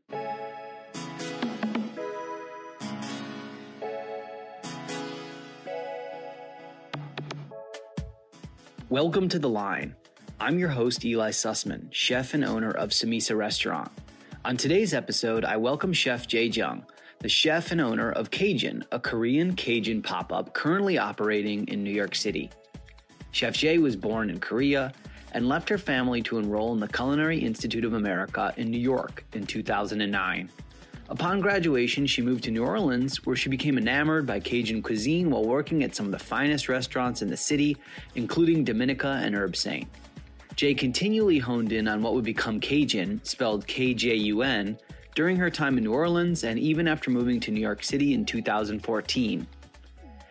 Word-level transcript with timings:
Welcome 8.90 9.28
to 9.28 9.38
The 9.38 9.48
Line. 9.48 9.94
I'm 10.40 10.58
your 10.58 10.70
host, 10.70 11.04
Eli 11.04 11.30
Sussman, 11.30 11.86
chef 11.92 12.34
and 12.34 12.44
owner 12.44 12.72
of 12.72 12.88
Samesa 12.88 13.36
Restaurant. 13.36 13.88
On 14.44 14.56
today's 14.56 14.94
episode, 14.94 15.44
I 15.44 15.58
welcome 15.58 15.92
Chef 15.92 16.26
Jae 16.26 16.52
Jung, 16.52 16.84
the 17.20 17.28
chef 17.28 17.70
and 17.70 17.80
owner 17.80 18.10
of 18.10 18.32
KJUN, 18.32 18.82
a 18.90 18.98
Korean 18.98 19.54
Cajun 19.54 20.02
pop 20.02 20.32
up 20.32 20.54
currently 20.54 20.98
operating 20.98 21.68
in 21.68 21.84
New 21.84 21.92
York 21.92 22.16
City. 22.16 22.50
Chef 23.30 23.54
Jae 23.54 23.80
was 23.80 23.94
born 23.94 24.28
in 24.28 24.40
Korea 24.40 24.92
and 25.34 25.48
left 25.48 25.68
her 25.68 25.78
family 25.78 26.20
to 26.22 26.38
enroll 26.38 26.72
in 26.72 26.80
the 26.80 26.88
Culinary 26.88 27.38
Institute 27.38 27.84
of 27.84 27.92
America 27.92 28.52
in 28.56 28.72
New 28.72 28.80
York 28.80 29.24
in 29.34 29.46
2009. 29.46 30.50
Upon 31.10 31.40
graduation, 31.40 32.06
she 32.06 32.22
moved 32.22 32.44
to 32.44 32.52
New 32.52 32.64
Orleans, 32.64 33.26
where 33.26 33.34
she 33.34 33.48
became 33.48 33.76
enamored 33.76 34.26
by 34.26 34.38
Cajun 34.38 34.80
cuisine 34.80 35.28
while 35.28 35.44
working 35.44 35.82
at 35.82 35.96
some 35.96 36.06
of 36.06 36.12
the 36.12 36.20
finest 36.20 36.68
restaurants 36.68 37.20
in 37.20 37.28
the 37.28 37.36
city, 37.36 37.76
including 38.14 38.64
Domenica 38.64 39.20
and 39.20 39.34
Herb 39.34 39.56
Saint. 39.56 39.88
Jae 40.54 40.78
continually 40.78 41.38
honed 41.38 41.72
in 41.72 41.88
on 41.88 42.00
what 42.00 42.14
would 42.14 42.24
become 42.24 42.60
KJUN, 42.60 43.26
spelled 43.26 43.66
K 43.66 43.92
J 43.92 44.14
U 44.14 44.42
N, 44.42 44.78
during 45.16 45.36
her 45.36 45.50
time 45.50 45.78
in 45.78 45.82
New 45.82 45.92
Orleans 45.92 46.44
and 46.44 46.60
even 46.60 46.86
after 46.86 47.10
moving 47.10 47.40
to 47.40 47.50
New 47.50 47.60
York 47.60 47.82
City 47.82 48.14
in 48.14 48.24
2014. 48.24 49.46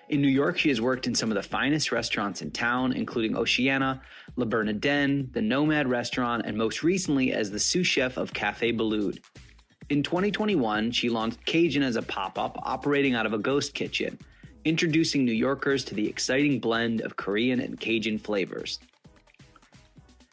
In 0.07 0.21
New 0.21 0.29
York, 0.29 0.57
she 0.57 0.69
has 0.69 0.79
worked 0.79 1.07
in 1.07 1.13
some 1.13 1.29
of 1.29 1.35
the 1.35 1.43
finest 1.43 1.91
restaurants 1.91 2.41
in 2.41 2.51
town, 2.51 2.93
including 2.93 3.35
Oceana, 3.35 4.01
Le 4.37 4.45
Bernardin, 4.45 5.29
the 5.33 5.41
Nomad 5.41 5.89
restaurant, 5.89 6.45
and 6.45 6.57
most 6.57 6.83
recently 6.83 7.33
as 7.33 7.51
the 7.51 7.59
sous 7.59 7.85
chef 7.85 8.15
of 8.15 8.33
Cafe 8.33 8.71
Boulud. 8.71 9.19
In 9.89 10.03
2021, 10.03 10.91
she 10.91 11.09
launched 11.09 11.43
KJUN 11.47 11.81
as 11.81 11.95
a 11.95 12.03
pop 12.03 12.37
up 12.37 12.59
operating 12.61 13.15
out 13.15 13.25
of 13.25 13.33
a 13.33 13.39
ghost 13.39 13.73
kitchen, 13.73 14.19
introducing 14.63 15.25
New 15.25 15.31
Yorkers 15.31 15.83
to 15.85 15.95
the 15.95 16.07
exciting 16.07 16.59
blend 16.59 17.01
of 17.01 17.15
Korean 17.15 17.59
and 17.59 17.79
Cajun 17.79 18.19
flavors. 18.19 18.77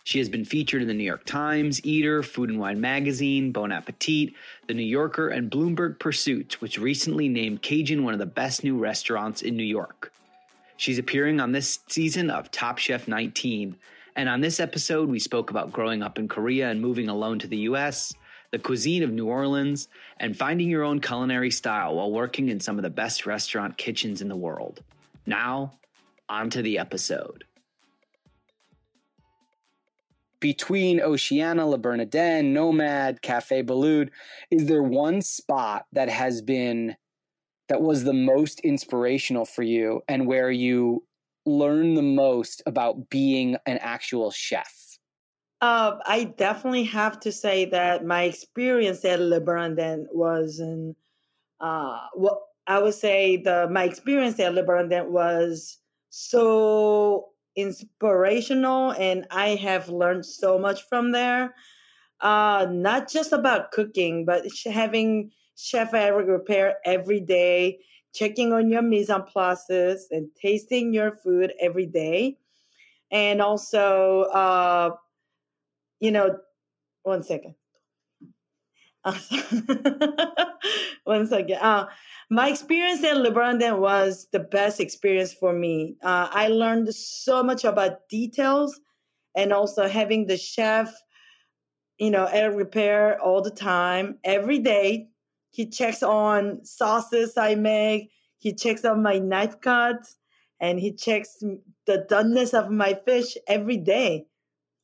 She 0.04 0.18
has 0.18 0.28
been 0.28 0.44
featured 0.44 0.82
in 0.82 0.88
the 0.88 0.94
New 0.94 1.04
York 1.04 1.24
Times, 1.24 1.82
Eater, 1.86 2.22
Food 2.22 2.50
and 2.50 2.60
Wine 2.60 2.82
Magazine, 2.82 3.50
Bon 3.50 3.72
Appetit, 3.72 4.34
The 4.66 4.74
New 4.74 4.82
Yorker, 4.82 5.28
and 5.30 5.50
Bloomberg 5.50 5.98
Pursuit, 5.98 6.60
which 6.60 6.78
recently 6.78 7.26
named 7.26 7.62
KJUN 7.62 8.02
one 8.02 8.12
of 8.12 8.20
the 8.20 8.26
best 8.26 8.62
new 8.62 8.78
restaurants 8.78 9.40
in 9.40 9.56
New 9.56 9.64
York. 9.64 10.12
She's 10.76 10.98
appearing 10.98 11.40
on 11.40 11.52
this 11.52 11.78
season 11.88 12.28
of 12.28 12.50
Top 12.50 12.76
Chef 12.76 13.08
19. 13.08 13.74
And 14.16 14.28
on 14.28 14.42
this 14.42 14.60
episode, 14.60 15.08
we 15.08 15.18
spoke 15.18 15.50
about 15.50 15.72
growing 15.72 16.02
up 16.02 16.18
in 16.18 16.28
Korea 16.28 16.70
and 16.70 16.82
moving 16.82 17.08
alone 17.08 17.38
to 17.38 17.46
the 17.46 17.58
US, 17.70 18.12
the 18.52 18.58
cuisine 18.58 19.02
of 19.02 19.12
New 19.12 19.26
Orleans, 19.26 19.88
and 20.18 20.36
finding 20.36 20.68
your 20.68 20.84
own 20.84 21.00
culinary 21.00 21.50
style 21.50 21.96
while 21.96 22.10
working 22.10 22.48
in 22.48 22.60
some 22.60 22.78
of 22.78 22.82
the 22.82 22.90
best 22.90 23.26
restaurant 23.26 23.76
kitchens 23.76 24.20
in 24.20 24.28
the 24.28 24.36
world. 24.36 24.82
Now, 25.26 25.72
on 26.28 26.50
to 26.50 26.62
the 26.62 26.78
episode. 26.78 27.44
Between 30.38 31.00
Oceana, 31.00 31.66
Le 31.66 31.78
Bernardin, 31.78 32.52
Nomad, 32.52 33.22
Cafe 33.22 33.62
Boulud, 33.62 34.10
is 34.50 34.66
there 34.66 34.82
one 34.82 35.22
spot 35.22 35.86
that 35.92 36.08
has 36.08 36.42
been 36.42 36.96
that 37.68 37.80
was 37.80 38.04
the 38.04 38.12
most 38.12 38.60
inspirational 38.60 39.44
for 39.44 39.62
you 39.62 40.02
and 40.08 40.26
where 40.26 40.50
you 40.50 41.04
learn 41.46 41.94
the 41.94 42.02
most 42.02 42.62
about 42.66 43.08
being 43.08 43.56
an 43.66 43.78
actual 43.78 44.30
chef? 44.30 44.85
Uh, 45.60 45.96
I 46.04 46.24
definitely 46.24 46.84
have 46.84 47.18
to 47.20 47.32
say 47.32 47.64
that 47.66 48.04
my 48.04 48.24
experience 48.24 49.04
at 49.04 49.20
Le 49.20 49.40
Bernardin 49.40 50.06
was 50.12 50.60
in, 50.60 50.94
uh, 51.60 51.98
what 52.14 52.40
I 52.66 52.78
would 52.80 52.94
say 52.94 53.38
the 53.38 53.68
my 53.70 53.84
experience 53.84 54.38
at 54.40 54.54
Le 54.54 54.62
Bernardin 54.64 55.12
was 55.12 55.78
so 56.10 57.28
inspirational, 57.56 58.92
and 58.92 59.26
I 59.30 59.50
have 59.56 59.88
learned 59.88 60.26
so 60.26 60.58
much 60.58 60.82
from 60.88 61.12
there. 61.12 61.54
Uh, 62.20 62.66
not 62.70 63.10
just 63.10 63.32
about 63.32 63.72
cooking, 63.72 64.26
but 64.26 64.44
having 64.66 65.32
chef 65.56 65.94
Eric 65.94 66.28
Ripert 66.28 66.74
every 66.84 67.20
day, 67.20 67.78
checking 68.14 68.52
on 68.52 68.68
your 68.70 68.82
mise 68.82 69.10
en 69.10 69.22
places, 69.22 70.08
and 70.10 70.28
tasting 70.40 70.92
your 70.92 71.16
food 71.16 71.52
every 71.60 71.86
day, 71.86 72.36
and 73.10 73.40
also. 73.40 74.24
You 76.00 76.12
know, 76.12 76.38
one 77.02 77.22
second. 77.22 77.54
one 81.04 81.26
second. 81.28 81.58
Uh, 81.60 81.86
my 82.28 82.48
experience 82.48 83.04
at 83.04 83.16
Le 83.16 83.30
Bernardin 83.30 83.80
was 83.80 84.26
the 84.32 84.40
best 84.40 84.80
experience 84.80 85.32
for 85.32 85.52
me. 85.52 85.96
Uh, 86.02 86.28
I 86.30 86.48
learned 86.48 86.92
so 86.94 87.42
much 87.42 87.64
about 87.64 88.08
details 88.08 88.80
and 89.36 89.52
also 89.52 89.88
having 89.88 90.26
the 90.26 90.36
chef, 90.36 90.92
you 91.98 92.10
know, 92.10 92.26
at 92.26 92.54
repair 92.54 93.20
all 93.20 93.42
the 93.42 93.50
time, 93.50 94.18
every 94.24 94.58
day. 94.58 95.08
He 95.50 95.66
checks 95.66 96.02
on 96.02 96.64
sauces 96.64 97.38
I 97.38 97.54
make. 97.54 98.10
He 98.38 98.52
checks 98.52 98.84
on 98.84 99.02
my 99.02 99.18
knife 99.18 99.60
cuts 99.60 100.16
and 100.60 100.78
he 100.78 100.92
checks 100.92 101.42
the 101.86 102.06
doneness 102.10 102.54
of 102.54 102.70
my 102.70 102.98
fish 103.06 103.36
every 103.46 103.76
day. 103.76 104.26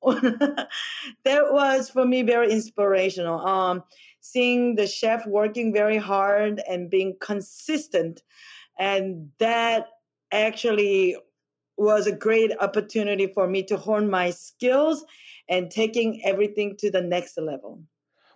that 1.25 1.53
was 1.53 1.91
for 1.91 2.05
me 2.05 2.23
very 2.23 2.51
inspirational. 2.51 3.41
Um, 3.47 3.85
seeing 4.21 4.77
the 4.77 4.87
chef 4.87 5.27
working 5.27 5.73
very 5.73 5.99
hard 5.99 6.63
and 6.69 6.91
being 6.91 7.17
consistent, 7.21 8.23
and 8.79 9.31
that 9.39 9.87
actually 10.33 11.17
was 11.77 12.07
a 12.07 12.17
great 12.17 12.53
opportunity 12.61 13.27
for 13.27 13.47
me 13.47 13.63
to 13.65 13.77
hone 13.77 14.11
my 14.11 14.31
skills 14.31 15.05
and 15.49 15.71
taking 15.71 16.23
everything 16.25 16.77
to 16.79 16.91
the 16.91 17.01
next 17.01 17.39
level. 17.39 17.83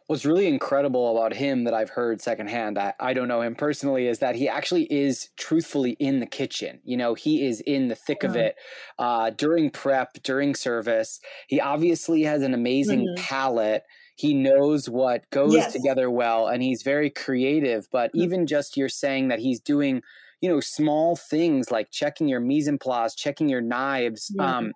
What's 0.08 0.25
really 0.25 0.47
incredible 0.47 1.17
about 1.17 1.35
him 1.35 1.64
that 1.64 1.75
I've 1.75 1.91
heard 1.91 2.20
secondhand, 2.20 2.79
I, 2.79 2.94
I 3.00 3.12
don't 3.12 3.26
know 3.26 3.41
him 3.41 3.56
personally, 3.56 4.06
is 4.06 4.20
that 4.20 4.37
he 4.37 4.49
actually 4.49 4.85
is 4.85 5.31
truthfully 5.37 5.97
in 5.99 6.20
the 6.20 6.26
kitchen. 6.26 6.79
You 6.85 6.97
know, 6.97 7.14
he 7.14 7.44
is 7.44 7.61
in 7.61 7.88
the 7.88 7.97
thick 7.97 8.23
of 8.23 8.32
uh-huh. 8.32 8.38
it 8.38 8.56
uh, 9.00 9.31
during 9.31 9.70
prep, 9.70 10.23
during 10.23 10.55
service. 10.55 11.19
He 11.49 11.61
obviously 11.61 12.23
has 12.23 12.43
an 12.43 12.55
amazing 12.55 13.00
mm-hmm. 13.00 13.25
palate. 13.25 13.82
He 14.14 14.32
knows 14.32 14.88
what 14.88 15.29
goes 15.31 15.55
yes. 15.55 15.73
together 15.73 16.08
well, 16.08 16.47
and 16.47 16.62
he's 16.62 16.82
very 16.82 17.11
creative. 17.11 17.88
But 17.91 18.11
mm-hmm. 18.11 18.23
even 18.23 18.47
just 18.47 18.76
you're 18.76 18.88
saying 18.88 19.26
that 19.29 19.41
he's 19.41 19.58
doing, 19.58 20.03
you 20.41 20.49
know, 20.49 20.61
small 20.61 21.17
things 21.17 21.73
like 21.73 21.91
checking 21.91 22.29
your 22.29 22.41
mise 22.41 22.69
en 22.69 22.79
place, 22.79 23.17
checking 23.17 23.49
your 23.49 23.61
knives. 23.61 24.31
Mm-hmm. 24.31 24.41
Um, 24.41 24.73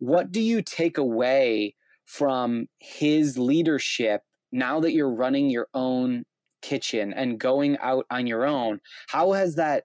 what 0.00 0.30
do 0.30 0.42
you 0.42 0.60
take 0.60 0.98
away 0.98 1.76
from 2.04 2.68
his 2.78 3.38
leadership 3.38 4.22
now 4.52 4.80
that 4.80 4.92
you're 4.92 5.12
running 5.12 5.50
your 5.50 5.68
own 5.74 6.24
kitchen 6.62 7.12
and 7.12 7.38
going 7.38 7.78
out 7.78 8.06
on 8.10 8.26
your 8.26 8.44
own? 8.44 8.80
How 9.08 9.32
has 9.32 9.56
that 9.56 9.84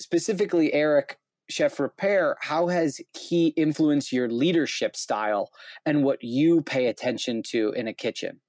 specifically, 0.00 0.72
Eric, 0.72 1.18
Chef 1.48 1.76
Ripert, 1.76 2.36
how 2.40 2.68
has 2.68 3.00
he 3.16 3.48
influenced 3.48 4.12
your 4.12 4.28
leadership 4.28 4.96
style 4.96 5.50
and 5.84 6.04
what 6.04 6.22
you 6.22 6.62
pay 6.62 6.86
attention 6.86 7.42
to 7.48 7.72
in 7.72 7.88
a 7.88 7.92
kitchen? 7.92 8.40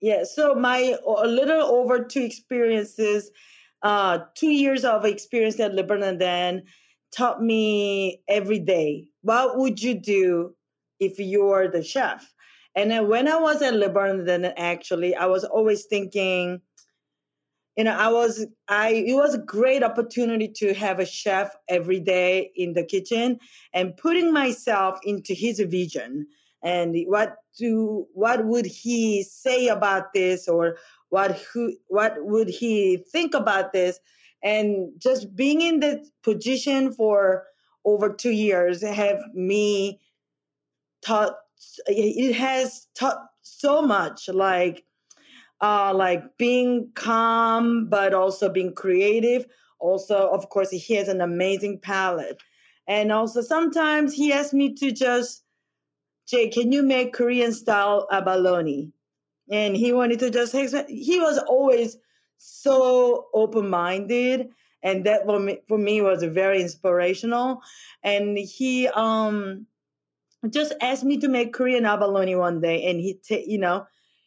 Yeah, 0.00 0.24
so 0.24 0.54
my 0.54 0.96
a 1.06 1.26
little 1.26 1.62
over 1.62 2.04
two 2.04 2.22
experiences, 2.22 3.30
uh, 3.82 4.20
two 4.36 4.50
years 4.50 4.84
of 4.84 5.04
experience 5.04 5.58
at 5.60 5.74
Le 5.74 5.82
Bernardin 5.82 6.62
taught 7.10 7.42
me 7.42 8.20
every 8.28 8.58
day 8.58 9.06
what 9.22 9.58
would 9.58 9.82
you 9.82 9.94
do 9.94 10.54
if 11.00 11.18
you're 11.18 11.68
the 11.70 11.82
chef? 11.82 12.32
And 12.78 12.92
then 12.92 13.08
when 13.08 13.26
I 13.26 13.36
was 13.40 13.60
at 13.60 13.74
Le 13.74 13.88
Bernardin, 13.88 14.52
actually, 14.56 15.12
I 15.16 15.26
was 15.26 15.42
always 15.42 15.86
thinking, 15.86 16.60
you 17.76 17.82
know, 17.82 17.90
I 17.90 18.06
was 18.06 18.46
I 18.68 18.90
it 18.90 19.14
was 19.14 19.34
a 19.34 19.42
great 19.42 19.82
opportunity 19.82 20.46
to 20.58 20.74
have 20.74 21.00
a 21.00 21.04
chef 21.04 21.56
every 21.68 21.98
day 21.98 22.52
in 22.54 22.74
the 22.74 22.84
kitchen 22.84 23.40
and 23.72 23.96
putting 23.96 24.32
myself 24.32 25.00
into 25.02 25.34
his 25.34 25.58
vision. 25.58 26.28
And 26.62 26.94
what 27.06 27.38
do 27.58 28.06
what 28.14 28.44
would 28.44 28.66
he 28.66 29.24
say 29.24 29.66
about 29.66 30.12
this 30.14 30.46
or 30.46 30.78
what 31.08 31.32
who 31.52 31.74
what 31.88 32.14
would 32.18 32.48
he 32.48 33.04
think 33.10 33.34
about 33.34 33.72
this? 33.72 33.98
And 34.40 34.90
just 34.98 35.34
being 35.34 35.62
in 35.62 35.80
the 35.80 36.08
position 36.22 36.92
for 36.92 37.42
over 37.84 38.14
two 38.14 38.30
years 38.30 38.84
have 38.84 39.18
me 39.34 39.98
taught 41.04 41.34
it 41.86 42.34
has 42.34 42.86
taught 42.94 43.18
so 43.42 43.82
much 43.82 44.28
like 44.28 44.84
uh, 45.60 45.92
like 45.94 46.22
being 46.38 46.90
calm, 46.94 47.88
but 47.88 48.14
also 48.14 48.48
being 48.48 48.74
creative. 48.74 49.46
Also, 49.80 50.28
of 50.30 50.48
course, 50.50 50.70
he 50.70 50.94
has 50.94 51.08
an 51.08 51.20
amazing 51.20 51.78
palate. 51.80 52.40
And 52.86 53.12
also, 53.12 53.42
sometimes 53.42 54.14
he 54.14 54.32
asked 54.32 54.54
me 54.54 54.74
to 54.74 54.92
just, 54.92 55.42
Jae, 56.32 56.52
can 56.52 56.72
you 56.72 56.82
make 56.82 57.12
Korean 57.12 57.52
style 57.52 58.06
abalone? 58.10 58.92
And 59.50 59.76
he 59.76 59.92
wanted 59.92 60.18
to 60.20 60.30
just, 60.30 60.54
he 60.88 61.20
was 61.20 61.38
always 61.38 61.96
so 62.36 63.26
open 63.34 63.68
minded. 63.68 64.48
And 64.82 65.04
that 65.06 65.24
for 65.26 65.40
me, 65.40 65.58
for 65.66 65.78
me 65.78 66.00
was 66.02 66.22
very 66.22 66.60
inspirational. 66.60 67.62
And 68.02 68.38
he 68.38 68.88
um 68.88 69.66
just 70.50 70.74
asked 70.80 71.04
me 71.04 71.18
to 71.18 71.28
make 71.28 71.52
Korean 71.52 71.84
abalone 71.84 72.36
one 72.36 72.60
day. 72.60 72.84
And 72.86 73.00
he, 73.00 73.14
t- 73.14 73.44
you 73.46 73.58
know, 73.58 73.86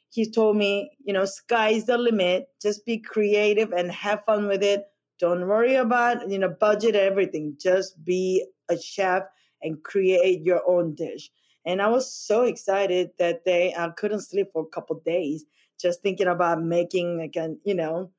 he 0.10 0.30
told 0.30 0.58
me, 0.58 0.92
you 1.04 1.14
know, 1.14 1.26
sky's 1.26 1.86
the 1.86 1.98
limit. 1.98 2.48
Just 2.62 2.86
be 2.86 2.98
creative 2.98 3.72
and 3.72 3.92
have 3.92 4.26
fun 4.26 4.48
with 4.48 4.64
it. 4.64 4.84
Don't 5.20 5.48
worry 5.48 5.76
about, 5.76 6.30
you 6.30 6.40
know, 6.40 6.50
budget 6.50 6.96
everything. 6.96 7.56
Just 7.60 8.04
be 8.04 8.46
a 8.70 8.78
chef 8.78 9.24
and 9.62 9.84
create 9.84 10.42
your 10.42 10.62
own 10.68 10.96
dish. 10.96 11.30
And 11.66 11.82
I 11.82 11.88
was 11.88 12.12
so 12.12 12.42
excited 12.42 13.12
that 13.20 13.46
day. 13.46 13.74
I 13.78 13.90
couldn't 13.90 14.22
sleep 14.22 14.48
for 14.52 14.64
a 14.64 14.74
couple 14.74 15.00
days 15.06 15.46
just 15.82 16.02
thinking 16.02 16.28
about 16.28 16.62
making 16.62 17.18
like 17.18 17.36
you 17.66 17.74
know, 17.74 18.12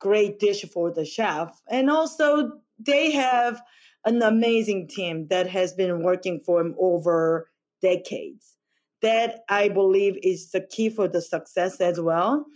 great 0.00 0.38
dish 0.38 0.64
for 0.64 0.92
the 0.92 1.04
chef. 1.04 1.60
And 1.68 1.88
also 1.88 2.52
they 2.78 3.12
have 3.12 3.62
an 4.04 4.22
amazing 4.22 4.88
team 4.88 5.26
that 5.28 5.48
has 5.48 5.72
been 5.72 6.02
working 6.02 6.40
for 6.40 6.60
him 6.60 6.74
over 6.78 7.50
decades 7.80 8.56
that 9.02 9.40
I 9.50 9.68
believe 9.68 10.16
is 10.22 10.50
the 10.50 10.62
key 10.62 10.88
for 10.88 11.08
the 11.08 11.20
success 11.20 11.80
as 11.80 12.00
well. 12.00 12.46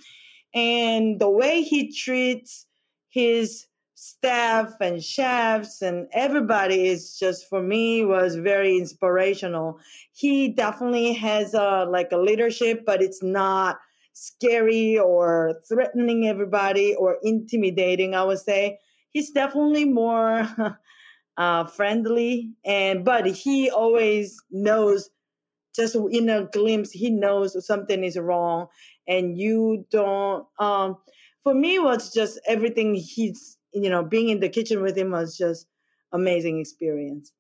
And 0.55 1.21
the 1.21 1.29
way 1.29 1.63
he 1.63 1.93
treats 1.93 2.67
his 3.11 3.67
staff 3.95 4.73
and 4.81 5.05
chefs 5.05 5.83
and 5.83 6.07
everybody 6.13 6.87
is 6.87 7.19
just 7.19 7.49
for 7.49 7.61
me 7.61 8.05
was 8.05 8.37
very 8.37 8.79
inspirational. 8.79 9.79
He 10.13 10.49
definitely 10.49 11.13
has 11.15 11.53
a 11.53 11.85
like 11.91 12.13
a 12.13 12.17
leadership, 12.17 12.85
but 12.87 13.03
it's 13.03 13.23
not 13.23 13.77
scary 14.13 14.99
or 14.99 15.61
threatening 15.69 16.29
everybody 16.29 16.95
or 16.95 17.19
intimidating. 17.23 18.15
I 18.15 18.25
would 18.25 18.39
say 18.39 18.79
he's 19.11 19.33
definitely 19.33 19.85
more 19.85 20.49
uh, 21.39 21.65
friendly. 21.65 22.51
And 22.67 23.05
but 23.05 23.25
he 23.27 23.71
always 23.71 24.43
knows 24.51 25.09
just 25.75 25.95
in 25.95 26.29
a 26.29 26.45
glimpse 26.53 26.91
he 26.91 27.09
knows 27.09 27.65
something 27.65 28.05
is 28.05 28.19
wrong. 28.19 28.67
And 29.07 29.39
you 29.39 29.87
don't 29.91 30.47
um 30.59 30.97
for 31.45 31.55
me 31.55 31.79
was 31.79 32.13
just 32.13 32.39
everything 32.47 32.95
he's 32.95 33.57
you 33.73 33.89
know 33.89 34.05
being 34.05 34.29
in 34.29 34.41
the 34.41 34.49
kitchen 34.49 34.83
with 34.83 34.99
him 34.99 35.13
was 35.13 35.39
just 35.39 35.67
amazing 36.13 36.59
experience. 36.59 37.33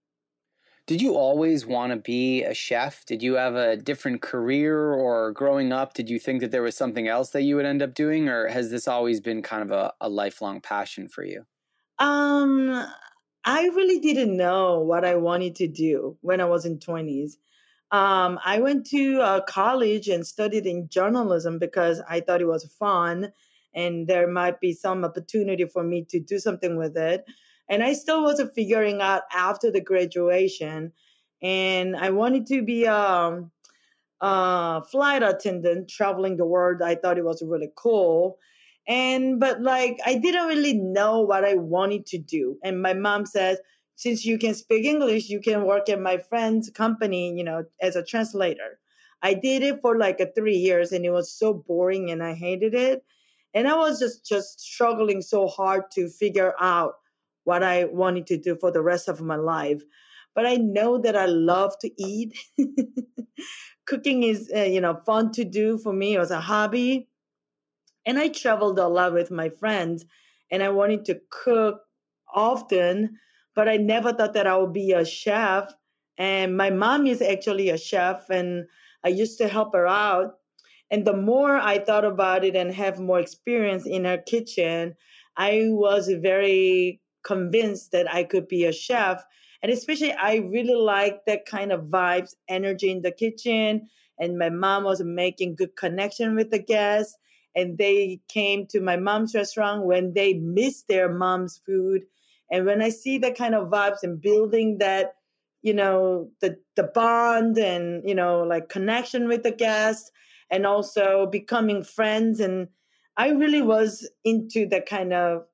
Did 0.86 1.02
you 1.02 1.16
always 1.16 1.66
want 1.66 1.92
to 1.92 1.98
be 1.98 2.44
a 2.44 2.54
chef? 2.54 3.04
Did 3.04 3.22
you 3.22 3.34
have 3.34 3.56
a 3.56 3.76
different 3.76 4.22
career 4.22 4.94
or 4.94 5.32
growing 5.32 5.70
up 5.72 5.92
did 5.92 6.08
you 6.08 6.18
think 6.20 6.40
that 6.40 6.52
there 6.52 6.62
was 6.62 6.76
something 6.76 7.08
else 7.08 7.30
that 7.30 7.42
you 7.42 7.56
would 7.56 7.66
end 7.66 7.82
up 7.82 7.94
doing 7.94 8.28
or 8.28 8.46
has 8.46 8.70
this 8.70 8.86
always 8.86 9.20
been 9.20 9.42
kind 9.42 9.62
of 9.62 9.72
a, 9.72 9.92
a 10.00 10.08
lifelong 10.08 10.60
passion 10.60 11.08
for 11.08 11.24
you? 11.24 11.44
Um 11.98 12.86
i 13.48 13.64
really 13.78 13.98
didn't 13.98 14.36
know 14.36 14.78
what 14.78 15.04
i 15.04 15.14
wanted 15.14 15.56
to 15.56 15.66
do 15.66 16.16
when 16.20 16.40
i 16.40 16.44
was 16.44 16.64
in 16.64 16.78
20s 16.78 17.32
um, 17.90 18.38
I 18.44 18.58
went 18.60 18.84
to 18.88 19.20
uh, 19.20 19.40
college 19.42 20.08
and 20.08 20.26
studied 20.26 20.66
in 20.66 20.88
journalism 20.90 21.58
because 21.58 22.02
I 22.08 22.20
thought 22.20 22.42
it 22.42 22.46
was 22.46 22.70
fun 22.78 23.32
and 23.74 24.06
there 24.06 24.28
might 24.28 24.60
be 24.60 24.72
some 24.72 25.04
opportunity 25.04 25.64
for 25.64 25.82
me 25.82 26.04
to 26.10 26.20
do 26.20 26.38
something 26.38 26.76
with 26.76 26.96
it. 26.96 27.24
And 27.68 27.82
I 27.82 27.94
still 27.94 28.22
wasn't 28.22 28.54
figuring 28.54 29.00
out 29.00 29.22
after 29.32 29.70
the 29.70 29.80
graduation. 29.80 30.92
And 31.42 31.96
I 31.96 32.10
wanted 32.10 32.46
to 32.46 32.62
be 32.62 32.84
a, 32.84 32.94
um, 32.94 33.50
a 34.20 34.82
flight 34.90 35.22
attendant 35.22 35.88
traveling 35.88 36.36
the 36.36 36.46
world. 36.46 36.82
I 36.82 36.94
thought 36.94 37.18
it 37.18 37.24
was 37.24 37.42
really 37.42 37.70
cool. 37.76 38.38
And, 38.88 39.38
but 39.38 39.60
like, 39.60 39.98
I 40.04 40.14
didn't 40.14 40.48
really 40.48 40.72
know 40.72 41.20
what 41.20 41.44
I 41.44 41.54
wanted 41.54 42.06
to 42.06 42.18
do. 42.18 42.58
And 42.64 42.80
my 42.80 42.94
mom 42.94 43.26
says, 43.26 43.58
since 43.96 44.24
you 44.24 44.38
can 44.38 44.54
speak 44.54 44.84
English, 44.84 45.28
you 45.28 45.40
can 45.40 45.66
work 45.66 45.88
at 45.90 46.00
my 46.00 46.18
friend's 46.18 46.70
company, 46.70 47.34
you 47.36 47.44
know, 47.44 47.64
as 47.82 47.96
a 47.96 48.04
translator. 48.04 48.78
I 49.22 49.34
did 49.34 49.62
it 49.62 49.80
for 49.82 49.98
like 49.98 50.20
a 50.20 50.30
three 50.32 50.56
years 50.56 50.92
and 50.92 51.04
it 51.04 51.10
was 51.10 51.36
so 51.36 51.52
boring 51.52 52.10
and 52.10 52.22
I 52.22 52.34
hated 52.34 52.74
it. 52.74 53.04
And 53.54 53.66
I 53.66 53.76
was 53.76 53.98
just 53.98 54.24
just 54.24 54.60
struggling 54.60 55.20
so 55.20 55.48
hard 55.48 55.90
to 55.92 56.08
figure 56.08 56.54
out 56.60 56.94
what 57.44 57.62
I 57.62 57.86
wanted 57.86 58.26
to 58.28 58.38
do 58.38 58.56
for 58.56 58.70
the 58.70 58.82
rest 58.82 59.08
of 59.08 59.20
my 59.20 59.36
life. 59.36 59.82
But 60.34 60.46
I 60.46 60.54
know 60.56 60.98
that 60.98 61.16
I 61.16 61.26
love 61.26 61.76
to 61.80 61.90
eat. 62.00 62.38
Cooking 63.86 64.22
is, 64.22 64.50
uh, 64.54 64.60
you 64.60 64.80
know, 64.80 65.00
fun 65.04 65.32
to 65.32 65.44
do 65.44 65.78
for 65.78 65.92
me. 65.92 66.14
It 66.14 66.18
was 66.18 66.30
a 66.30 66.40
hobby. 66.40 67.08
And 68.06 68.18
I 68.18 68.28
traveled 68.28 68.78
a 68.78 68.88
lot 68.88 69.12
with 69.12 69.30
my 69.30 69.50
friends 69.50 70.04
and 70.50 70.62
I 70.62 70.70
wanted 70.70 71.04
to 71.06 71.20
cook 71.30 71.80
often 72.32 73.18
but 73.58 73.68
I 73.68 73.76
never 73.76 74.12
thought 74.12 74.34
that 74.34 74.46
I 74.46 74.56
would 74.56 74.72
be 74.72 74.92
a 74.92 75.04
chef. 75.04 75.74
And 76.16 76.56
my 76.56 76.70
mom 76.70 77.08
is 77.08 77.20
actually 77.20 77.70
a 77.70 77.76
chef, 77.76 78.30
and 78.30 78.66
I 79.02 79.08
used 79.08 79.36
to 79.38 79.48
help 79.48 79.74
her 79.74 79.84
out. 79.84 80.34
And 80.92 81.04
the 81.04 81.16
more 81.16 81.56
I 81.56 81.80
thought 81.80 82.04
about 82.04 82.44
it 82.44 82.54
and 82.54 82.72
have 82.72 83.00
more 83.00 83.18
experience 83.18 83.84
in 83.84 84.04
her 84.04 84.18
kitchen, 84.18 84.94
I 85.36 85.64
was 85.70 86.08
very 86.22 87.00
convinced 87.24 87.90
that 87.90 88.06
I 88.14 88.22
could 88.22 88.46
be 88.46 88.64
a 88.64 88.72
chef. 88.72 89.24
And 89.60 89.72
especially, 89.72 90.12
I 90.12 90.36
really 90.36 90.76
like 90.76 91.24
that 91.26 91.44
kind 91.44 91.72
of 91.72 91.86
vibes, 91.90 92.36
energy 92.48 92.92
in 92.92 93.02
the 93.02 93.10
kitchen. 93.10 93.88
And 94.20 94.38
my 94.38 94.50
mom 94.50 94.84
was 94.84 95.02
making 95.02 95.56
good 95.56 95.74
connection 95.74 96.36
with 96.36 96.52
the 96.52 96.62
guests. 96.62 97.18
And 97.58 97.76
they 97.76 98.20
came 98.28 98.66
to 98.68 98.80
my 98.80 98.96
mom's 98.96 99.34
restaurant 99.34 99.84
when 99.84 100.14
they 100.14 100.34
missed 100.34 100.88
their 100.88 101.12
mom's 101.12 101.58
food 101.58 102.02
and 102.50 102.64
when 102.64 102.80
I 102.82 102.88
see 102.88 103.18
that 103.18 103.36
kind 103.36 103.54
of 103.54 103.68
vibes 103.68 104.02
and 104.02 104.20
building 104.20 104.78
that, 104.78 105.14
you 105.62 105.74
know, 105.74 106.30
the 106.40 106.56
the 106.76 106.84
bond 106.84 107.58
and 107.58 108.08
you 108.08 108.14
know, 108.14 108.42
like 108.42 108.68
connection 108.68 109.28
with 109.28 109.42
the 109.42 109.50
guests, 109.50 110.10
and 110.50 110.66
also 110.66 111.26
becoming 111.26 111.82
friends. 111.82 112.40
And 112.40 112.68
I 113.16 113.30
really 113.30 113.62
was 113.62 114.08
into 114.24 114.66
that 114.68 114.86
kind 114.86 115.12
of, 115.12 115.44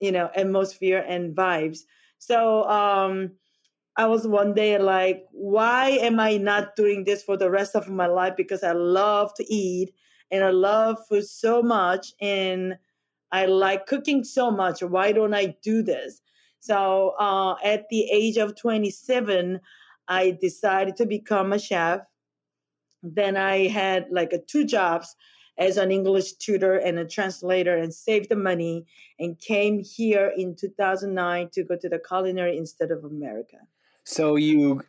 you 0.00 0.12
know, 0.12 0.30
atmosphere 0.34 1.04
and 1.06 1.36
vibes. 1.36 1.80
So 2.18 2.64
um, 2.64 3.32
I 3.96 4.06
was 4.06 4.26
one 4.26 4.54
day 4.54 4.78
like, 4.78 5.24
why 5.32 5.90
am 5.90 6.18
I 6.18 6.38
not 6.38 6.74
doing 6.74 7.04
this 7.04 7.22
for 7.22 7.36
the 7.36 7.50
rest 7.50 7.76
of 7.76 7.88
my 7.88 8.06
life? 8.06 8.34
Because 8.36 8.64
I 8.64 8.72
love 8.72 9.34
to 9.34 9.44
eat 9.52 9.94
and 10.30 10.44
I 10.44 10.50
love 10.50 10.98
food 11.08 11.26
so 11.26 11.62
much 11.62 12.12
and 12.20 12.76
I 13.32 13.46
like 13.46 13.86
cooking 13.86 14.24
so 14.24 14.50
much. 14.50 14.82
Why 14.82 15.12
don't 15.12 15.34
I 15.34 15.56
do 15.62 15.82
this? 15.82 16.20
So 16.60 17.14
uh, 17.18 17.56
at 17.62 17.88
the 17.90 18.08
age 18.10 18.36
of 18.36 18.56
27, 18.56 19.60
I 20.08 20.38
decided 20.40 20.96
to 20.96 21.06
become 21.06 21.52
a 21.52 21.58
chef. 21.58 22.00
Then 23.02 23.36
I 23.36 23.68
had 23.68 24.06
like 24.10 24.32
a 24.32 24.38
two 24.38 24.64
jobs 24.64 25.14
as 25.58 25.76
an 25.76 25.92
English 25.92 26.32
tutor 26.34 26.76
and 26.76 26.98
a 26.98 27.04
translator 27.04 27.76
and 27.76 27.92
saved 27.94 28.28
the 28.28 28.36
money 28.36 28.86
and 29.18 29.38
came 29.38 29.80
here 29.80 30.32
in 30.36 30.56
2009 30.56 31.50
to 31.52 31.64
go 31.64 31.76
to 31.76 31.88
the 31.88 31.98
Culinary 31.98 32.56
Institute 32.56 32.90
of 32.90 33.04
America. 33.04 33.58
So 34.04 34.36
you 34.36 34.82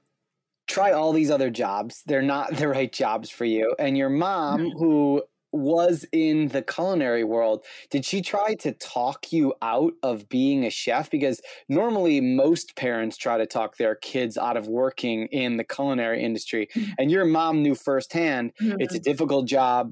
try 0.67 0.91
all 0.91 1.13
these 1.13 1.31
other 1.31 1.49
jobs. 1.49 2.03
They're 2.05 2.21
not 2.21 2.55
the 2.55 2.67
right 2.69 2.91
jobs 2.91 3.29
for 3.29 3.45
you. 3.45 3.75
And 3.79 3.97
your 3.97 4.09
mom, 4.09 4.71
who 4.71 5.23
was 5.51 6.05
in 6.11 6.49
the 6.49 6.61
culinary 6.61 7.23
world, 7.23 7.63
did 7.89 8.05
she 8.05 8.21
try 8.21 8.55
to 8.55 8.73
talk 8.73 9.31
you 9.31 9.53
out 9.61 9.93
of 10.03 10.27
being 10.27 10.65
a 10.65 10.69
chef? 10.69 11.09
Because 11.09 11.41
normally 11.69 12.19
most 12.19 12.75
parents 12.75 13.15
try 13.17 13.37
to 13.37 13.45
talk 13.45 13.77
their 13.77 13.95
kids 13.95 14.37
out 14.37 14.57
of 14.57 14.67
working 14.67 15.27
in 15.27 15.57
the 15.57 15.63
culinary 15.63 16.21
industry. 16.21 16.67
Mm-hmm. 16.75 16.91
And 16.99 17.11
your 17.11 17.25
mom 17.25 17.61
knew 17.61 17.75
firsthand 17.75 18.51
mm-hmm. 18.61 18.75
it's 18.79 18.93
a 18.93 18.97
mm-hmm. 18.97 19.09
difficult 19.09 19.47
job 19.47 19.91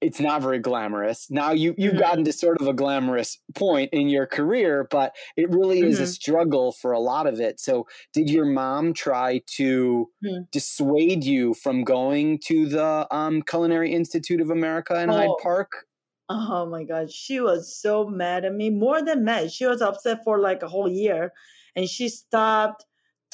it's 0.00 0.20
not 0.20 0.42
very 0.42 0.58
glamorous. 0.58 1.30
Now 1.30 1.52
you 1.52 1.74
you've 1.78 1.92
mm-hmm. 1.92 2.00
gotten 2.00 2.24
to 2.24 2.32
sort 2.32 2.60
of 2.60 2.66
a 2.66 2.74
glamorous 2.74 3.38
point 3.54 3.90
in 3.92 4.08
your 4.08 4.26
career, 4.26 4.86
but 4.90 5.14
it 5.36 5.50
really 5.50 5.80
is 5.80 5.96
mm-hmm. 5.96 6.04
a 6.04 6.06
struggle 6.06 6.72
for 6.72 6.92
a 6.92 6.98
lot 6.98 7.26
of 7.26 7.40
it. 7.40 7.60
So, 7.60 7.86
did 8.12 8.28
your 8.28 8.44
mom 8.44 8.92
try 8.92 9.40
to 9.56 10.10
mm-hmm. 10.24 10.42
dissuade 10.52 11.24
you 11.24 11.54
from 11.54 11.84
going 11.84 12.40
to 12.46 12.66
the 12.66 13.06
um, 13.10 13.42
Culinary 13.42 13.92
Institute 13.92 14.40
of 14.40 14.50
America 14.50 15.00
in 15.00 15.10
oh. 15.10 15.14
Hyde 15.14 15.42
Park? 15.42 15.86
Oh 16.28 16.66
my 16.66 16.84
god, 16.84 17.10
she 17.10 17.40
was 17.40 17.74
so 17.74 18.06
mad 18.06 18.44
at 18.44 18.54
me. 18.54 18.68
More 18.68 19.02
than 19.02 19.24
mad, 19.24 19.52
she 19.52 19.64
was 19.64 19.80
upset 19.80 20.24
for 20.24 20.40
like 20.40 20.62
a 20.62 20.68
whole 20.68 20.90
year, 20.90 21.32
and 21.74 21.88
she 21.88 22.08
stopped 22.08 22.84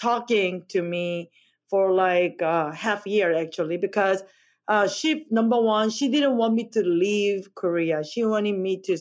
talking 0.00 0.64
to 0.68 0.82
me 0.82 1.30
for 1.68 1.92
like 1.92 2.40
uh, 2.42 2.70
half 2.70 3.06
year 3.06 3.34
actually 3.34 3.78
because 3.78 4.22
uh, 4.68 4.88
she 4.88 5.26
number 5.30 5.60
one, 5.60 5.90
she 5.90 6.08
didn't 6.08 6.36
want 6.36 6.54
me 6.54 6.68
to 6.70 6.82
leave 6.82 7.54
Korea. 7.54 8.04
She 8.04 8.24
wanted 8.24 8.58
me 8.58 8.80
to 8.82 8.98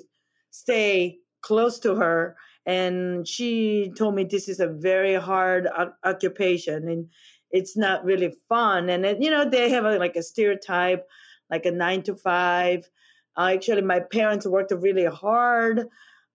stay 0.50 1.20
close 1.41 1.80
to 1.80 1.96
her, 1.96 2.36
and 2.65 3.27
she 3.27 3.91
told 3.98 4.15
me 4.15 4.24
this 4.24 4.50
is 4.50 4.60
a 4.60 4.68
very 4.68 5.15
hard 5.15 5.68
o- 5.68 5.94
occupation 6.03 6.88
and 6.88 7.08
it's 7.51 7.75
not 7.75 8.06
really 8.06 8.34
fun. 8.50 8.89
And 8.89 9.24
you 9.24 9.30
know, 9.30 9.50
they 9.50 9.70
have 9.70 9.86
a, 9.86 9.98
like 9.98 10.15
a 10.15 10.24
stereotype, 10.24 11.06
like 11.50 11.65
a 11.65 11.72
nine 11.72 12.03
to 12.03 12.15
five. 12.15 12.89
Uh, 13.38 13.51
actually, 13.53 13.82
my 13.82 14.00
parents 14.00 14.46
worked 14.46 14.72
really 14.72 15.06
hard 15.06 15.88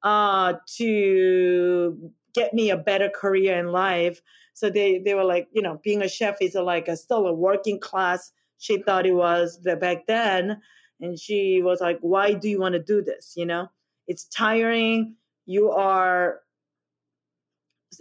uh, 0.03 0.55
to 0.77 2.13
get 2.35 2.55
me 2.55 2.71
a 2.71 2.77
better 2.77 3.09
career 3.09 3.59
in 3.59 3.69
life. 3.69 4.21
So 4.55 4.71
they 4.71 4.99
they 4.99 5.15
were 5.15 5.25
like, 5.25 5.49
you 5.53 5.63
know, 5.63 5.81
being 5.83 6.03
a 6.03 6.09
chef 6.09 6.37
is 6.41 6.55
a, 6.55 6.63
like 6.63 6.89
a 6.89 6.97
still 6.97 7.27
a 7.27 7.33
working 7.33 7.81
class 7.81 8.33
she 8.59 8.83
thought 8.83 9.07
it 9.07 9.13
was 9.13 9.59
back 9.81 10.07
then 10.07 10.61
and 11.01 11.19
she 11.19 11.61
was 11.63 11.81
like 11.81 11.99
why 12.01 12.33
do 12.33 12.49
you 12.49 12.61
want 12.61 12.75
to 12.75 12.83
do 12.83 13.03
this? 13.03 13.35
You 13.37 13.47
know? 13.47 13.69
It's 14.07 14.25
tiring. 14.25 15.17
You 15.47 15.71
are 15.71 16.41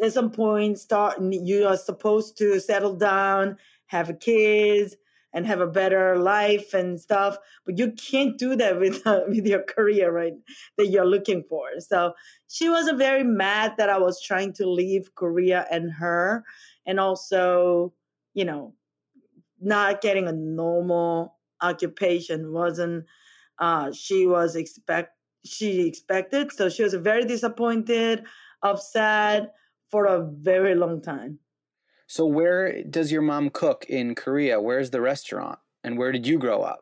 at 0.01 0.13
some 0.13 0.31
point 0.31 0.77
start 0.77 1.15
you 1.21 1.65
are 1.67 1.77
supposed 1.77 2.37
to 2.37 2.59
settle 2.59 2.95
down 2.95 3.55
have 3.85 4.19
kids 4.19 4.95
and 5.31 5.45
have 5.45 5.61
a 5.61 5.67
better 5.67 6.17
life 6.17 6.73
and 6.73 6.99
stuff 6.99 7.37
but 7.65 7.77
you 7.77 7.91
can't 7.91 8.37
do 8.37 8.55
that 8.55 8.79
with 8.81 9.05
uh, 9.07 9.21
with 9.27 9.45
your 9.45 9.61
career 9.63 10.11
right 10.11 10.33
that 10.77 10.87
you're 10.87 11.05
looking 11.05 11.43
for. 11.47 11.67
So 11.79 12.13
she 12.47 12.69
was 12.69 12.89
very 12.97 13.23
mad 13.23 13.73
that 13.77 13.89
i 13.89 13.97
was 13.97 14.21
trying 14.21 14.53
to 14.53 14.69
leave 14.69 15.13
korea 15.15 15.65
and 15.71 15.91
her 15.91 16.43
and 16.85 16.99
also 16.99 17.93
you 18.33 18.45
know 18.45 18.73
not 19.59 20.01
getting 20.01 20.27
a 20.27 20.31
normal 20.31 21.37
occupation 21.61 22.51
wasn't 22.51 23.05
uh, 23.59 23.91
she 23.91 24.25
was 24.25 24.55
expect 24.55 25.11
she 25.45 25.87
expected. 25.87 26.51
So 26.51 26.69
she 26.69 26.83
was 26.83 26.93
very 26.95 27.25
disappointed 27.25 28.23
upset 28.63 29.53
for 29.89 30.05
a 30.05 30.21
very 30.23 30.75
long 30.75 31.01
time. 31.01 31.39
So 32.07 32.25
where 32.25 32.83
does 32.83 33.11
your 33.11 33.21
mom 33.21 33.49
cook 33.49 33.85
in 33.89 34.15
korea? 34.15 34.59
Where's 34.59 34.89
the 34.89 35.01
restaurant? 35.01 35.59
And 35.83 35.97
where 35.97 36.11
did 36.11 36.27
you 36.27 36.39
grow 36.39 36.61
up? 36.61 36.81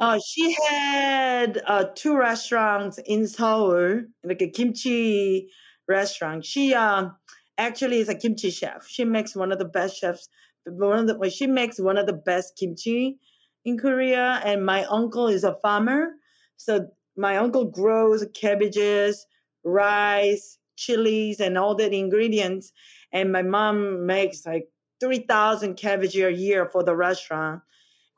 Uh, 0.00 0.18
she 0.24 0.56
had 0.68 1.62
uh, 1.66 1.84
two 1.94 2.16
restaurants 2.16 2.98
in 3.06 3.26
Seoul, 3.26 4.02
like 4.24 4.42
a 4.42 4.48
kimchi 4.48 5.48
restaurant. 5.88 6.44
She 6.44 6.74
uh, 6.74 7.10
actually 7.56 8.00
is 8.00 8.08
a 8.08 8.14
kimchi 8.14 8.50
chef. 8.50 8.86
She 8.88 9.04
makes 9.04 9.36
one 9.36 9.52
of 9.52 9.58
the 9.58 9.64
best 9.64 9.98
chefs 9.98 10.28
one 10.66 10.98
of 10.98 11.06
the 11.06 11.18
well, 11.18 11.30
she 11.30 11.46
makes 11.46 11.80
one 11.80 11.98
of 11.98 12.06
the 12.06 12.12
best 12.12 12.56
kimchi 12.56 13.18
in 13.64 13.78
Korea, 13.78 14.40
and 14.44 14.64
my 14.64 14.84
uncle 14.84 15.28
is 15.28 15.44
a 15.44 15.56
farmer, 15.62 16.10
so 16.56 16.88
my 17.16 17.36
uncle 17.36 17.64
grows 17.64 18.24
cabbages, 18.34 19.26
rice, 19.64 20.58
chilies, 20.76 21.40
and 21.40 21.58
all 21.58 21.74
that 21.76 21.92
ingredients, 21.92 22.72
and 23.12 23.32
my 23.32 23.42
mom 23.42 24.06
makes 24.06 24.46
like 24.46 24.68
three 25.00 25.20
thousand 25.20 25.76
cabbage 25.76 26.16
a 26.16 26.32
year 26.32 26.68
for 26.70 26.82
the 26.82 26.96
restaurant, 26.96 27.60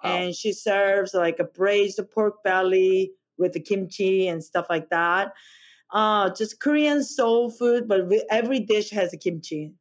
wow. 0.02 0.16
and 0.16 0.34
she 0.34 0.52
serves 0.52 1.14
like 1.14 1.38
a 1.38 1.44
braised 1.44 2.00
pork 2.12 2.42
belly 2.42 3.12
with 3.38 3.52
the 3.52 3.60
kimchi 3.60 4.28
and 4.28 4.44
stuff 4.44 4.66
like 4.70 4.90
that. 4.90 5.32
Uh, 5.92 6.30
just 6.30 6.60
Korean 6.60 7.04
soul 7.04 7.50
food, 7.50 7.86
but 7.86 8.00
every 8.30 8.60
dish 8.60 8.90
has 8.90 9.12
a 9.12 9.16
kimchi 9.16 9.72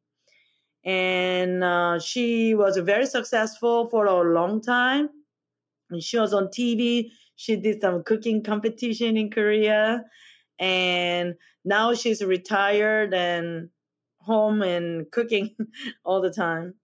and 0.84 1.64
uh, 1.64 2.00
she 2.00 2.54
was 2.56 2.78
very 2.78 3.06
successful 3.06 3.88
for 3.88 4.06
a 4.06 4.34
long 4.34 4.62
time. 4.62 5.10
And 5.90 6.04
she 6.04 6.18
was 6.18 6.34
on 6.34 6.48
TV. 6.48 7.12
She 7.36 7.56
did 7.56 7.82
some 7.82 8.04
cooking 8.04 8.44
competition 8.44 9.18
in 9.18 9.32
Korea, 9.32 10.04
and 10.60 11.36
now 11.66 11.94
she's 11.94 12.24
retired 12.24 13.14
and 13.14 13.70
home 14.20 14.62
and 14.62 15.10
cooking 15.12 15.56
all 16.06 16.22
the 16.22 16.32
time. 16.32 16.76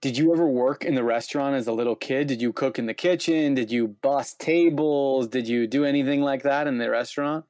Did 0.00 0.18
you 0.18 0.32
ever 0.32 0.46
work 0.46 0.84
in 0.84 0.96
the 0.96 1.04
restaurant 1.04 1.54
as 1.54 1.68
a 1.68 1.72
little 1.72 1.94
kid? 1.94 2.26
Did 2.26 2.42
you 2.42 2.52
cook 2.52 2.78
in 2.78 2.86
the 2.86 2.94
kitchen? 2.94 3.54
Did 3.54 3.70
you 3.70 3.86
bus 3.86 4.34
tables? 4.34 5.28
Did 5.28 5.46
you 5.46 5.68
do 5.68 5.84
anything 5.84 6.22
like 6.22 6.42
that 6.42 6.66
in 6.66 6.78
the 6.78 6.90
restaurant? 6.90 7.44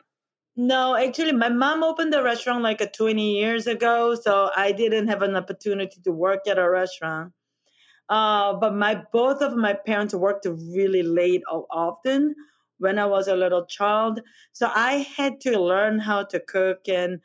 No, 0.55 0.95
actually, 0.95 1.33
my 1.33 1.49
mom 1.49 1.83
opened 1.83 2.15
a 2.15 2.23
restaurant 2.23 2.63
like 2.63 2.81
a 2.83 2.91
20 2.91 3.39
years 3.39 3.67
ago, 3.67 4.15
so 4.15 4.51
I 4.55 4.73
didn't 4.73 5.09
have 5.09 5.23
an 5.23 5.35
opportunity 5.35 6.01
to 6.05 6.13
work 6.13 6.41
at 6.47 6.59
a 6.59 6.69
restaurant. 6.69 7.33
Uh, 8.09 8.53
but 8.55 8.75
my 8.75 9.03
both 9.13 9.41
of 9.41 9.57
my 9.57 9.73
parents 9.73 10.13
worked 10.13 10.47
really 10.47 11.03
late 11.03 11.43
often 11.49 12.35
when 12.79 12.99
I 12.99 13.07
was 13.07 13.29
a 13.29 13.37
little 13.37 13.65
child, 13.65 14.21
so 14.53 14.71
I 14.75 15.07
had 15.17 15.41
to 15.43 15.59
learn 15.59 15.99
how 15.99 16.25
to 16.25 16.41
cook 16.41 16.89
and 16.89 17.21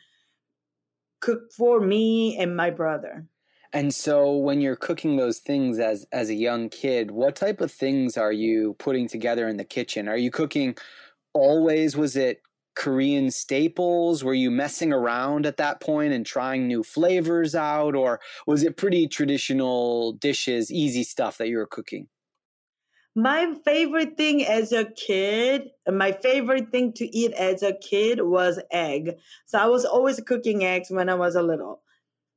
cook 1.20 1.52
for 1.52 1.82
me 1.82 2.38
and 2.38 2.56
my 2.56 2.70
brother. 2.70 3.26
And 3.74 3.94
so 3.94 4.38
when 4.38 4.62
you're 4.62 4.78
cooking 4.78 5.18
those 5.18 5.40
things 5.40 5.80
as 5.80 6.06
as 6.14 6.30
a 6.30 6.36
young 6.36 6.70
kid, 6.70 7.12
what 7.12 7.36
type 7.36 7.60
of 7.60 7.72
things 7.72 8.16
are 8.16 8.32
you 8.32 8.76
putting 8.80 9.10
together 9.10 9.50
in 9.50 9.58
the 9.58 9.66
kitchen? 9.66 10.08
Are 10.08 10.18
you 10.18 10.32
cooking 10.32 10.78
always 11.34 11.98
was 11.98 12.16
it 12.16 12.42
Korean 12.78 13.32
staples? 13.32 14.24
Were 14.24 14.36
you 14.36 14.52
messing 14.52 14.94
around 14.94 15.48
at 15.48 15.58
that 15.58 15.82
point 15.82 16.14
and 16.14 16.24
trying 16.24 16.68
new 16.68 16.84
flavors 16.84 17.56
out, 17.56 17.96
or 17.96 18.20
was 18.46 18.64
it 18.64 18.78
pretty 18.78 19.08
traditional 19.08 20.14
dishes, 20.14 20.72
easy 20.72 21.04
stuff 21.04 21.40
that 21.40 21.48
you 21.48 21.58
were 21.58 21.66
cooking? 21.66 22.08
My 23.16 23.56
favorite 23.66 24.16
thing 24.16 24.46
as 24.46 24.72
a 24.72 24.86
kid, 24.86 25.72
my 25.92 26.12
favorite 26.12 26.70
thing 26.70 26.94
to 26.94 27.06
eat 27.06 27.34
as 27.34 27.64
a 27.64 27.74
kid 27.74 28.22
was 28.22 28.60
egg. 28.72 29.16
So 29.48 29.58
I 29.58 29.66
was 29.66 29.84
always 29.84 30.20
cooking 30.20 30.64
eggs 30.64 30.92
when 30.92 31.10
I 31.10 31.16
was 31.16 31.36
a 31.36 31.42
little. 31.42 31.82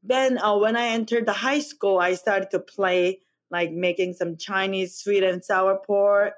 Then 0.03 0.39
uh, 0.39 0.57
when 0.57 0.75
I 0.75 0.87
entered 0.87 1.27
the 1.27 1.35
high 1.35 1.61
school, 1.61 1.99
I 1.99 2.15
started 2.15 2.51
to 2.53 2.61
play 2.61 3.21
like 3.51 3.73
making 3.73 4.15
some 4.15 4.39
Chinese 4.39 4.97
sweet 4.97 5.23
and 5.23 5.45
sour 5.45 5.79
pork 5.87 6.33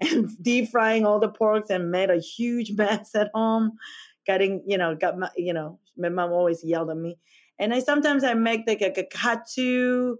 and 0.00 0.30
deep 0.42 0.70
frying 0.70 1.04
all 1.04 1.20
the 1.20 1.28
porks 1.28 1.70
and 1.70 1.90
made 1.90 2.10
a 2.10 2.18
huge 2.18 2.72
mess 2.72 3.14
at 3.14 3.30
home. 3.34 3.72
Getting, 4.26 4.64
you 4.66 4.76
know, 4.76 4.96
got 4.96 5.18
my, 5.18 5.30
you 5.36 5.52
know, 5.52 5.78
my 5.96 6.08
mom 6.08 6.32
always 6.32 6.62
yelled 6.64 6.90
at 6.90 6.96
me. 6.96 7.16
And 7.58 7.72
I 7.72 7.80
sometimes 7.80 8.24
I 8.24 8.34
make 8.34 8.62
like 8.66 8.82
a, 8.82 9.04
katsu 9.04 10.16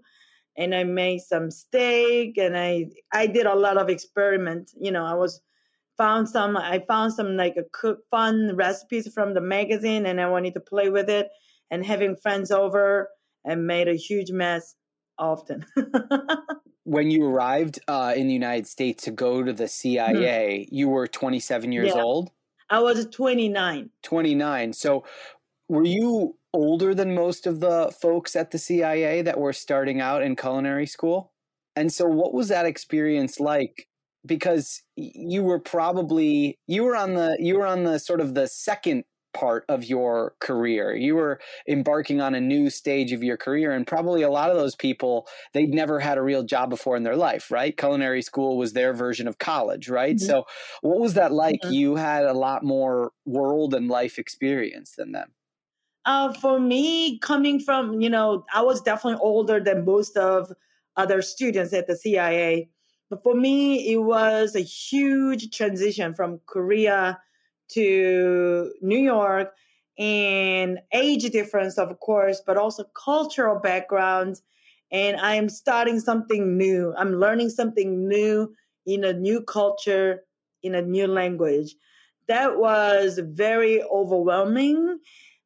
and 0.57 0.73
I 0.73 0.83
made 0.85 1.19
some 1.19 1.51
steak 1.51 2.37
and 2.37 2.57
I 2.57 2.87
I 3.13 3.27
did 3.27 3.45
a 3.45 3.55
lot 3.55 3.77
of 3.77 3.89
experiment. 3.89 4.71
You 4.79 4.91
know, 4.91 5.05
I 5.05 5.13
was 5.13 5.41
found 5.97 6.29
some 6.29 6.57
I 6.57 6.83
found 6.87 7.13
some 7.13 7.35
like 7.35 7.55
a 7.57 7.65
cook 7.73 7.99
fun 8.09 8.55
recipes 8.55 9.11
from 9.13 9.33
the 9.33 9.41
magazine 9.41 10.05
and 10.05 10.21
I 10.21 10.29
wanted 10.29 10.53
to 10.55 10.61
play 10.61 10.89
with 10.89 11.09
it 11.09 11.27
and 11.69 11.85
having 11.85 12.15
friends 12.15 12.49
over 12.49 13.09
and 13.45 13.67
made 13.67 13.87
a 13.87 13.95
huge 13.95 14.31
mess 14.31 14.75
often. 15.19 15.65
when 16.87 17.11
you 17.11 17.25
arrived 17.25 17.81
uh, 17.89 18.13
in 18.15 18.27
the 18.27 18.33
United 18.33 18.65
States 18.65 19.03
to 19.03 19.11
go 19.11 19.43
to 19.43 19.51
the 19.51 19.67
CIA, 19.67 20.61
mm-hmm. 20.61 20.73
you 20.73 20.87
were 20.87 21.05
27 21.05 21.73
years 21.73 21.91
yeah. 21.93 22.01
old. 22.01 22.31
I 22.69 22.79
was 22.79 23.05
29. 23.07 23.89
29. 24.03 24.73
So 24.73 25.03
were 25.67 25.83
you 25.83 26.37
older 26.53 26.95
than 26.95 27.13
most 27.13 27.45
of 27.45 27.59
the 27.59 27.93
folks 28.01 28.37
at 28.37 28.51
the 28.51 28.57
CIA 28.57 29.21
that 29.21 29.37
were 29.37 29.51
starting 29.51 29.99
out 29.99 30.23
in 30.23 30.37
culinary 30.37 30.85
school? 30.85 31.33
And 31.75 31.91
so 31.91 32.05
what 32.05 32.33
was 32.33 32.47
that 32.47 32.65
experience 32.65 33.37
like? 33.37 33.89
Because 34.25 34.81
you 34.95 35.43
were 35.43 35.59
probably 35.59 36.57
you 36.67 36.85
were 36.85 36.95
on 36.95 37.15
the 37.15 37.35
you 37.39 37.57
were 37.57 37.67
on 37.67 37.83
the 37.83 37.99
sort 37.99 38.21
of 38.21 38.33
the 38.33 38.47
second 38.47 39.03
part 39.33 39.65
of 39.69 39.85
your 39.85 40.35
career. 40.39 40.95
You 40.95 41.15
were 41.15 41.39
embarking 41.67 42.21
on 42.21 42.35
a 42.35 42.41
new 42.41 42.69
stage 42.69 43.11
of 43.11 43.23
your 43.23 43.37
career, 43.37 43.71
and 43.71 43.85
probably 43.85 44.21
a 44.21 44.29
lot 44.29 44.49
of 44.49 44.57
those 44.57 44.75
people, 44.75 45.27
they'd 45.53 45.73
never 45.73 45.99
had 45.99 46.17
a 46.17 46.23
real 46.23 46.43
job 46.43 46.69
before 46.69 46.97
in 46.97 47.03
their 47.03 47.15
life, 47.15 47.51
right? 47.51 47.75
Culinary 47.77 48.21
school 48.21 48.57
was 48.57 48.73
their 48.73 48.93
version 48.93 49.27
of 49.27 49.37
college, 49.37 49.89
right? 49.89 50.15
Mm-hmm. 50.15 50.25
So, 50.25 50.45
what 50.81 50.99
was 50.99 51.13
that 51.15 51.31
like? 51.31 51.61
Mm-hmm. 51.61 51.73
You 51.73 51.95
had 51.95 52.25
a 52.25 52.33
lot 52.33 52.63
more 52.63 53.11
world 53.25 53.73
and 53.73 53.87
life 53.87 54.17
experience 54.17 54.93
than 54.97 55.11
them. 55.11 55.33
Uh, 56.05 56.31
for 56.33 56.59
me, 56.59 57.19
coming 57.19 57.59
from, 57.59 57.99
you 57.99 58.09
know, 58.09 58.45
I 58.53 58.61
was 58.61 58.81
definitely 58.81 59.19
older 59.21 59.59
than 59.59 59.83
most 59.83 60.15
of 60.15 60.51
other 60.95 61.21
students 61.21 61.73
at 61.73 61.87
the 61.87 61.97
CIA. 61.97 62.69
But 63.09 63.23
for 63.23 63.35
me, 63.35 63.91
it 63.91 63.97
was 63.97 64.55
a 64.55 64.61
huge 64.61 65.55
transition 65.55 66.13
from 66.13 66.39
Korea 66.45 67.19
to 67.69 68.73
New 68.81 68.99
York 68.99 69.53
and 69.97 70.79
age 70.93 71.29
difference, 71.31 71.77
of 71.77 71.99
course, 71.99 72.41
but 72.45 72.57
also 72.57 72.83
cultural 72.95 73.59
backgrounds. 73.59 74.41
And 74.91 75.17
I'm 75.17 75.49
starting 75.49 75.99
something 75.99 76.57
new. 76.57 76.93
I'm 76.97 77.19
learning 77.19 77.49
something 77.49 78.07
new 78.07 78.53
in 78.85 79.03
a 79.03 79.13
new 79.13 79.41
culture, 79.41 80.23
in 80.63 80.75
a 80.75 80.81
new 80.81 81.07
language. 81.07 81.75
That 82.27 82.57
was 82.57 83.19
very 83.23 83.83
overwhelming. 83.83 84.99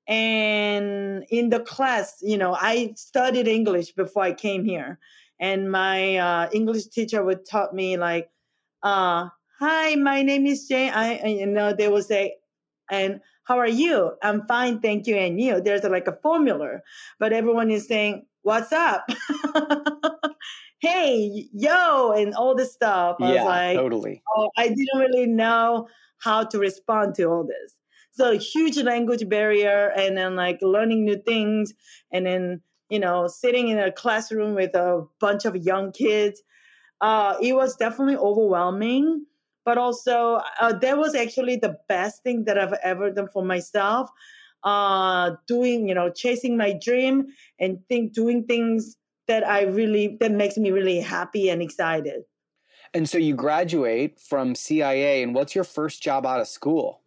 And 0.08 1.24
in 1.30 1.50
the 1.50 1.62
class, 1.62 2.18
you 2.22 2.38
know, 2.38 2.56
I 2.60 2.94
studied 2.98 3.48
English 3.48 3.94
before 3.94 4.24
I 4.24 4.34
came 4.34 4.66
here. 4.66 5.00
And 5.40 5.72
my 5.72 6.18
uh, 6.18 6.50
English 6.52 6.88
teacher 6.88 7.24
would 7.24 7.48
taught 7.50 7.74
me 7.74 7.98
like, 7.98 8.30
uh, 8.84 9.30
hi, 9.62 9.94
my 9.94 10.24
name 10.24 10.48
is 10.48 10.68
Jane. 10.68 10.92
I, 10.92 11.24
you 11.28 11.46
know, 11.46 11.72
they 11.72 11.88
will 11.88 12.02
say, 12.02 12.38
and 12.90 13.22
how 13.44 13.60
are 13.60 13.68
you? 13.68 14.14
I'm 14.24 14.48
fine, 14.48 14.82
thank 14.82 15.06
you. 15.06 15.16
And 15.16 15.40
you, 15.40 15.62
there's 15.62 15.84
a, 15.84 15.90
like 15.90 16.08
a 16.08 16.18
formula, 16.24 16.80
but 17.20 17.32
everyone 17.32 17.70
is 17.70 17.88
saying, 17.88 18.26
what's 18.42 18.72
up? 18.72 19.08
hey, 20.82 21.48
yo, 21.54 22.12
and 22.12 22.34
all 22.34 22.56
this 22.56 22.74
stuff. 22.74 23.18
I 23.22 23.34
yeah, 23.36 23.44
like, 23.44 23.78
totally. 23.78 24.24
Oh, 24.36 24.50
I 24.58 24.68
didn't 24.70 24.98
really 24.98 25.28
know 25.28 25.88
how 26.18 26.44
to 26.46 26.58
respond 26.58 27.14
to 27.16 27.26
all 27.26 27.46
this. 27.46 27.76
So 28.14 28.38
huge 28.40 28.78
language 28.78 29.30
barrier, 29.30 29.92
and 29.96 30.18
then 30.18 30.36
like 30.36 30.58
learning 30.62 31.06
new 31.06 31.22
things, 31.22 31.74
and 32.12 32.26
then 32.26 32.62
you 32.90 33.00
know 33.00 33.28
sitting 33.28 33.70
in 33.70 33.80
a 33.80 33.90
classroom 33.90 34.54
with 34.54 34.76
a 34.76 35.06
bunch 35.22 35.46
of 35.46 35.56
young 35.56 35.94
kids. 35.94 36.42
Uh, 37.00 37.36
it 37.42 37.54
was 37.54 37.78
definitely 37.78 38.18
overwhelming 38.18 39.26
but 39.66 39.78
also 39.78 40.42
uh, 40.60 40.74
that 40.74 40.98
was 40.98 41.16
actually 41.16 41.56
the 41.56 41.78
best 41.88 42.24
thing 42.24 42.46
that 42.46 42.58
I've 42.58 42.78
ever 42.84 43.12
done 43.12 43.28
for 43.28 43.44
myself. 43.44 44.10
Uh, 44.64 45.32
doing, 45.48 45.88
you 45.88 45.96
know, 45.96 46.12
chasing 46.12 46.56
my 46.56 46.72
dream 46.72 47.26
and 47.60 47.80
think 47.90 48.14
doing 48.14 48.44
things 48.46 48.96
that 49.28 49.48
I 49.48 49.64
really 49.64 50.18
that 50.20 50.32
makes 50.32 50.58
me 50.58 50.72
really 50.72 51.00
happy 51.00 51.50
and 51.50 51.62
excited. 51.62 52.24
And 52.94 53.10
so 53.10 53.18
you 53.18 53.36
graduate 53.36 54.20
from 54.20 54.54
CIA, 54.54 55.24
and 55.24 55.34
what's 55.34 55.56
your 55.56 55.64
first 55.64 56.04
job 56.04 56.26
out 56.26 56.42
of 56.42 56.48
school? 56.48 57.02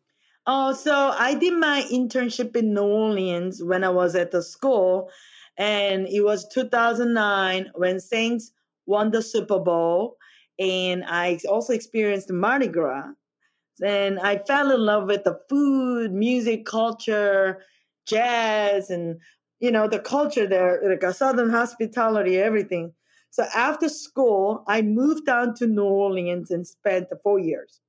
Oh, 0.46 0.72
so 0.72 1.14
I 1.16 1.34
did 1.34 1.54
my 1.54 1.84
internship 1.92 2.56
in 2.56 2.74
New 2.74 2.82
Orleans 2.82 3.62
when 3.62 3.84
I 3.84 3.90
was 3.90 4.14
at 4.14 4.30
the 4.30 4.42
school, 4.42 5.10
and 5.56 6.06
it 6.08 6.22
was 6.22 6.48
2009 6.48 7.70
when 7.74 8.00
Saints 8.00 8.52
won 8.86 9.10
the 9.10 9.22
Super 9.22 9.58
Bowl 9.58 10.16
and 10.58 11.04
I 11.04 11.38
also 11.48 11.72
experienced 11.72 12.30
Mardi 12.30 12.68
Gras. 12.68 13.08
And 13.82 14.20
I 14.20 14.38
fell 14.38 14.70
in 14.70 14.80
love 14.80 15.08
with 15.08 15.24
the 15.24 15.40
food, 15.48 16.12
music, 16.12 16.64
culture, 16.64 17.62
jazz, 18.06 18.90
and 18.90 19.20
you 19.58 19.70
know 19.70 19.88
the 19.88 19.98
culture 19.98 20.46
there, 20.46 20.80
like 20.84 21.14
Southern 21.14 21.50
hospitality, 21.50 22.38
everything. 22.38 22.92
So 23.30 23.44
after 23.52 23.88
school, 23.88 24.62
I 24.68 24.82
moved 24.82 25.26
down 25.26 25.54
to 25.56 25.66
New 25.66 25.82
Orleans 25.82 26.52
and 26.52 26.64
spent 26.64 27.08
four 27.24 27.40
years. 27.40 27.80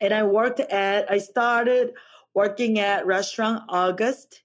And 0.00 0.12
I 0.12 0.24
worked 0.24 0.58
at, 0.58 1.08
I 1.08 1.18
started 1.18 1.92
working 2.34 2.80
at 2.80 3.06
restaurant 3.06 3.62
August, 3.68 4.42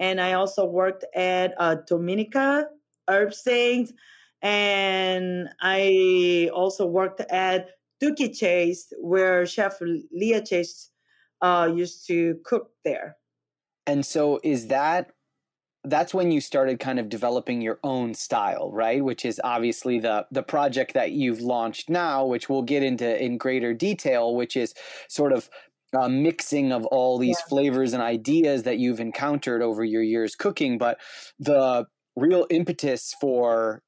and 0.00 0.20
I 0.20 0.32
also 0.32 0.64
worked 0.64 1.04
at 1.14 1.54
uh, 1.58 1.76
Domenica, 1.88 2.64
Herb 3.06 3.32
Saints, 3.32 3.92
and 4.42 5.48
I 5.60 6.50
also 6.54 6.86
worked 6.86 7.20
at 7.30 7.70
Dooky 8.02 8.36
Chase, 8.36 8.92
where 9.00 9.46
Chef 9.46 9.78
Leah 10.12 10.44
Chase 10.44 10.90
uh, 11.42 11.70
used 11.74 12.06
to 12.06 12.36
cook 12.44 12.70
there. 12.84 13.16
And 13.86 14.04
so, 14.04 14.40
is 14.42 14.68
that 14.68 15.10
that's 15.84 16.12
when 16.12 16.30
you 16.30 16.40
started 16.40 16.80
kind 16.80 16.98
of 16.98 17.08
developing 17.08 17.60
your 17.60 17.78
own 17.82 18.14
style, 18.14 18.70
right? 18.72 19.02
Which 19.02 19.24
is 19.24 19.40
obviously 19.42 19.98
the 19.98 20.26
the 20.30 20.42
project 20.42 20.94
that 20.94 21.12
you've 21.12 21.40
launched 21.40 21.88
now, 21.88 22.24
which 22.26 22.48
we'll 22.48 22.62
get 22.62 22.82
into 22.82 23.22
in 23.22 23.38
greater 23.38 23.72
detail, 23.74 24.34
which 24.34 24.56
is 24.56 24.74
sort 25.08 25.32
of 25.32 25.48
a 25.98 26.08
mixing 26.08 26.70
of 26.70 26.84
all 26.86 27.18
these 27.18 27.38
yeah. 27.40 27.48
flavors 27.48 27.94
and 27.94 28.02
ideas 28.02 28.64
that 28.64 28.78
you've 28.78 29.00
encountered 29.00 29.62
over 29.62 29.82
your 29.82 30.02
years 30.02 30.34
cooking. 30.34 30.76
But 30.78 30.98
the 31.38 31.86
real 32.14 32.46
impetus 32.50 33.14
for 33.20 33.82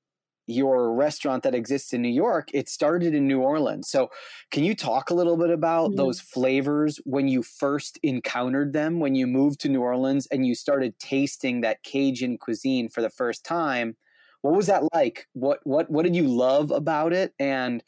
your 0.50 0.92
restaurant 0.94 1.42
that 1.44 1.54
exists 1.54 1.92
in 1.92 2.02
New 2.02 2.08
York, 2.08 2.48
it 2.52 2.68
started 2.68 3.14
in 3.14 3.26
New 3.26 3.40
Orleans. 3.40 3.88
So, 3.88 4.10
can 4.50 4.64
you 4.64 4.74
talk 4.74 5.10
a 5.10 5.14
little 5.14 5.36
bit 5.36 5.50
about 5.50 5.88
mm-hmm. 5.88 5.96
those 5.96 6.20
flavors 6.20 7.00
when 7.04 7.28
you 7.28 7.42
first 7.42 7.98
encountered 8.02 8.72
them, 8.72 9.00
when 9.00 9.14
you 9.14 9.26
moved 9.26 9.60
to 9.60 9.68
New 9.68 9.82
Orleans 9.82 10.26
and 10.30 10.46
you 10.46 10.54
started 10.54 10.98
tasting 10.98 11.60
that 11.60 11.82
Cajun 11.82 12.38
cuisine 12.38 12.88
for 12.88 13.02
the 13.02 13.10
first 13.10 13.44
time? 13.44 13.96
What 14.42 14.54
was 14.54 14.66
that 14.66 14.84
like? 14.94 15.26
What 15.34 15.60
what 15.64 15.90
what 15.90 16.04
did 16.04 16.16
you 16.16 16.26
love 16.26 16.70
about 16.70 17.12
it 17.12 17.34
and 17.38 17.82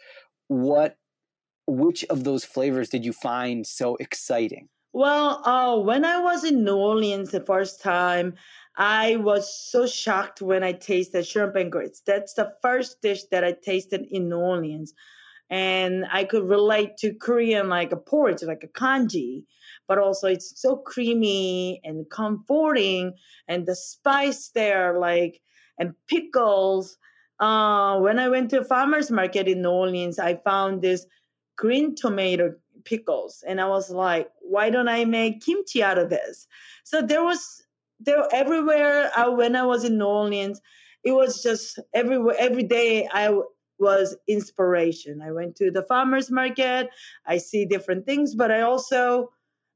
what 0.48 0.96
which 1.66 2.04
of 2.04 2.24
those 2.24 2.44
flavors 2.44 2.88
did 2.88 3.04
you 3.04 3.12
find 3.12 3.66
so 3.66 3.96
exciting? 3.96 4.68
Well, 4.92 5.40
uh, 5.46 5.80
when 5.80 6.04
I 6.04 6.18
was 6.18 6.44
in 6.44 6.64
New 6.64 6.76
Orleans 6.76 7.30
the 7.30 7.40
first 7.40 7.80
time, 7.80 8.34
I 8.76 9.16
was 9.16 9.54
so 9.54 9.86
shocked 9.86 10.40
when 10.40 10.62
I 10.62 10.72
tasted 10.72 11.26
shrimp 11.26 11.56
and 11.56 11.70
grits. 11.70 12.02
That's 12.06 12.34
the 12.34 12.52
first 12.62 13.02
dish 13.02 13.24
that 13.30 13.44
I 13.44 13.52
tasted 13.52 14.06
in 14.10 14.28
New 14.28 14.38
Orleans. 14.38 14.94
And 15.50 16.06
I 16.10 16.24
could 16.24 16.44
relate 16.44 16.96
to 16.98 17.12
Korean 17.12 17.68
like 17.68 17.92
a 17.92 17.96
porridge, 17.96 18.42
like 18.42 18.64
a 18.64 18.68
congee, 18.68 19.44
but 19.86 19.98
also 19.98 20.28
it's 20.28 20.58
so 20.60 20.76
creamy 20.76 21.82
and 21.84 22.08
comforting, 22.08 23.12
and 23.46 23.66
the 23.66 23.76
spice 23.76 24.50
there, 24.54 24.98
like 24.98 25.42
and 25.78 25.94
pickles. 26.08 26.96
Uh, 27.38 27.98
when 28.00 28.18
I 28.18 28.28
went 28.28 28.50
to 28.50 28.60
a 28.60 28.64
farmer's 28.64 29.10
market 29.10 29.48
in 29.48 29.60
New 29.60 29.70
Orleans, 29.70 30.18
I 30.18 30.36
found 30.36 30.80
this 30.80 31.04
green 31.58 31.94
tomato 31.94 32.54
pickles, 32.84 33.44
and 33.46 33.60
I 33.60 33.68
was 33.68 33.90
like, 33.90 34.30
why 34.40 34.70
don't 34.70 34.88
I 34.88 35.04
make 35.04 35.44
kimchi 35.44 35.82
out 35.82 35.98
of 35.98 36.08
this? 36.08 36.46
So 36.84 37.02
there 37.02 37.22
was 37.22 37.61
there 38.04 38.26
everywhere 38.32 39.10
I, 39.16 39.28
when 39.28 39.56
I 39.56 39.64
was 39.64 39.84
in 39.84 39.98
New 39.98 40.04
Orleans, 40.04 40.60
it 41.04 41.12
was 41.12 41.42
just 41.42 41.78
everywhere 41.94 42.36
every 42.38 42.62
day 42.62 43.08
I 43.12 43.36
was 43.78 44.16
inspiration. 44.28 45.20
I 45.22 45.32
went 45.32 45.56
to 45.56 45.70
the 45.70 45.82
farmers 45.82 46.30
market, 46.30 46.88
I 47.26 47.38
see 47.38 47.64
different 47.64 48.06
things, 48.06 48.34
but 48.34 48.50
I 48.50 48.60
also 48.60 49.30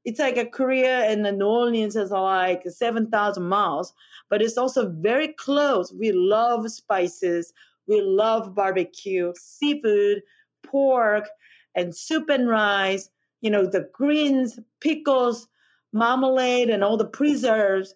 it's 0.05 0.19
like 0.19 0.37
a 0.37 0.45
Korea 0.45 0.99
and 1.11 1.25
the 1.25 1.33
New 1.33 1.45
Orleans 1.45 1.97
is 1.97 2.11
like 2.11 2.63
7,000 2.65 3.43
miles, 3.43 3.93
but 4.29 4.41
it's 4.41 4.57
also 4.57 4.89
very 4.89 5.33
close. 5.33 5.91
We 5.91 6.13
love 6.13 6.71
spices, 6.71 7.51
we 7.87 8.01
love 8.01 8.55
barbecue, 8.55 9.33
seafood, 9.35 10.21
pork, 10.63 11.27
and 11.75 11.93
soup 11.93 12.29
and 12.29 12.47
rice, 12.47 13.09
you 13.41 13.49
know, 13.49 13.65
the 13.65 13.89
greens, 13.93 14.57
pickles, 14.79 15.49
marmalade, 15.91 16.69
and 16.69 16.85
all 16.85 16.95
the 16.95 17.05
preserves 17.05 17.93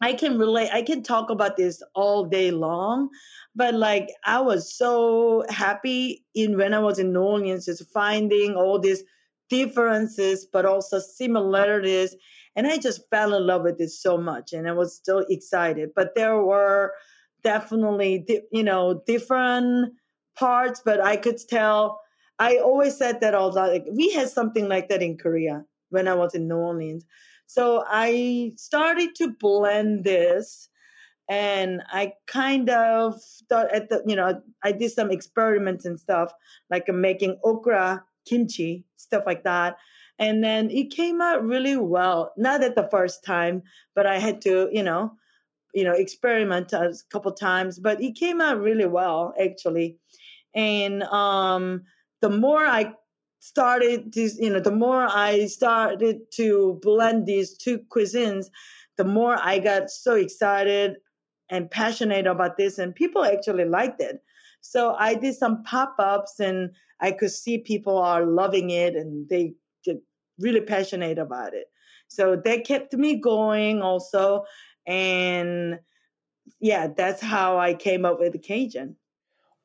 I 0.00 0.12
can 0.12 0.38
relate. 0.38 0.70
I 0.72 0.82
can 0.82 1.02
talk 1.02 1.30
about 1.30 1.56
this 1.56 1.82
all 1.94 2.24
day 2.24 2.50
long, 2.50 3.08
but 3.54 3.74
like 3.74 4.08
I 4.24 4.40
was 4.40 4.76
so 4.76 5.44
happy 5.48 6.24
in 6.34 6.56
when 6.58 6.74
I 6.74 6.80
was 6.80 6.98
in 6.98 7.12
New 7.12 7.20
Orleans, 7.20 7.66
just 7.66 7.90
finding 7.90 8.54
all 8.54 8.78
these 8.78 9.02
differences, 9.48 10.46
but 10.52 10.66
also 10.66 10.98
similarities, 10.98 12.14
and 12.54 12.66
I 12.66 12.78
just 12.78 13.08
fell 13.10 13.34
in 13.34 13.46
love 13.46 13.62
with 13.62 13.80
it 13.80 13.90
so 13.90 14.18
much, 14.18 14.52
and 14.52 14.68
I 14.68 14.72
was 14.72 15.00
so 15.02 15.24
excited. 15.30 15.90
But 15.94 16.14
there 16.14 16.42
were 16.42 16.92
definitely, 17.42 18.26
you 18.52 18.64
know, 18.64 19.02
different 19.06 19.94
parts, 20.38 20.82
but 20.84 21.00
I 21.00 21.16
could 21.16 21.38
tell. 21.48 22.00
I 22.38 22.58
always 22.58 22.98
said 22.98 23.22
that 23.22 23.34
all 23.34 23.50
that 23.52 23.72
like 23.72 23.86
we 23.90 24.12
had 24.12 24.28
something 24.28 24.68
like 24.68 24.90
that 24.90 25.02
in 25.02 25.16
Korea 25.16 25.64
when 25.88 26.06
I 26.06 26.12
was 26.14 26.34
in 26.34 26.48
New 26.48 26.56
Orleans 26.56 27.06
so 27.46 27.84
I 27.86 28.52
started 28.56 29.14
to 29.16 29.32
blend 29.32 30.04
this 30.04 30.68
and 31.28 31.82
I 31.90 32.12
kind 32.26 32.70
of 32.70 33.20
thought 33.48 33.72
at 33.72 33.88
the, 33.88 34.02
you 34.06 34.14
know, 34.14 34.40
I 34.62 34.72
did 34.72 34.92
some 34.92 35.10
experiments 35.10 35.84
and 35.84 35.98
stuff 35.98 36.32
like 36.70 36.88
making 36.88 37.38
okra 37.44 38.04
kimchi, 38.26 38.84
stuff 38.96 39.24
like 39.26 39.44
that. 39.44 39.76
And 40.18 40.42
then 40.42 40.70
it 40.70 40.90
came 40.90 41.20
out 41.20 41.44
really 41.44 41.76
well. 41.76 42.32
Not 42.36 42.62
at 42.62 42.74
the 42.74 42.88
first 42.90 43.24
time, 43.24 43.62
but 43.94 44.06
I 44.06 44.18
had 44.18 44.40
to, 44.42 44.68
you 44.72 44.82
know, 44.82 45.12
you 45.74 45.84
know, 45.84 45.92
experiment 45.92 46.72
a 46.72 46.94
couple 47.10 47.32
times, 47.32 47.78
but 47.78 48.00
it 48.00 48.14
came 48.14 48.40
out 48.40 48.60
really 48.60 48.86
well 48.86 49.34
actually. 49.40 49.98
And 50.54 51.02
um 51.04 51.82
the 52.22 52.30
more 52.30 52.64
I 52.64 52.94
started 53.40 54.12
this, 54.12 54.38
you 54.38 54.50
know, 54.50 54.60
the 54.60 54.70
more 54.70 55.06
I 55.08 55.46
started 55.46 56.30
to 56.32 56.78
blend 56.82 57.26
these 57.26 57.56
two 57.56 57.80
cuisines, 57.90 58.46
the 58.96 59.04
more 59.04 59.36
I 59.40 59.58
got 59.58 59.90
so 59.90 60.14
excited 60.14 60.96
and 61.50 61.70
passionate 61.70 62.26
about 62.26 62.56
this, 62.56 62.78
and 62.78 62.94
people 62.94 63.24
actually 63.24 63.66
liked 63.66 64.00
it. 64.00 64.20
So 64.62 64.94
I 64.98 65.14
did 65.14 65.34
some 65.36 65.62
pop 65.62 65.94
ups, 65.98 66.40
and 66.40 66.70
I 67.00 67.12
could 67.12 67.30
see 67.30 67.58
people 67.58 67.98
are 67.98 68.24
loving 68.24 68.70
it, 68.70 68.96
and 68.96 69.28
they 69.28 69.54
get 69.84 69.98
really 70.40 70.62
passionate 70.62 71.18
about 71.18 71.54
it. 71.54 71.66
So 72.08 72.40
that 72.44 72.64
kept 72.64 72.94
me 72.94 73.20
going 73.20 73.82
also, 73.82 74.44
and 74.86 75.78
yeah, 76.60 76.88
that's 76.88 77.20
how 77.20 77.58
I 77.58 77.74
came 77.74 78.04
up 78.04 78.18
with 78.18 78.34
KJUN. 78.34 78.94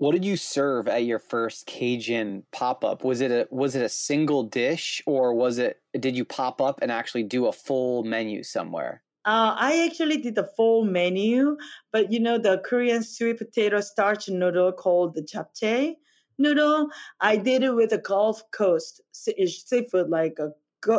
What 0.02 0.14
did 0.14 0.26
you 0.26 0.36
serve 0.36 0.88
at 0.88 1.06
your 1.06 1.20
first 1.20 1.68
Cajun 1.68 2.42
pop 2.52 2.84
up? 2.84 3.04
Was 3.04 3.22
it 3.22 3.30
a 3.30 3.48
was 3.52 3.76
it 3.76 3.84
a 3.84 3.88
single 3.88 4.42
dish 4.42 5.00
or 5.06 5.32
was 5.32 5.60
it 5.60 5.80
did 6.00 6.18
you 6.18 6.26
pop 6.26 6.60
up 6.60 6.80
and 6.82 6.92
actually 6.92 7.22
do 7.22 7.46
a 7.46 7.52
full 7.52 8.04
menu 8.04 8.42
somewhere? 8.42 9.04
Uh, 9.26 9.54
I 9.56 9.86
actually 9.86 10.18
did 10.18 10.34
the 10.34 10.50
full 10.58 10.86
menu, 10.86 11.56
but 11.92 12.12
you 12.12 12.20
know 12.20 12.40
the 12.40 12.64
Korean 12.66 13.04
sweet 13.04 13.38
potato 13.38 13.80
starch 13.80 14.28
noodle 14.28 14.72
called 14.72 15.14
the 15.14 15.22
japchae 15.22 15.98
noodle. 16.40 16.88
I 17.20 17.38
did 17.38 17.62
it 17.62 17.76
with 17.76 17.94
a 17.94 18.00
Gulf 18.00 18.42
Coast 18.50 19.02
seafood, 19.12 20.10
like 20.10 20.40
a 20.40 20.50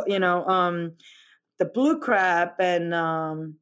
you 0.07 0.21
know 0.21 0.47
um, 0.47 0.93
the 1.59 1.65
blue 1.65 1.99
crab 1.99 2.51
and 2.61 2.95
um, 2.95 3.57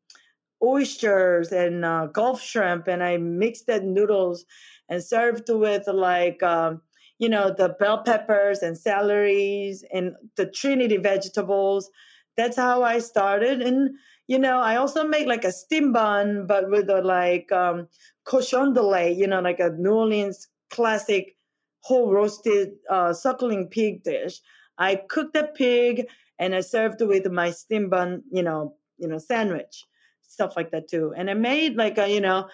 oysters 0.63 1.51
and 1.51 1.83
uh, 1.83 2.09
Gulf 2.09 2.43
shrimp, 2.43 2.89
and 2.89 3.03
I 3.03 3.17
mixed 3.17 3.69
that 3.69 3.85
noodles 3.85 4.45
and 4.91 5.03
served 5.03 5.49
with 5.49 5.87
like 5.89 6.43
um, 6.43 6.83
you 7.19 7.31
know 7.31 7.55
the 7.57 7.71
bell 7.81 8.03
peppers 8.03 8.61
and 8.61 8.77
celeries 8.77 9.79
and 9.93 10.17
the 10.37 10.47
trinity 10.47 10.99
vegetables. 10.99 11.91
That's 12.37 12.57
how 12.57 12.83
i 12.83 12.99
started. 12.99 13.63
And 13.63 13.97
you 14.31 14.39
know 14.39 14.61
i 14.61 14.77
also 14.77 15.03
make 15.03 15.27
like 15.27 15.45
a 15.45 15.51
steam 15.51 15.93
bun 15.93 16.47
but 16.47 16.71
with 16.71 16.89
a 16.89 17.03
like 17.03 17.51
um 17.51 17.89
cochon 18.25 18.73
de 18.75 18.83
lait 18.83 19.17
you 19.17 19.27
know 19.27 19.41
like 19.41 19.59
a 19.59 19.71
new 19.71 19.91
orleans 19.91 20.47
classic 20.71 21.37
whole 21.83 22.13
roasted 22.13 22.75
uh, 22.91 23.13
suckling 23.13 23.69
pig 23.69 24.05
dish. 24.05 24.41
I 24.79 24.97
cooked 24.97 25.35
the 25.35 25.45
pig 25.63 26.07
and 26.39 26.55
i 26.55 26.61
served 26.61 27.01
with 27.01 27.27
my 27.31 27.51
steam 27.51 27.89
bun 27.91 28.23
you 28.31 28.43
know 28.45 28.77
you 28.99 29.09
know 29.09 29.19
sandwich 29.19 29.85
stuff 30.23 30.55
like 30.57 30.71
that 30.71 30.89
too. 30.89 31.13
And 31.17 31.29
i 31.29 31.35
made 31.35 31.77
like 31.77 31.99
a 31.99 32.09
you 32.09 32.21
know 32.21 32.49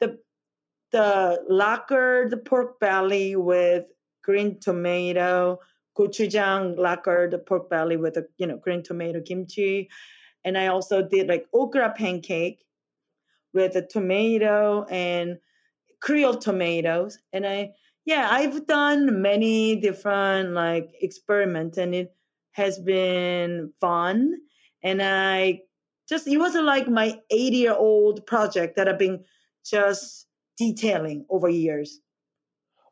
the 0.00 0.18
the 0.92 1.42
lacquered 1.48 2.44
pork 2.44 2.80
belly 2.80 3.36
with 3.36 3.84
green 4.22 4.58
tomato, 4.60 5.58
gochujang 5.96 6.78
lacquered 6.78 7.34
pork 7.46 7.70
belly 7.70 7.96
with 7.96 8.16
a 8.16 8.24
you 8.38 8.46
know 8.46 8.56
green 8.56 8.82
tomato 8.82 9.20
kimchi, 9.20 9.88
and 10.44 10.56
I 10.58 10.68
also 10.68 11.02
did 11.02 11.28
like 11.28 11.46
okra 11.52 11.94
pancake 11.96 12.64
with 13.52 13.76
a 13.76 13.86
tomato 13.86 14.84
and 14.84 15.38
Creole 16.00 16.36
tomatoes, 16.36 17.18
and 17.32 17.46
I 17.46 17.72
yeah 18.04 18.28
I've 18.30 18.66
done 18.66 19.20
many 19.20 19.76
different 19.76 20.52
like 20.52 20.90
experiments, 21.00 21.76
and 21.78 21.94
it 21.94 22.14
has 22.52 22.78
been 22.78 23.72
fun, 23.80 24.34
and 24.82 25.02
I 25.02 25.60
just 26.08 26.26
it 26.26 26.38
was 26.38 26.54
like 26.54 26.88
my 26.88 27.20
80 27.30 27.56
year 27.56 27.74
old 27.74 28.26
project 28.26 28.76
that 28.76 28.88
I've 28.88 28.98
been 28.98 29.24
just 29.64 30.26
detailing 30.60 31.24
over 31.30 31.48
years. 31.48 32.00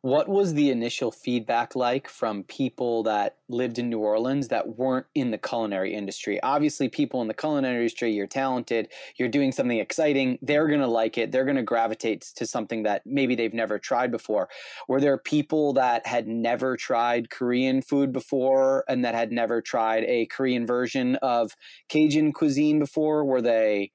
What 0.01 0.29
was 0.29 0.55
the 0.55 0.71
initial 0.71 1.11
feedback 1.11 1.75
like 1.75 2.09
from 2.09 2.45
people 2.45 3.03
that 3.03 3.37
lived 3.49 3.81
in 3.81 3.91
New 3.91 3.99
Orleans 3.99 4.47
that 4.49 4.79
weren't 4.79 5.07
in 5.15 5.33
the 5.33 5.39
culinary 5.39 5.93
industry? 5.93 6.41
Obviously, 6.41 6.89
people 6.89 7.21
in 7.21 7.27
the 7.27 7.35
culinary 7.35 7.79
industry, 7.79 8.13
you're 8.13 8.29
talented, 8.29 8.89
you're 9.17 9.29
doing 9.29 9.51
something 9.51 9.79
exciting, 9.79 10.39
they're 10.41 10.69
going 10.69 10.81
to 10.81 10.87
like 10.87 11.19
it, 11.19 11.33
they're 11.33 11.45
going 11.45 11.57
to 11.57 11.65
gravitate 11.65 12.23
to 12.37 12.47
something 12.47 12.85
that 12.85 13.03
maybe 13.05 13.35
they've 13.35 13.53
never 13.53 13.77
tried 13.77 14.13
before. 14.13 14.49
Were 14.87 15.01
there 15.01 15.19
people 15.19 15.73
that 15.73 16.07
had 16.07 16.29
never 16.29 16.77
tried 16.77 17.29
Korean 17.29 17.83
food 17.83 18.13
before 18.13 18.85
and 18.89 19.05
that 19.05 19.17
had 19.17 19.33
never 19.33 19.61
tried 19.61 20.05
a 20.05 20.27
Korean 20.27 20.65
version 20.65 21.17
of 21.17 21.57
Cajun 21.89 22.33
cuisine 22.33 22.79
before? 22.79 23.25
Were 23.25 23.43
they 23.43 23.91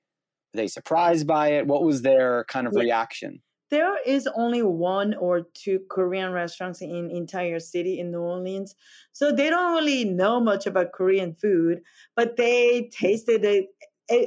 were 0.54 0.58
they 0.58 0.68
surprised 0.68 1.26
by 1.26 1.54
it? 1.54 1.66
What 1.66 1.84
was 1.84 2.02
their 2.02 2.44
kind 2.50 2.68
of 2.68 2.76
reaction? 2.76 3.42
There 3.74 3.98
is 4.06 4.30
only 4.36 4.62
one 4.62 5.16
or 5.16 5.48
two 5.56 5.80
Korean 5.90 6.32
restaurants 6.32 6.80
in 6.80 7.10
entire 7.10 7.60
city 7.60 8.00
in 8.00 8.12
New 8.12 8.20
Orleans. 8.20 8.76
So 9.14 9.32
they 9.32 9.50
don't 9.50 9.74
really 9.74 10.06
know 10.06 10.40
much 10.40 10.68
about 10.68 10.92
Korean 10.92 11.34
food, 11.34 11.82
but 12.16 12.38
they 12.38 12.92
tasted 12.94 13.44
it. 13.44 13.70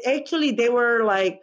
Actually, 0.04 0.50
they 0.50 0.68
were 0.68 1.04
like 1.04 1.38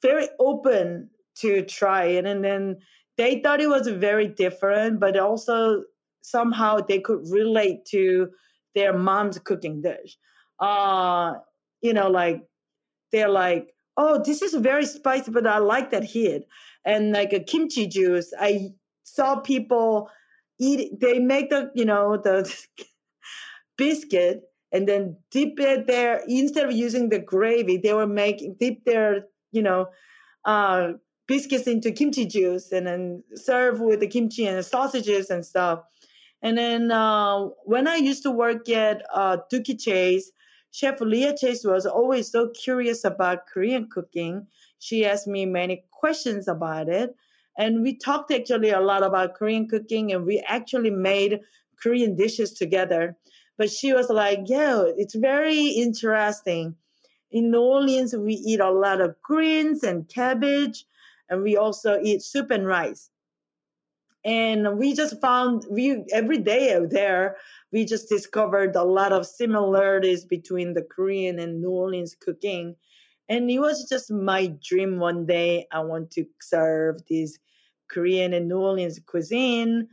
very 0.00 0.26
open 0.40 1.10
to 1.40 1.66
try 1.66 2.04
it. 2.04 2.24
And 2.24 2.42
then 2.42 2.78
they 3.18 3.42
thought 3.42 3.60
it 3.60 3.68
was 3.68 3.86
very 3.88 4.28
different, 4.28 4.98
but 4.98 5.18
also 5.18 5.82
somehow 6.22 6.78
they 6.80 7.00
could 7.00 7.28
relate 7.28 7.84
to 7.90 8.30
their 8.74 8.96
mom's 8.96 9.38
cooking 9.38 9.82
dish. 9.82 10.16
Uh, 10.58 11.34
you 11.82 11.92
know, 11.92 12.08
like 12.08 12.40
they're 13.12 13.28
like, 13.28 13.74
oh, 13.96 14.22
this 14.24 14.42
is 14.42 14.54
very 14.54 14.86
spicy, 14.86 15.30
but 15.30 15.46
I 15.46 15.58
like 15.58 15.90
that 15.90 16.04
heat 16.04 16.46
and 16.84 17.12
like 17.12 17.32
a 17.32 17.40
kimchi 17.40 17.86
juice. 17.86 18.32
I 18.38 18.70
saw 19.04 19.40
people 19.40 20.08
eat. 20.58 21.00
They 21.00 21.18
make 21.18 21.50
the 21.50 21.70
you 21.74 21.84
know 21.84 22.16
the 22.16 22.52
biscuit 23.76 24.42
and 24.72 24.88
then 24.88 25.16
dip 25.30 25.58
it 25.58 25.86
there 25.86 26.22
instead 26.26 26.66
of 26.66 26.72
using 26.72 27.08
the 27.08 27.18
gravy. 27.18 27.76
They 27.76 27.94
were 27.94 28.06
making 28.06 28.56
dip 28.58 28.84
their 28.84 29.26
you 29.52 29.62
know 29.62 29.86
uh, 30.44 30.92
biscuits 31.28 31.66
into 31.66 31.92
kimchi 31.92 32.26
juice 32.26 32.72
and 32.72 32.86
then 32.86 33.22
serve 33.34 33.80
with 33.80 34.00
the 34.00 34.08
kimchi 34.08 34.46
and 34.46 34.58
the 34.58 34.62
sausages 34.62 35.30
and 35.30 35.44
stuff. 35.44 35.80
And 36.42 36.58
then 36.58 36.90
uh, 36.90 37.46
when 37.64 37.86
I 37.86 37.96
used 37.96 38.24
to 38.24 38.30
work 38.32 38.68
at 38.68 39.04
uh, 39.14 39.38
Dooky 39.52 39.80
Chase, 39.80 40.32
Chef 40.72 41.00
Leah 41.00 41.36
Chase 41.36 41.64
was 41.64 41.86
always 41.86 42.32
so 42.32 42.48
curious 42.48 43.04
about 43.04 43.46
Korean 43.46 43.88
cooking. 43.88 44.46
She 44.78 45.04
asked 45.04 45.26
me 45.26 45.44
many 45.46 45.84
questions 45.90 46.48
about 46.48 46.88
it. 46.88 47.14
And 47.58 47.82
we 47.82 47.98
talked 47.98 48.32
actually 48.32 48.70
a 48.70 48.80
lot 48.80 49.02
about 49.02 49.34
Korean 49.34 49.68
cooking 49.68 50.12
and 50.12 50.24
we 50.24 50.42
actually 50.48 50.90
made 50.90 51.40
Korean 51.80 52.16
dishes 52.16 52.54
together. 52.54 53.16
But 53.58 53.70
she 53.70 53.92
was 53.92 54.08
like, 54.08 54.40
yeah, 54.46 54.82
it's 54.96 55.14
very 55.14 55.66
interesting. 55.68 56.74
In 57.30 57.50
New 57.50 57.60
Orleans, 57.60 58.16
we 58.16 58.34
eat 58.34 58.60
a 58.60 58.70
lot 58.70 59.00
of 59.00 59.20
greens 59.22 59.82
and 59.82 60.08
cabbage, 60.08 60.84
and 61.28 61.42
we 61.42 61.56
also 61.56 62.00
eat 62.02 62.22
soup 62.22 62.50
and 62.50 62.66
rice. 62.66 63.10
And 64.24 64.78
we 64.78 64.94
just 64.94 65.20
found 65.20 65.66
we 65.68 66.04
every 66.12 66.38
day 66.38 66.74
out 66.74 66.90
there, 66.90 67.36
we 67.72 67.84
just 67.84 68.08
discovered 68.08 68.76
a 68.76 68.84
lot 68.84 69.12
of 69.12 69.26
similarities 69.26 70.24
between 70.24 70.74
the 70.74 70.82
Korean 70.82 71.38
and 71.40 71.60
New 71.60 71.70
Orleans 71.70 72.14
cooking. 72.14 72.76
And 73.28 73.50
it 73.50 73.58
was 73.58 73.88
just 73.88 74.10
my 74.10 74.52
dream 74.62 74.98
one 74.98 75.26
day. 75.26 75.66
I 75.72 75.80
want 75.80 76.10
to 76.12 76.24
serve 76.40 77.00
this 77.08 77.38
Korean 77.90 78.32
and 78.32 78.48
New 78.48 78.58
Orleans 78.58 79.00
cuisine 79.06 79.88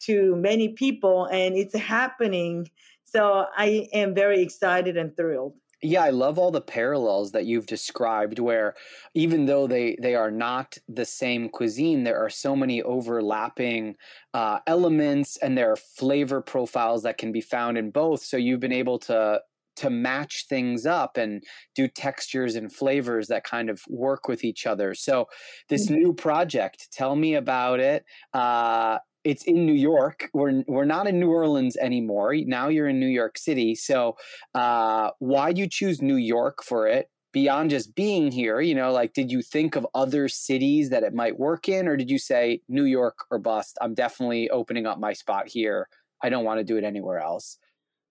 to 0.00 0.36
many 0.36 0.70
people, 0.70 1.24
and 1.26 1.56
it's 1.56 1.76
happening. 1.76 2.70
So 3.04 3.46
I 3.56 3.88
am 3.92 4.14
very 4.14 4.42
excited 4.42 4.96
and 4.96 5.16
thrilled. 5.16 5.54
Yeah, 5.80 6.02
I 6.02 6.10
love 6.10 6.38
all 6.38 6.50
the 6.50 6.60
parallels 6.60 7.30
that 7.32 7.46
you've 7.46 7.66
described 7.66 8.40
where 8.40 8.74
even 9.14 9.46
though 9.46 9.68
they 9.68 9.96
they 10.02 10.16
are 10.16 10.30
not 10.30 10.76
the 10.88 11.04
same 11.04 11.48
cuisine, 11.48 12.02
there 12.02 12.18
are 12.18 12.30
so 12.30 12.56
many 12.56 12.82
overlapping 12.82 13.94
uh, 14.34 14.58
elements 14.66 15.36
and 15.36 15.56
there 15.56 15.70
are 15.70 15.76
flavor 15.76 16.40
profiles 16.40 17.04
that 17.04 17.16
can 17.16 17.30
be 17.30 17.40
found 17.40 17.78
in 17.78 17.90
both. 17.90 18.22
So 18.22 18.36
you've 18.36 18.60
been 18.60 18.72
able 18.72 18.98
to 19.00 19.40
to 19.76 19.90
match 19.90 20.46
things 20.48 20.86
up 20.86 21.16
and 21.16 21.44
do 21.76 21.86
textures 21.86 22.56
and 22.56 22.72
flavors 22.72 23.28
that 23.28 23.44
kind 23.44 23.70
of 23.70 23.80
work 23.88 24.26
with 24.26 24.42
each 24.42 24.66
other. 24.66 24.92
So 24.92 25.26
this 25.68 25.86
mm-hmm. 25.86 26.00
new 26.00 26.12
project, 26.12 26.88
tell 26.90 27.14
me 27.14 27.34
about 27.34 27.78
it. 27.78 28.04
Uh, 28.34 28.98
it's 29.24 29.44
in 29.44 29.66
New 29.66 29.74
York. 29.74 30.30
We're 30.32 30.62
we're 30.66 30.84
not 30.84 31.06
in 31.06 31.20
New 31.20 31.30
Orleans 31.30 31.76
anymore. 31.76 32.34
Now 32.46 32.68
you're 32.68 32.88
in 32.88 33.00
New 33.00 33.08
York 33.08 33.38
City. 33.38 33.74
So 33.74 34.16
uh, 34.54 35.10
why 35.18 35.52
do 35.52 35.60
you 35.60 35.68
choose 35.68 36.00
New 36.02 36.16
York 36.16 36.62
for 36.62 36.86
it? 36.86 37.10
Beyond 37.32 37.70
just 37.70 37.94
being 37.94 38.32
here, 38.32 38.60
you 38.60 38.74
know, 38.74 38.90
like 38.90 39.12
did 39.12 39.30
you 39.30 39.42
think 39.42 39.76
of 39.76 39.86
other 39.94 40.28
cities 40.28 40.88
that 40.90 41.02
it 41.02 41.12
might 41.12 41.38
work 41.38 41.68
in, 41.68 41.86
or 41.86 41.96
did 41.96 42.10
you 42.10 42.18
say 42.18 42.62
New 42.68 42.84
York 42.84 43.18
or 43.30 43.38
bust? 43.38 43.76
I'm 43.82 43.94
definitely 43.94 44.48
opening 44.48 44.86
up 44.86 44.98
my 44.98 45.12
spot 45.12 45.46
here. 45.46 45.88
I 46.22 46.30
don't 46.30 46.44
want 46.44 46.58
to 46.58 46.64
do 46.64 46.78
it 46.78 46.84
anywhere 46.84 47.20
else. 47.20 47.58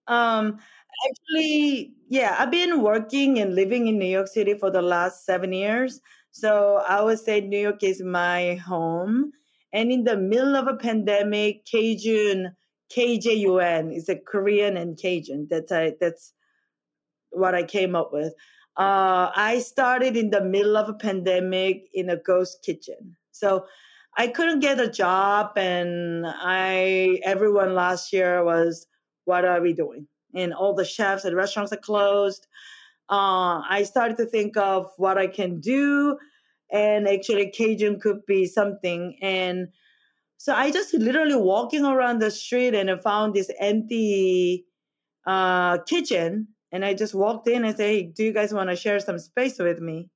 Um, 0.07 0.59
actually, 1.09 1.93
yeah, 2.09 2.35
I've 2.39 2.51
been 2.51 2.81
working 2.81 3.39
and 3.39 3.55
living 3.55 3.87
in 3.87 3.97
New 3.97 4.05
York 4.05 4.27
City 4.27 4.53
for 4.53 4.69
the 4.69 4.81
last 4.81 5.25
seven 5.25 5.51
years. 5.51 5.99
So 6.31 6.83
I 6.87 7.01
would 7.01 7.19
say 7.19 7.41
New 7.41 7.59
York 7.59 7.83
is 7.83 8.01
my 8.01 8.55
home 8.55 9.31
and 9.77 9.91
in 9.91 10.05
the 10.05 10.17
middle 10.17 10.55
of 10.55 10.65
a 10.65 10.75
pandemic, 10.75 11.63
Cajun, 11.65 12.55
KJUN 12.91 13.95
is 13.95 14.09
a 14.09 14.15
Korean 14.15 14.75
and 14.75 14.97
Cajun. 14.97 15.45
That's 15.51 15.71
I, 15.71 15.93
that's 16.01 16.33
what 17.29 17.53
I 17.53 17.61
came 17.61 17.95
up 17.95 18.11
with. 18.11 18.33
Uh, 18.75 19.29
I 19.35 19.59
started 19.59 20.17
in 20.17 20.31
the 20.31 20.43
middle 20.43 20.77
of 20.77 20.89
a 20.89 20.95
pandemic 20.95 21.89
in 21.93 22.09
a 22.09 22.17
ghost 22.17 22.63
kitchen. 22.65 23.15
So 23.31 23.65
I 24.17 24.29
couldn't 24.29 24.61
get 24.61 24.79
a 24.79 24.89
job, 24.89 25.51
and 25.57 26.25
I 26.25 27.19
everyone 27.23 27.75
last 27.75 28.11
year 28.11 28.43
was, 28.43 28.87
"What 29.25 29.45
are 29.45 29.61
we 29.61 29.73
doing?" 29.73 30.07
And 30.33 30.55
all 30.55 30.73
the 30.73 30.85
chefs 30.85 31.23
and 31.23 31.35
restaurants 31.35 31.71
are 31.71 31.77
closed. 31.91 32.47
Uh, 33.09 33.61
I 33.69 33.83
started 33.83 34.17
to 34.17 34.25
think 34.25 34.57
of 34.57 34.89
what 34.97 35.19
I 35.19 35.27
can 35.27 35.59
do 35.59 36.17
and 36.71 37.07
actually 37.07 37.53
KJUN 37.57 38.01
could 38.01 38.25
be 38.25 38.45
something. 38.45 39.17
And 39.21 39.69
so 40.37 40.53
I 40.53 40.71
just 40.71 40.93
literally 40.93 41.35
walking 41.35 41.85
around 41.85 42.19
the 42.19 42.31
street 42.31 42.75
and 42.75 42.89
I 42.91 42.97
found 42.97 43.33
this 43.33 43.49
empty 43.59 44.65
uh, 45.25 45.79
kitchen. 45.79 46.49
And 46.71 46.83
I 46.83 46.93
just 46.93 47.15
walked 47.15 47.47
in 47.47 47.63
and 47.63 47.75
said, 47.75 47.85
Hey, 47.85 48.03
do 48.03 48.23
you 48.23 48.33
guys 48.33 48.53
want 48.53 48.69
to 48.69 48.75
share 48.75 48.99
some 48.99 49.19
space 49.19 49.57
with 49.57 49.79
me? 49.79 50.09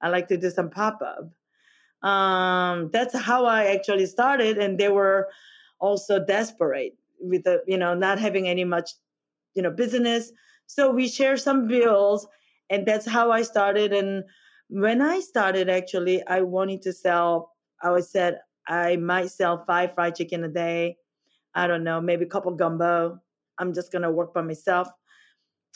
I 0.00 0.08
like 0.08 0.28
to 0.28 0.36
do 0.36 0.50
some 0.50 0.70
pop 0.70 1.00
up. 1.02 2.08
Um, 2.08 2.90
that's 2.92 3.16
how 3.16 3.46
I 3.46 3.66
actually 3.66 4.06
started. 4.06 4.58
And 4.58 4.78
they 4.78 4.88
were 4.88 5.28
also 5.80 6.24
desperate 6.24 6.96
with 7.20 7.44
the, 7.44 7.62
you 7.66 7.76
know, 7.76 7.94
not 7.94 8.18
having 8.18 8.48
any 8.48 8.64
much, 8.64 8.90
you 9.54 9.62
know, 9.62 9.70
business. 9.70 10.30
So 10.66 10.90
we 10.90 11.08
share 11.08 11.36
some 11.36 11.66
bills 11.66 12.26
and 12.70 12.86
that's 12.86 13.06
how 13.06 13.30
I 13.30 13.42
started. 13.42 13.92
And 13.92 14.24
when 14.68 15.00
I 15.00 15.20
started, 15.20 15.68
actually, 15.68 16.26
I 16.26 16.40
wanted 16.42 16.82
to 16.82 16.92
sell, 16.92 17.52
I 17.82 17.90
was 17.90 18.10
said 18.10 18.40
I 18.66 18.96
might 18.96 19.30
sell 19.30 19.64
five 19.64 19.94
fried 19.94 20.16
chicken 20.16 20.44
a 20.44 20.48
day. 20.48 20.96
I 21.54 21.66
don't 21.66 21.84
know, 21.84 22.00
maybe 22.00 22.24
a 22.24 22.28
couple 22.28 22.52
gumbo. 22.54 23.18
I'm 23.58 23.72
just 23.72 23.92
going 23.92 24.02
to 24.02 24.10
work 24.10 24.34
by 24.34 24.42
myself. 24.42 24.88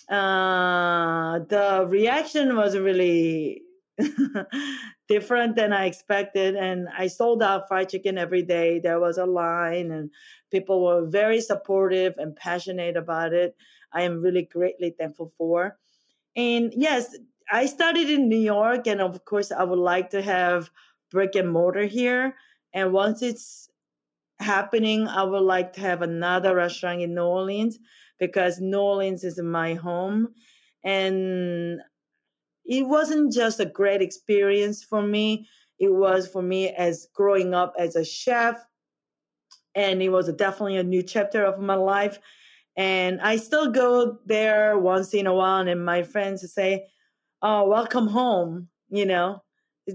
Uh, 0.09 1.41
the 1.49 1.87
reaction 1.89 2.57
was 2.57 2.77
really 2.77 3.63
different 5.09 5.57
than 5.57 5.73
I 5.73 5.87
expected. 5.87 6.57
And 6.57 6.89
I 6.97 7.07
sold 7.07 7.43
out 7.43 7.69
fried 7.69 7.89
chicken 7.89 8.19
every 8.19 8.43
day. 8.43 8.81
There 8.81 9.01
was 9.01 9.19
a 9.19 9.27
line, 9.27 9.91
and 9.93 10.11
people 10.51 10.85
were 10.85 11.07
very 11.07 11.41
supportive 11.41 12.15
and 12.19 12.35
passionate 12.35 12.97
about 12.97 13.33
it. 13.33 13.55
I 13.93 14.03
am 14.03 14.21
really 14.21 14.43
greatly 14.43 14.95
thankful 14.99 15.33
for. 15.39 15.79
And 16.37 16.73
yes, 16.77 17.17
I 17.53 17.67
started 17.67 18.09
in 18.09 18.29
New 18.29 18.39
York, 18.39 18.87
and 18.87 19.01
of 19.01 19.25
course, 19.25 19.51
I 19.51 19.65
would 19.65 19.79
like 19.79 20.11
to 20.11 20.23
have 20.23 20.71
brick 21.11 21.35
and 21.35 21.51
mortar 21.51 21.85
here. 21.85 22.37
And 22.73 22.93
once 22.93 23.23
it's 23.23 23.69
happening, 24.39 25.09
I 25.09 25.25
would 25.25 25.43
like 25.43 25.73
to 25.75 25.81
have 25.81 26.03
another 26.03 26.55
restaurant 26.55 27.03
in 27.03 27.15
New 27.15 27.23
Orleans 27.23 27.79
because 28.19 28.61
New 28.61 28.79
Orleans 28.79 29.25
is 29.25 29.41
my 29.41 29.75
home. 29.75 30.29
And 30.85 31.81
it 32.65 32.87
wasn't 32.87 33.33
just 33.33 33.59
a 33.59 33.67
great 33.67 34.01
experience 34.01 34.85
for 34.85 35.03
me, 35.03 35.49
it 35.79 35.93
was 35.93 36.29
for 36.29 36.43
me 36.43 36.69
as 36.69 37.09
growing 37.15 37.55
up 37.55 37.75
as 37.79 37.97
a 37.97 38.05
chef. 38.05 38.65
And 39.75 40.03
it 40.03 40.11
was 40.11 40.33
definitely 40.33 40.77
a 40.77 40.85
new 40.85 41.03
chapter 41.03 41.45
of 41.45 41.59
my 41.59 41.75
life. 41.75 42.19
And 42.77 43.21
I 43.21 43.37
still 43.37 43.71
go 43.71 44.19
there 44.27 44.79
once 44.79 45.13
in 45.15 45.27
a 45.27 45.35
while, 45.35 45.67
and 45.67 45.85
my 45.85 46.03
friends 46.03 46.53
say, 46.53 46.87
oh, 47.43 47.69
welcome 47.69 48.09
home, 48.09 48.69
you 48.89 49.07
know, 49.07 49.43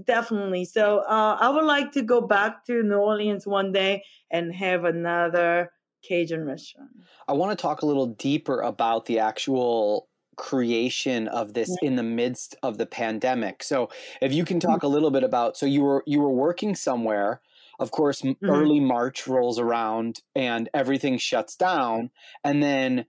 definitely. 0.06 0.64
So 0.64 0.98
uh, 0.98 1.36
I 1.40 1.48
would 1.48 1.64
like 1.64 1.92
to 1.92 2.02
go 2.02 2.20
back 2.20 2.64
to 2.66 2.82
New 2.82 2.96
Orleans 2.96 3.46
one 3.46 3.72
day 3.72 4.04
and 4.30 4.54
have 4.54 4.84
another 4.84 5.70
Cajun 6.02 6.44
restaurant. 6.44 6.90
I 7.28 7.32
want 7.32 7.56
to 7.56 7.60
talk 7.60 7.82
a 7.82 7.86
little 7.86 8.06
deeper 8.06 8.60
about 8.60 9.06
the 9.06 9.18
actual 9.18 10.08
creation 10.36 11.28
of 11.28 11.54
this 11.54 11.74
yeah. 11.80 11.88
in 11.88 11.96
the 11.96 12.02
midst 12.02 12.56
of 12.62 12.78
the 12.78 12.86
pandemic. 12.86 13.62
So 13.62 13.88
if 14.20 14.32
you 14.32 14.44
can 14.44 14.60
talk 14.60 14.78
mm-hmm. 14.78 14.86
a 14.86 14.90
little 14.90 15.10
bit 15.10 15.24
about 15.24 15.56
so 15.56 15.66
you 15.66 15.82
were 15.82 16.04
you 16.06 16.20
were 16.20 16.30
working 16.30 16.74
somewhere 16.74 17.40
of 17.78 17.90
course 17.90 18.22
mm-hmm. 18.22 18.48
early 18.48 18.80
March 18.80 19.26
rolls 19.26 19.58
around 19.58 20.20
and 20.34 20.68
everything 20.74 21.16
shuts 21.18 21.56
down 21.56 22.10
and 22.44 22.62
then 22.62 23.06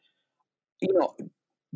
you 0.82 0.93
know 0.93 1.15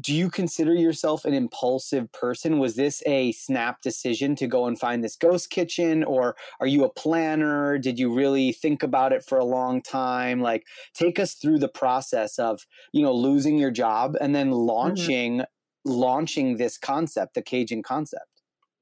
do 0.01 0.13
you 0.13 0.29
consider 0.29 0.73
yourself 0.73 1.25
an 1.25 1.33
impulsive 1.33 2.11
person? 2.11 2.59
Was 2.59 2.75
this 2.75 3.03
a 3.05 3.31
snap 3.33 3.81
decision 3.81 4.35
to 4.37 4.47
go 4.47 4.65
and 4.65 4.79
find 4.79 5.03
this 5.03 5.15
ghost 5.15 5.49
kitchen, 5.49 6.03
or 6.03 6.35
are 6.59 6.67
you 6.67 6.83
a 6.83 6.89
planner? 6.89 7.77
Did 7.77 7.99
you 7.99 8.13
really 8.13 8.51
think 8.51 8.83
about 8.83 9.13
it 9.13 9.23
for 9.23 9.37
a 9.37 9.45
long 9.45 9.81
time? 9.81 10.41
Like, 10.41 10.65
take 10.93 11.19
us 11.19 11.35
through 11.35 11.59
the 11.59 11.69
process 11.69 12.39
of 12.39 12.65
you 12.91 13.01
know 13.01 13.13
losing 13.13 13.57
your 13.57 13.71
job 13.71 14.15
and 14.19 14.33
then 14.33 14.47
mm-hmm. 14.47 14.59
launching 14.59 15.37
mm-hmm. 15.39 15.91
launching 15.91 16.57
this 16.57 16.77
concept, 16.77 17.35
the 17.35 17.43
KJUN 17.43 17.83
concept. 17.83 18.25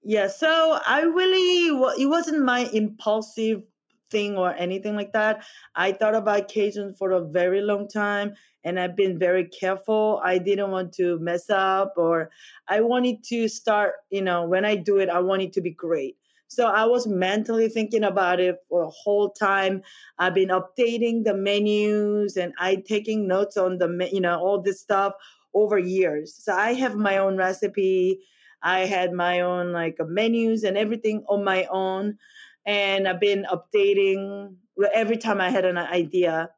Yeah, 0.03 0.27
so 0.27 0.79
I 0.86 1.01
really 1.01 1.67
it 2.01 2.08
wasn't 2.08 2.45
my 2.45 2.69
impulsive 2.71 3.63
thing 4.10 4.38
or 4.38 4.53
anything 4.55 4.95
like 4.95 5.13
that. 5.13 5.43
I 5.75 5.91
thought 5.91 6.15
about 6.15 6.49
KJUN 6.49 6.97
for 6.97 7.12
a 7.12 7.21
very 7.21 7.62
long 7.62 7.88
time 7.88 8.36
and 8.63 8.80
I've 8.80 8.95
been 8.95 9.17
very 9.17 9.45
careful. 9.45 10.22
I 10.24 10.38
didn't 10.38 10.72
want 10.72 10.93
to 10.93 11.17
mess 11.19 11.50
up 11.50 11.93
or 11.98 12.30
I 12.67 12.82
wanted 12.82 13.24
to 13.26 13.48
start, 13.48 13.93
you 14.10 14.22
know, 14.22 14.45
when 14.45 14.65
I 14.65 14.76
do 14.76 14.98
it, 14.98 15.10
I 15.10 15.19
want 15.19 15.41
it 15.41 15.54
to 15.54 15.62
be 15.62 15.72
great. 15.72 16.17
So 16.48 16.65
I 16.67 16.86
was 16.86 17.06
mentally 17.08 17.69
thinking 17.69 18.04
about 18.04 18.39
it 18.39 18.58
for 18.69 18.84
a 18.84 18.89
whole 18.89 19.30
time. 19.32 19.84
I've 20.17 20.34
been 20.34 20.50
updating 20.50 21.24
the 21.24 21.36
menus 21.36 22.38
and 22.38 22.54
I 22.60 22.78
taking 22.78 23.28
notes 23.28 23.56
on 23.56 23.78
the, 23.78 24.10
you 24.12 24.19
know, 24.19 24.39
all 24.39 24.62
this 24.62 24.82
stuff 24.82 25.13
over 25.54 25.78
years. 25.78 26.34
So 26.36 26.54
I 26.54 26.74
have 26.74 26.95
my 26.95 27.17
own 27.17 27.38
recipe. 27.38 28.19
I 28.63 28.82
had 28.82 29.13
my 29.13 29.41
own 29.41 29.72
like 29.72 29.98
uh, 30.00 30.06
menus 30.06 30.63
and 30.63 30.78
everything 30.78 31.24
on 31.30 31.43
my 31.43 31.65
own 31.72 32.17
and 32.65 33.08
I've 33.08 33.19
been 33.19 33.45
updating 33.52 34.56
every 34.93 35.17
time 35.17 35.41
I 35.41 35.50
had 35.50 35.65
an 35.65 35.78
idea. 35.78 36.50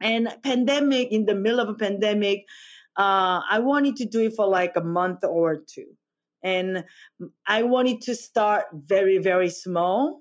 And 0.00 0.28
pandemic, 0.42 1.08
in 1.10 1.26
the 1.26 1.34
middle 1.34 1.60
of 1.60 1.68
a 1.68 1.74
pandemic, 1.74 2.44
uh, 2.96 3.40
I 3.48 3.60
wanted 3.60 3.96
to 3.96 4.06
do 4.06 4.20
it 4.26 4.34
for 4.34 4.46
like 4.46 4.74
a 4.76 4.82
month 4.82 5.24
or 5.24 5.62
two. 5.66 5.86
And 6.42 6.84
I 7.46 7.62
wanted 7.62 8.00
to 8.02 8.14
start 8.14 8.66
very, 8.72 9.18
very 9.18 9.50
small. 9.50 10.20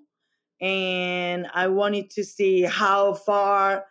And 0.59 1.47
I 1.53 1.67
wanted 1.67 2.09
to 2.11 2.23
see 2.23 2.63
how 2.63 3.13
far 3.13 3.85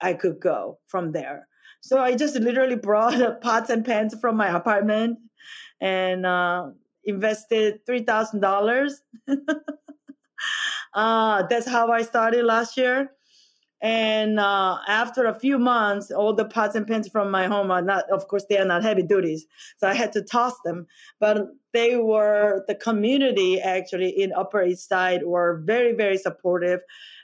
I 0.00 0.14
could 0.14 0.40
go 0.40 0.78
from 0.86 1.12
there. 1.12 1.46
So 1.80 1.98
I 1.98 2.16
just 2.16 2.36
literally 2.36 2.76
brought 2.88 3.40
pots 3.40 3.70
and 3.70 3.84
pans 3.84 4.14
from 4.20 4.36
my 4.36 4.48
apartment 4.56 5.18
and 5.80 6.26
uh, 6.26 6.68
invested 7.04 7.80
$3,000 7.88 8.90
uh, 10.94 11.42
that's 11.48 11.68
how 11.68 11.90
I 11.90 12.02
started 12.02 12.44
last 12.44 12.76
year. 12.76 13.10
And 13.80 14.40
uh, 14.40 14.78
after 14.88 15.26
a 15.26 15.38
few 15.38 15.58
months, 15.58 16.10
all 16.10 16.34
the 16.34 16.44
pots 16.44 16.74
and 16.74 16.86
pans 16.86 17.08
from 17.08 17.30
my 17.30 17.46
home 17.46 17.70
are 17.70 17.82
not, 17.82 18.10
of 18.10 18.26
course, 18.28 18.44
they 18.48 18.58
are 18.58 18.64
not 18.64 18.82
heavy 18.82 19.02
duties. 19.02 19.46
So 19.76 19.88
I 19.88 19.94
had 19.94 20.12
to 20.12 20.22
toss 20.22 20.54
them. 20.64 20.86
But 21.20 21.46
they 21.72 21.96
were, 21.96 22.64
the 22.66 22.74
community 22.74 23.60
actually 23.60 24.08
in 24.08 24.32
Upper 24.32 24.62
East 24.62 24.88
Side 24.88 25.22
were 25.24 25.62
very, 25.64 25.92
very 25.92 26.18
supportive. 26.18 26.80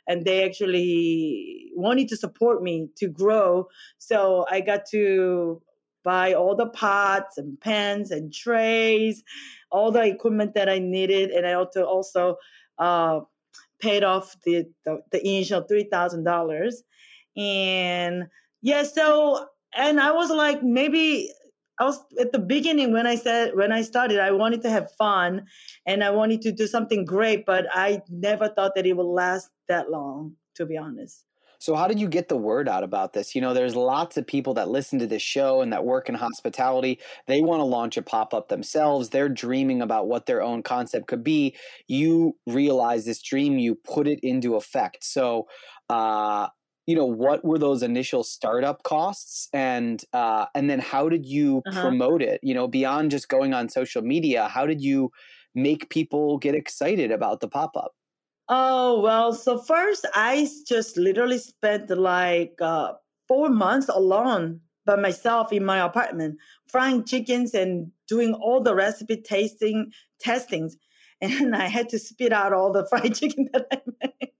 And 0.06 0.24
they 0.24 0.44
actually 0.44 1.70
wanted 1.74 2.08
to 2.08 2.16
support 2.16 2.62
me 2.62 2.88
to 2.98 3.08
grow. 3.08 3.68
So 3.98 4.46
I 4.50 4.60
got 4.60 4.86
to 4.90 5.62
buy 6.04 6.34
all 6.34 6.54
the 6.54 6.68
pots 6.68 7.38
and 7.38 7.58
pans 7.58 8.10
and 8.10 8.32
trays, 8.32 9.24
all 9.70 9.90
the 9.90 10.02
equipment 10.02 10.54
that 10.54 10.68
I 10.68 10.78
needed, 10.78 11.30
and 11.30 11.46
I 11.46 11.54
also 11.54 11.84
also 11.84 12.36
uh, 12.78 13.20
paid 13.84 14.02
off 14.02 14.34
the 14.44 14.64
the, 14.84 15.00
the 15.12 15.20
initial 15.26 15.62
three 15.62 15.84
thousand 15.84 16.24
dollars, 16.24 16.82
and 17.36 18.26
yeah, 18.62 18.82
so 18.82 19.46
and 19.76 20.00
I 20.00 20.12
was 20.12 20.30
like 20.30 20.62
maybe 20.62 21.30
I 21.78 21.84
was 21.84 21.98
at 22.20 22.32
the 22.32 22.38
beginning 22.38 22.92
when 22.92 23.06
I 23.06 23.16
said 23.16 23.56
when 23.56 23.72
I 23.72 23.82
started, 23.82 24.20
I 24.20 24.30
wanted 24.30 24.62
to 24.62 24.70
have 24.70 24.92
fun 24.92 25.46
and 25.86 26.04
I 26.04 26.10
wanted 26.10 26.40
to 26.42 26.52
do 26.52 26.66
something 26.66 27.04
great, 27.04 27.44
but 27.44 27.66
I 27.72 28.00
never 28.08 28.48
thought 28.48 28.74
that 28.76 28.86
it 28.86 28.96
would 28.96 29.02
last 29.22 29.48
that 29.68 29.90
long, 29.90 30.36
to 30.54 30.66
be 30.66 30.76
honest. 30.76 31.24
So, 31.58 31.74
how 31.74 31.88
did 31.88 32.00
you 32.00 32.08
get 32.08 32.28
the 32.28 32.36
word 32.36 32.68
out 32.68 32.84
about 32.84 33.12
this? 33.12 33.34
You 33.34 33.40
know, 33.40 33.54
there's 33.54 33.76
lots 33.76 34.16
of 34.16 34.26
people 34.26 34.54
that 34.54 34.68
listen 34.68 34.98
to 34.98 35.06
this 35.06 35.22
show 35.22 35.60
and 35.60 35.72
that 35.72 35.84
work 35.84 36.08
in 36.08 36.14
hospitality. 36.14 37.00
They 37.26 37.40
want 37.40 37.60
to 37.60 37.64
launch 37.64 37.96
a 37.96 38.02
pop 38.02 38.34
up 38.34 38.48
themselves. 38.48 39.10
They're 39.10 39.28
dreaming 39.28 39.82
about 39.82 40.06
what 40.08 40.26
their 40.26 40.42
own 40.42 40.62
concept 40.62 41.06
could 41.06 41.24
be. 41.24 41.56
You 41.88 42.36
realize 42.46 43.04
this 43.04 43.22
dream, 43.22 43.58
you 43.58 43.74
put 43.74 44.06
it 44.06 44.20
into 44.22 44.56
effect. 44.56 45.04
So, 45.04 45.46
uh, 45.88 46.48
you 46.86 46.94
know 46.94 47.06
what 47.06 47.44
were 47.44 47.58
those 47.58 47.82
initial 47.82 48.22
startup 48.22 48.82
costs 48.82 49.48
and 49.52 50.02
uh, 50.12 50.46
and 50.54 50.68
then 50.68 50.80
how 50.80 51.08
did 51.08 51.26
you 51.26 51.62
uh-huh. 51.66 51.80
promote 51.80 52.22
it 52.22 52.40
you 52.42 52.54
know 52.54 52.68
beyond 52.68 53.10
just 53.10 53.28
going 53.28 53.54
on 53.54 53.68
social 53.68 54.02
media 54.02 54.48
how 54.48 54.66
did 54.66 54.82
you 54.82 55.10
make 55.54 55.88
people 55.88 56.36
get 56.38 56.54
excited 56.54 57.10
about 57.10 57.40
the 57.40 57.48
pop-up 57.48 57.94
oh 58.48 59.00
well 59.00 59.32
so 59.32 59.58
first 59.58 60.06
i 60.14 60.46
just 60.66 60.96
literally 60.96 61.38
spent 61.38 61.88
like 61.90 62.54
uh, 62.60 62.92
four 63.26 63.48
months 63.48 63.88
alone 63.88 64.60
by 64.86 64.96
myself 64.96 65.52
in 65.52 65.64
my 65.64 65.78
apartment 65.78 66.36
frying 66.68 67.04
chickens 67.04 67.54
and 67.54 67.90
doing 68.06 68.34
all 68.34 68.60
the 68.60 68.74
recipe 68.74 69.16
tasting 69.16 69.90
testings 70.20 70.76
and 71.20 71.56
i 71.56 71.66
had 71.66 71.88
to 71.88 71.98
spit 71.98 72.32
out 72.32 72.52
all 72.52 72.72
the 72.72 72.86
fried 72.90 73.14
chicken 73.14 73.48
that 73.52 73.66
i 73.72 73.80
made 74.02 74.30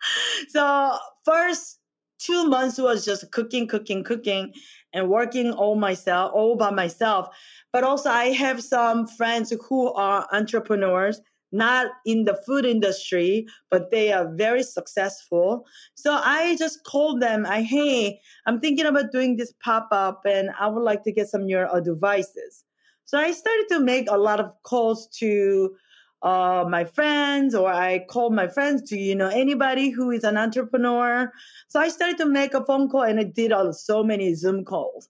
so 0.48 0.96
first 1.24 1.78
two 2.18 2.48
months 2.48 2.78
was 2.78 3.04
just 3.04 3.30
cooking, 3.30 3.66
cooking, 3.66 4.04
cooking, 4.04 4.52
and 4.92 5.08
working 5.08 5.52
all 5.52 5.76
myself, 5.76 6.32
all 6.34 6.56
by 6.56 6.70
myself. 6.70 7.28
But 7.72 7.84
also 7.84 8.10
I 8.10 8.26
have 8.26 8.62
some 8.62 9.06
friends 9.06 9.52
who 9.68 9.92
are 9.92 10.26
entrepreneurs, 10.32 11.20
not 11.52 11.88
in 12.04 12.24
the 12.24 12.38
food 12.46 12.64
industry, 12.64 13.46
but 13.70 13.90
they 13.90 14.12
are 14.12 14.34
very 14.34 14.62
successful. 14.62 15.66
So 15.94 16.12
I 16.22 16.56
just 16.56 16.84
called 16.84 17.20
them, 17.20 17.46
I 17.46 17.62
hey, 17.62 18.20
I'm 18.46 18.60
thinking 18.60 18.86
about 18.86 19.12
doing 19.12 19.36
this 19.36 19.52
pop-up 19.64 20.22
and 20.26 20.50
I 20.58 20.66
would 20.66 20.82
like 20.82 21.04
to 21.04 21.12
get 21.12 21.28
some 21.28 21.42
of 21.42 21.48
your 21.48 21.74
advices. 21.74 22.64
So 23.04 23.18
I 23.18 23.32
started 23.32 23.66
to 23.70 23.80
make 23.80 24.10
a 24.10 24.18
lot 24.18 24.40
of 24.40 24.52
calls 24.64 25.08
to 25.18 25.74
uh, 26.22 26.64
my 26.68 26.84
friends 26.84 27.54
or 27.54 27.72
I 27.72 28.04
called 28.10 28.34
my 28.34 28.48
friends, 28.48 28.82
do 28.82 28.98
you 28.98 29.14
know 29.14 29.28
anybody 29.28 29.90
who 29.90 30.10
is 30.10 30.24
an 30.24 30.36
entrepreneur? 30.36 31.32
So 31.68 31.80
I 31.80 31.88
started 31.88 32.18
to 32.18 32.26
make 32.26 32.54
a 32.54 32.64
phone 32.64 32.88
call 32.88 33.02
and 33.02 33.20
I 33.20 33.24
did 33.24 33.52
all, 33.52 33.72
so 33.72 34.02
many 34.02 34.34
Zoom 34.34 34.64
calls, 34.64 35.08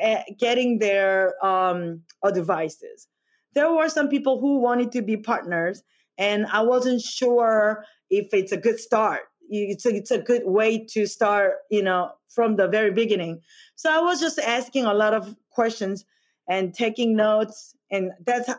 uh, 0.00 0.20
getting 0.38 0.78
their 0.78 1.34
um, 1.44 2.02
advices. 2.24 3.08
There 3.54 3.72
were 3.72 3.88
some 3.88 4.08
people 4.08 4.40
who 4.40 4.58
wanted 4.58 4.92
to 4.92 5.02
be 5.02 5.16
partners 5.16 5.82
and 6.18 6.46
I 6.46 6.62
wasn't 6.62 7.00
sure 7.00 7.84
if 8.10 8.32
it's 8.32 8.52
a 8.52 8.56
good 8.56 8.78
start. 8.78 9.22
It's 9.48 9.84
a, 9.84 9.94
it's 9.94 10.10
a 10.10 10.18
good 10.18 10.42
way 10.44 10.86
to 10.92 11.06
start, 11.06 11.56
you 11.70 11.82
know, 11.82 12.12
from 12.28 12.56
the 12.56 12.68
very 12.68 12.90
beginning. 12.90 13.40
So 13.76 13.90
I 13.90 14.00
was 14.00 14.20
just 14.20 14.38
asking 14.38 14.86
a 14.86 14.94
lot 14.94 15.14
of 15.14 15.36
questions 15.50 16.04
and 16.48 16.72
taking 16.72 17.16
notes. 17.16 17.74
And 17.90 18.12
that's 18.24 18.50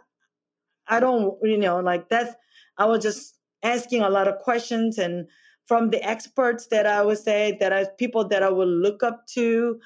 I 0.87 0.99
don't, 0.99 1.37
you 1.43 1.57
know, 1.57 1.79
like 1.79 2.09
that's, 2.09 2.35
I 2.77 2.85
was 2.85 3.03
just 3.03 3.37
asking 3.63 4.01
a 4.01 4.09
lot 4.09 4.27
of 4.27 4.39
questions 4.39 4.97
and 4.97 5.27
from 5.65 5.89
the 5.91 6.03
experts 6.03 6.67
that 6.67 6.85
I 6.85 7.01
would 7.01 7.17
say 7.17 7.57
that 7.59 7.71
I, 7.71 7.85
people 7.97 8.27
that 8.27 8.43
I 8.43 8.49
would 8.49 8.67
look 8.67 9.01
up 9.01 9.25
to 9.27 9.79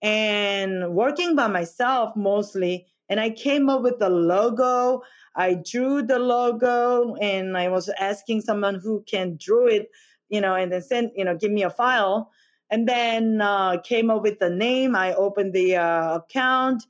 and 0.00 0.94
working 0.94 1.34
by 1.34 1.48
myself 1.48 2.14
mostly. 2.14 2.86
And 3.08 3.20
I 3.20 3.30
came 3.30 3.68
up 3.68 3.82
with 3.82 3.98
the 3.98 4.08
logo. 4.08 5.02
I 5.36 5.54
drew 5.54 6.02
the 6.02 6.18
logo 6.18 7.14
and 7.16 7.56
I 7.56 7.68
was 7.68 7.90
asking 7.98 8.42
someone 8.42 8.76
who 8.76 9.04
can 9.06 9.36
draw 9.38 9.66
it, 9.66 9.90
you 10.28 10.40
know, 10.40 10.54
and 10.54 10.72
then 10.72 10.82
send, 10.82 11.10
you 11.14 11.24
know, 11.24 11.36
give 11.36 11.50
me 11.50 11.62
a 11.62 11.70
file. 11.70 12.30
And 12.70 12.88
then 12.88 13.40
uh, 13.40 13.80
came 13.82 14.10
up 14.10 14.22
with 14.22 14.38
the 14.38 14.50
name. 14.50 14.96
I 14.96 15.14
opened 15.14 15.52
the 15.52 15.76
uh, 15.76 16.16
account 16.16 16.84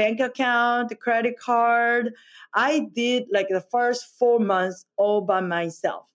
bank 0.00 0.18
account, 0.18 0.88
the 0.88 0.94
credit 0.94 1.38
card. 1.38 2.14
I 2.54 2.88
did 2.94 3.26
like 3.30 3.48
the 3.50 3.60
first 3.60 4.18
four 4.18 4.40
months 4.40 4.86
all 4.96 5.20
by 5.20 5.42
myself 5.42 6.06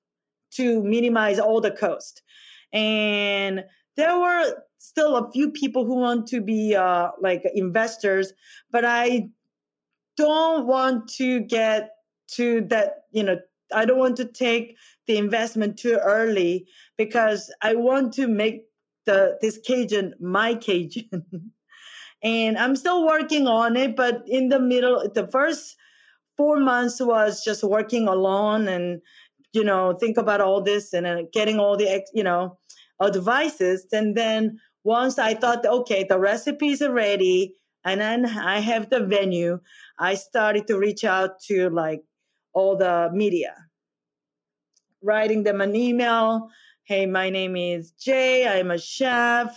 to 0.53 0.81
minimize 0.81 1.37
all 1.37 1.61
the 1.61 1.69
cost. 1.69 2.23
And 2.73 3.63
there 3.95 4.17
were 4.17 4.63
still 4.87 5.15
a 5.15 5.31
few 5.31 5.51
people 5.51 5.85
who 5.85 5.95
want 5.95 6.27
to 6.27 6.41
be 6.41 6.75
uh, 6.75 7.09
like 7.21 7.43
investors, 7.53 8.33
but 8.71 8.85
I 8.85 9.29
don't 10.17 10.65
want 10.67 11.09
to 11.15 11.41
get 11.41 11.91
to 12.33 12.61
that, 12.69 13.03
you 13.11 13.23
know, 13.23 13.37
I 13.73 13.85
don't 13.85 13.99
want 13.99 14.17
to 14.17 14.25
take 14.25 14.77
the 15.07 15.17
investment 15.17 15.77
too 15.77 15.99
early 16.03 16.67
because 16.97 17.51
I 17.61 17.75
want 17.75 18.13
to 18.13 18.27
make 18.27 18.65
the 19.05 19.37
this 19.41 19.59
KJUN 19.67 20.13
my 20.19 20.55
KJUN. 20.55 21.23
and 22.23 22.57
I'm 22.57 22.75
still 22.75 23.05
working 23.05 23.47
on 23.47 23.75
it. 23.75 23.95
But 23.95 24.23
in 24.27 24.49
the 24.49 24.59
middle, 24.59 25.09
the 25.13 25.27
first 25.27 25.75
four 26.37 26.59
months 26.59 26.99
was 26.99 27.43
just 27.43 27.63
working 27.63 28.07
alone 28.07 28.67
and 28.67 29.01
you 29.53 29.63
know 29.63 29.93
think 29.93 30.17
about 30.17 30.41
all 30.41 30.61
this 30.61 30.91
and 30.93 31.07
uh, 31.07 31.21
getting 31.31 31.59
all 31.59 31.77
the 31.77 32.03
you 32.13 32.23
know 32.23 32.57
advices. 33.01 33.85
And 33.91 34.15
then 34.15 34.59
once 34.85 35.17
I 35.17 35.33
thought, 35.33 35.65
okay, 35.65 36.05
the 36.07 36.19
recipes 36.19 36.81
are 36.81 36.93
ready, 36.93 37.55
and 37.83 37.99
then 37.99 38.25
I 38.25 38.59
have 38.59 38.89
the 38.89 39.03
venue, 39.03 39.59
I 39.99 40.13
started 40.13 40.67
to 40.67 40.77
reach 40.77 41.03
out 41.03 41.39
to 41.47 41.69
like 41.71 42.03
all 42.53 42.77
the 42.77 43.09
media, 43.11 43.55
writing 45.01 45.43
them 45.43 45.59
an 45.59 45.75
email. 45.75 46.49
Hey, 46.83 47.07
my 47.07 47.31
name 47.31 47.55
is 47.55 47.93
Jae. 47.99 48.47
I'm 48.47 48.69
a 48.69 48.77
chef. 48.77 49.49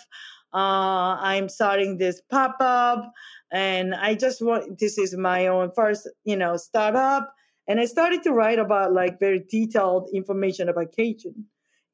Uh, 0.53 1.21
I'm 1.21 1.51
starting 1.51 1.99
this 1.99 2.23
pop 2.31 2.57
up, 2.61 3.13
and 3.53 3.95
I 3.95 4.15
just 4.15 4.41
want 4.41 4.79
this 4.79 4.97
is 4.97 5.15
my 5.15 5.49
own 5.49 5.73
first, 5.77 6.09
you 6.25 6.37
know, 6.37 6.57
startup. 6.57 7.35
And 7.69 7.79
I 7.79 7.85
started 7.85 8.23
to 8.23 8.33
write 8.33 8.59
about 8.59 8.95
like 8.95 9.21
very 9.21 9.45
detailed 9.51 10.09
information 10.15 10.71
about 10.71 10.95
KJUN. 10.99 11.45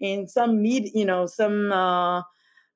And 0.01 0.31
some 0.31 0.62
media, 0.62 0.92
you 0.94 1.05
know, 1.05 1.27
some 1.27 1.73
uh, 1.73 2.23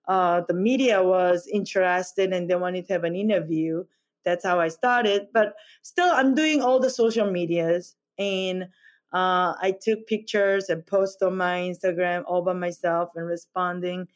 uh, 0.09 0.43
the 0.49 0.55
media 0.55 1.03
was 1.03 1.47
interested 1.47 2.33
and 2.33 2.51
they 2.51 2.57
wanted 2.57 2.87
to 2.89 2.95
have 2.95 3.05
an 3.05 3.15
interview. 3.15 3.85
That's 4.25 4.45
how 4.45 4.59
I 4.59 4.69
started. 4.69 5.29
But 5.33 5.55
still, 5.83 6.11
I'm 6.11 6.35
doing 6.35 6.63
all 6.63 6.81
the 6.81 6.91
social 6.91 7.31
medias 7.31 7.95
and 8.19 8.65
uh, 9.13 9.55
I 9.63 9.75
took 9.81 10.07
pictures 10.07 10.69
and 10.69 10.87
post 10.87 11.23
on 11.23 11.37
my 11.37 11.61
Instagram 11.61 12.25
all 12.27 12.43
by 12.43 12.55
myself 12.55 13.11
and 13.15 13.27
responding 13.27 14.09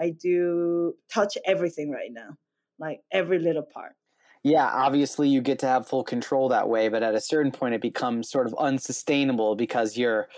I 0.00 0.10
do 0.10 0.94
touch 1.12 1.36
everything 1.44 1.90
right 1.90 2.10
now, 2.10 2.38
like 2.78 3.00
every 3.12 3.38
little 3.38 3.62
part. 3.62 3.92
Yeah, 4.42 4.64
obviously 4.66 5.28
you 5.28 5.42
get 5.42 5.58
to 5.58 5.66
have 5.66 5.86
full 5.86 6.02
control 6.02 6.48
that 6.48 6.70
way, 6.70 6.88
but 6.88 7.02
at 7.02 7.14
a 7.14 7.20
certain 7.20 7.52
point 7.52 7.74
it 7.74 7.82
becomes 7.82 8.30
sort 8.30 8.46
of 8.46 8.54
unsustainable 8.58 9.54
because 9.54 9.98
you're 9.98 10.28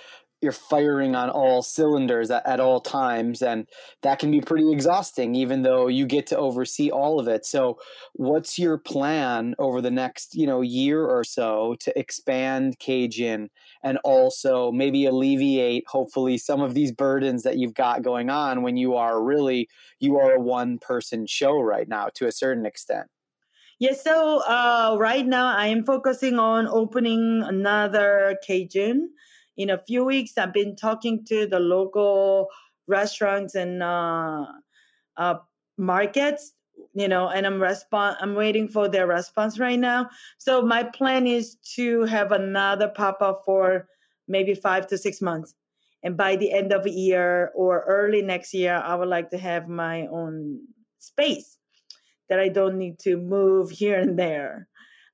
you're 0.42 0.52
firing 0.52 1.14
on 1.14 1.31
all 1.31 1.62
cylinders 1.62 2.31
at, 2.31 2.46
at, 2.46 2.61
all 2.61 2.81
times 2.81 3.42
and 3.42 3.68
that 4.02 4.18
can 4.18 4.31
be 4.31 4.40
pretty 4.40 4.70
exhausting 4.72 5.35
even 5.35 5.62
though 5.62 5.87
you 5.87 6.05
get 6.05 6.26
to 6.26 6.37
oversee 6.37 6.90
all 6.90 7.20
of 7.20 7.28
it. 7.28 7.46
So 7.46 7.78
what's 8.14 8.59
your 8.59 8.76
plan 8.76 9.55
over 9.59 9.81
the 9.81 9.90
next 9.90 10.35
you 10.35 10.46
know 10.46 10.61
year 10.61 11.05
or 11.05 11.24
so 11.24 11.76
to 11.81 11.98
expand 11.98 12.78
KJUN 12.81 13.48
and 13.83 13.98
also 14.05 14.72
maybe 14.72 15.07
alleviate 15.07 15.85
hopefully 15.87 16.37
some 16.38 16.61
of 16.61 16.74
these 16.74 16.92
burdens 16.92 17.44
that 17.44 17.59
you've 17.59 17.74
got 17.74 18.02
going 18.02 18.28
on 18.28 18.62
when 18.62 18.76
you 18.76 18.94
are 18.96 19.22
really 19.22 19.68
you 20.00 20.18
are 20.18 20.33
a 20.33 20.40
one 20.40 20.78
person 20.78 21.26
show 21.26 21.61
right 21.61 21.88
now 21.88 22.09
to 22.14 22.26
a 22.26 22.33
certain 22.33 22.66
extent? 22.66 23.07
Yes, 23.78 24.05
so 24.05 24.40
uh, 24.46 24.96
right 24.98 25.26
now 25.26 25.57
I 25.57 25.66
am 25.66 25.85
focusing 25.85 26.38
on 26.38 26.68
opening 26.68 27.42
another 27.44 28.36
KJUN 28.49 29.07
in 29.57 29.70
a 29.70 29.78
few 29.78 30.05
weeks, 30.05 30.38
I've 30.38 30.53
been 30.53 30.76
talking 30.76 31.24
to 31.26 31.46
the 31.46 31.61
local 31.61 32.48
restaurants 32.86 33.55
and 33.55 33.82
uh, 33.82 34.46
uh, 35.16 35.34
markets, 35.78 36.53
you 36.94 37.09
know, 37.09 37.28
and 37.28 37.46
I'm 37.46 37.61
respond. 37.61 38.16
I'm 38.20 38.34
waiting 38.34 38.68
for 38.68 38.88
their 38.88 39.07
response 39.07 39.59
right 39.59 39.78
now. 39.78 40.11
So 40.38 40.62
my 40.62 40.84
plan 40.84 41.26
is 41.26 41.57
to 41.76 42.05
have 42.05 42.32
another 42.32 42.88
pop 42.88 43.20
up 43.20 43.42
for 43.44 43.88
maybe 44.28 44.55
five 44.55 44.86
to 44.88 44.98
six 44.98 45.20
months, 45.20 45.55
and 46.03 46.16
by 46.16 46.36
the 46.36 46.53
end 46.53 46.72
of 46.72 46.84
the 46.84 46.90
year 46.90 47.50
or 47.55 47.84
early 47.86 48.22
next 48.22 48.55
year, 48.55 48.74
I 48.74 48.94
would 48.94 49.09
like 49.09 49.30
to 49.30 49.38
have 49.38 49.68
my 49.68 50.07
own 50.07 50.61
space 50.98 51.59
that 52.28 52.38
I 52.38 52.48
don't 52.48 52.78
need 52.78 52.98
to 53.00 53.16
move 53.16 53.70
here 53.70 53.98
and 53.98 54.18
there. 54.18 54.68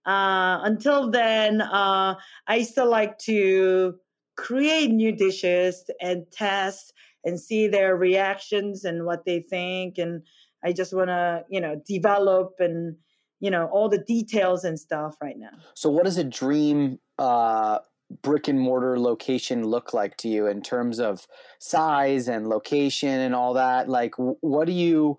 Uh, 0.06 0.60
until 0.62 1.10
then, 1.10 1.60
uh, 1.60 2.14
I 2.46 2.62
still 2.62 2.88
like 2.88 3.18
to 3.20 3.98
create 4.38 4.90
new 4.90 5.10
dishes 5.10 5.90
and 6.00 6.24
test 6.30 6.94
and 7.24 7.38
see 7.38 7.66
their 7.66 7.96
reactions 7.96 8.84
and 8.84 9.04
what 9.04 9.24
they 9.26 9.40
think. 9.40 9.98
And 9.98 10.22
I 10.64 10.72
just 10.72 10.94
want 10.94 11.08
to, 11.08 11.44
you 11.50 11.60
know, 11.60 11.82
develop 11.86 12.54
and, 12.60 12.96
you 13.40 13.50
know, 13.50 13.66
all 13.66 13.88
the 13.88 13.98
details 13.98 14.64
and 14.64 14.78
stuff 14.78 15.16
right 15.20 15.36
now. 15.36 15.50
So, 15.74 15.90
what 15.90 16.04
does 16.04 16.18
a 16.18 16.24
dream 16.24 17.00
uh, 17.18 17.80
brick 18.22 18.46
and 18.46 18.60
mortar 18.60 18.98
location 18.98 19.66
look 19.66 19.92
like 19.92 20.16
to 20.18 20.28
you 20.28 20.46
in 20.46 20.62
terms 20.62 21.00
of 21.00 21.26
size 21.58 22.28
and 22.28 22.46
location 22.46 23.08
and 23.08 23.34
all 23.34 23.54
that? 23.54 23.88
Like, 23.88 24.14
what 24.16 24.66
do 24.66 24.72
you 24.72 25.18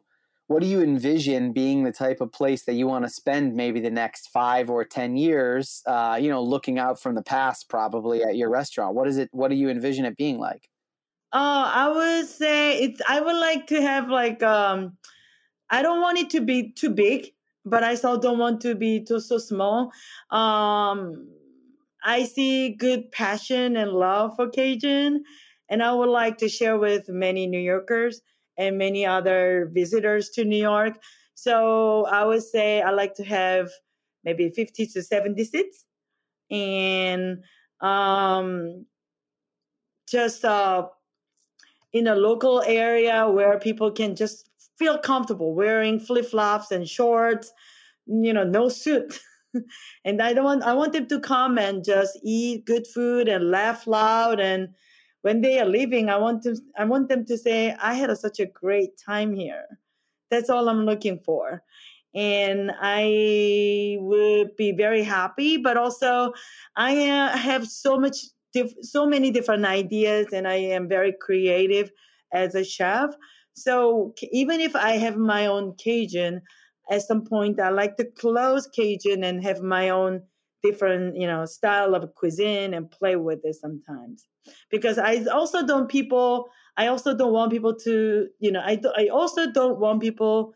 what 0.50 0.64
do 0.64 0.68
you 0.68 0.82
envision 0.82 1.54
being 1.54 1.84
the 1.84 1.91
type 1.91 2.22
of 2.22 2.32
place 2.32 2.64
that 2.64 2.74
you 2.74 2.88
want 2.88 3.06
to 3.06 3.10
spend 3.10 3.54
maybe 3.54 3.80
the 3.80 3.91
next 3.91 4.30
five 4.30 4.68
or 4.68 4.84
ten 4.84 5.16
years? 5.16 5.84
Uh, 5.86 6.18
you 6.20 6.28
know, 6.28 6.41
looking 6.41 6.80
out 6.80 7.00
from 7.00 7.14
the 7.14 7.22
past, 7.22 7.70
probably 7.70 8.24
at 8.24 8.36
your 8.36 8.50
restaurant. 8.50 8.95
What 8.95 9.08
is 9.08 9.20
it? 9.20 9.30
What 9.32 9.50
do 9.52 9.56
you 9.56 9.70
envision 9.70 10.06
it 10.06 10.18
being 10.18 10.39
like? 10.39 10.68
Oh, 11.32 11.39
I 11.39 11.91
would 11.91 12.28
say 12.28 12.80
it's. 12.82 13.00
I 13.08 13.22
would 13.22 13.36
like 13.36 13.68
to 13.68 13.80
have 13.80 14.10
like. 14.10 14.41
um 14.41 14.97
I 15.70 15.84
don't 15.84 16.02
want 16.02 16.18
it 16.18 16.32
to 16.32 16.41
be 16.41 16.72
too 16.72 16.89
big, 16.89 17.28
but 17.64 17.84
I 17.84 17.91
also 17.91 18.20
don't 18.20 18.39
want 18.39 18.62
to 18.62 18.74
be 18.74 19.06
too 19.06 19.20
so 19.20 19.38
small. 19.38 19.91
Um, 20.32 21.30
I 22.04 22.24
see 22.24 22.74
good 22.74 23.12
passion 23.12 23.78
and 23.78 23.91
love 23.91 24.36
for 24.36 24.50
Cajun, 24.50 25.24
and 25.70 25.84
I 25.84 25.93
would 25.93 26.10
like 26.10 26.39
to 26.39 26.50
share 26.50 26.80
with 26.80 27.08
many 27.08 27.45
New 27.45 27.60
Yorkers 27.60 28.24
and 28.60 28.78
many 28.78 29.05
other 29.05 29.70
visitors 29.74 30.30
to 30.32 30.43
New 30.45 30.62
York. 30.62 31.01
So 31.34 32.05
I 32.05 32.26
would 32.26 32.43
say 32.43 32.82
I 32.82 32.91
like 32.91 33.16
to 33.16 33.24
have 33.24 33.70
maybe 34.24 34.49
50 34.49 34.86
to 34.88 35.01
70 35.01 35.43
seats 35.45 35.86
and 36.51 37.41
um, 37.80 38.86
just 40.12 40.43
uh, 40.43 40.88
in 41.93 42.07
a 42.07 42.16
local 42.16 42.62
area 42.62 43.30
where 43.30 43.57
people 43.57 43.91
can 43.91 44.16
just 44.16 44.49
feel 44.78 44.97
comfortable 44.97 45.55
wearing 45.55 45.99
flip-flops 45.99 46.72
and 46.72 46.88
shorts, 46.88 47.51
you 48.05 48.34
know, 48.34 48.43
no 48.43 48.68
suit. 48.68 49.20
and 50.05 50.22
I 50.22 50.34
don't 50.34 50.43
want 50.43 50.64
I 50.64 50.74
want 50.74 50.93
them 50.93 51.07
to 51.07 51.20
come 51.20 51.57
and 51.57 51.84
just 51.84 52.20
eat 52.24 52.66
good 52.66 52.86
food 52.88 53.28
and 53.28 53.49
laugh 53.49 53.88
loud 53.88 54.39
and 54.39 54.70
when 55.22 55.41
they 55.41 55.59
are 55.59 55.65
leaving, 55.65 56.09
I 56.09 56.17
want 56.17 56.43
to 56.43 56.55
I 56.78 56.86
want 56.86 57.09
them 57.09 57.26
to 57.26 57.38
say, 57.38 57.76
I 57.82 57.93
had 57.93 58.09
a, 58.09 58.15
such 58.15 58.39
a 58.39 58.45
great 58.45 58.97
time 58.97 59.34
here. 59.34 59.65
That's 60.32 60.49
all 60.49 60.70
I'm 60.70 60.86
looking 60.86 61.20
for. 61.20 61.63
And 62.15 62.72
I 62.80 63.97
would 63.99 64.55
be 64.55 64.72
very 64.72 65.03
happy, 65.03 65.57
but 65.57 65.78
also 65.78 66.34
I 66.76 67.09
uh, 67.09 67.38
have 67.38 67.67
so 67.67 67.99
much, 67.99 68.17
diff- 68.53 68.82
so 68.82 69.05
many 69.05 69.30
different 69.30 69.65
ideas, 69.65 70.28
and 70.34 70.47
I 70.47 70.55
am 70.55 70.88
very 70.88 71.13
creative 71.20 71.91
as 72.34 72.55
a 72.55 72.63
chef. 72.63 73.11
So 73.53 74.13
even 74.32 74.61
if 74.61 74.76
I 74.76 74.91
have 74.93 75.17
my 75.17 75.45
own 75.45 75.74
KJUN, 75.74 76.41
at 76.89 77.01
some 77.03 77.26
point 77.26 77.59
I 77.59 77.70
like 77.70 77.97
to 77.97 78.05
close 78.05 78.67
KJUN 78.67 79.24
and 79.24 79.43
have 79.43 79.61
my 79.61 79.89
own 79.89 80.24
different, 80.64 81.16
you 81.16 81.28
know, 81.28 81.45
style 81.45 81.95
of 81.95 82.14
cuisine 82.16 82.74
and 82.74 82.89
play 82.89 83.16
with 83.16 83.39
it 83.43 83.55
sometimes. 83.55 84.28
Because 84.70 84.97
I 84.97 85.24
also 85.26 85.66
don't 85.66 85.89
people 85.89 86.49
I 86.78 86.88
also 86.88 87.16
don't 87.16 87.34
want 87.34 87.51
people 87.51 87.76
to 87.84 88.28
you 88.39 88.51
know 88.51 88.62
I 88.62 88.80
I 88.97 89.07
also 89.07 89.51
don't 89.51 89.80
want 89.80 90.01
people 90.01 90.53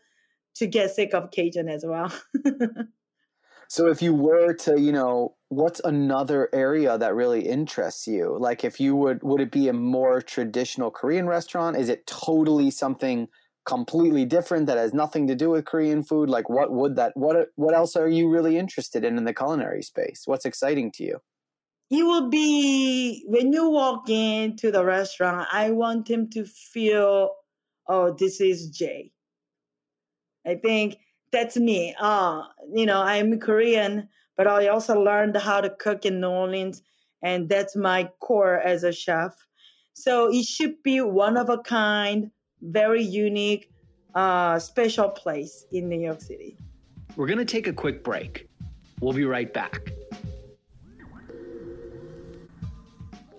to 0.56 0.66
get 0.66 0.90
sick 0.90 1.14
of 1.14 1.30
KJUN 1.30 1.70
as 1.70 1.84
well. 1.86 2.12
so 3.68 3.88
if 3.88 4.00
you 4.02 4.14
were 4.14 4.54
to 4.54 4.80
you 4.80 4.92
know 4.92 5.36
what's 5.48 5.80
another 5.84 6.48
area 6.52 6.98
that 6.98 7.14
really 7.14 7.46
interests 7.46 8.06
you? 8.06 8.36
Like 8.38 8.64
if 8.64 8.80
you 8.80 8.96
would 8.96 9.22
would 9.22 9.40
it 9.40 9.52
be 9.52 9.68
a 9.68 9.72
more 9.72 10.20
traditional 10.20 10.90
Korean 10.90 11.26
restaurant? 11.26 11.76
Is 11.76 11.88
it 11.88 12.06
totally 12.06 12.70
something 12.70 13.28
completely 13.64 14.24
different 14.24 14.66
that 14.66 14.76
has 14.76 14.92
nothing 14.92 15.26
to 15.26 15.34
do 15.34 15.50
with 15.50 15.64
Korean 15.64 16.02
food 16.02 16.28
like 16.28 16.48
what 16.48 16.72
would 16.72 16.96
that 16.96 17.12
what 17.16 17.48
what 17.56 17.74
else 17.74 17.96
are 17.96 18.08
you 18.08 18.28
really 18.28 18.58
interested 18.58 19.04
in 19.04 19.16
in 19.16 19.24
the 19.24 19.34
culinary 19.34 19.82
space? 19.82 20.22
What's 20.26 20.44
exciting 20.44 20.92
to 20.92 21.04
you? 21.04 21.20
He 21.88 22.02
will 22.02 22.28
be 22.28 23.24
when 23.26 23.52
you 23.52 23.68
walk 23.70 24.08
into 24.08 24.70
the 24.70 24.84
restaurant 24.84 25.48
i 25.52 25.70
want 25.70 26.08
him 26.08 26.28
to 26.30 26.44
feel 26.44 27.30
oh 27.88 28.14
this 28.18 28.40
is 28.40 28.70
Jae. 28.70 29.12
I 30.46 30.56
think 30.56 30.96
that's 31.32 31.56
me. 31.56 31.94
Uh 31.98 32.42
you 32.72 32.86
know 32.86 33.00
i'm 33.02 33.38
korean 33.38 34.08
but 34.36 34.46
i 34.46 34.68
also 34.68 35.00
learned 35.00 35.36
how 35.36 35.60
to 35.60 35.70
cook 35.70 36.04
in 36.04 36.20
new 36.20 36.28
orleans 36.28 36.82
and 37.24 37.48
that's 37.48 37.74
my 37.74 38.10
core 38.20 38.60
as 38.60 38.84
a 38.84 38.92
chef. 38.92 39.34
So 39.94 40.30
it 40.30 40.44
should 40.44 40.82
be 40.82 41.00
one 41.00 41.36
of 41.36 41.48
a 41.48 41.58
kind 41.58 42.30
very 42.64 43.02
unique 43.02 43.70
uh, 44.14 44.58
special 44.58 45.08
place 45.08 45.66
in 45.72 45.88
new 45.88 46.00
york 46.00 46.20
city. 46.20 46.56
We're 47.16 47.26
going 47.26 47.38
to 47.38 47.44
take 47.44 47.66
a 47.68 47.72
quick 47.72 48.02
break. 48.02 48.48
We'll 49.00 49.12
be 49.12 49.24
right 49.24 49.52
back 49.52 49.90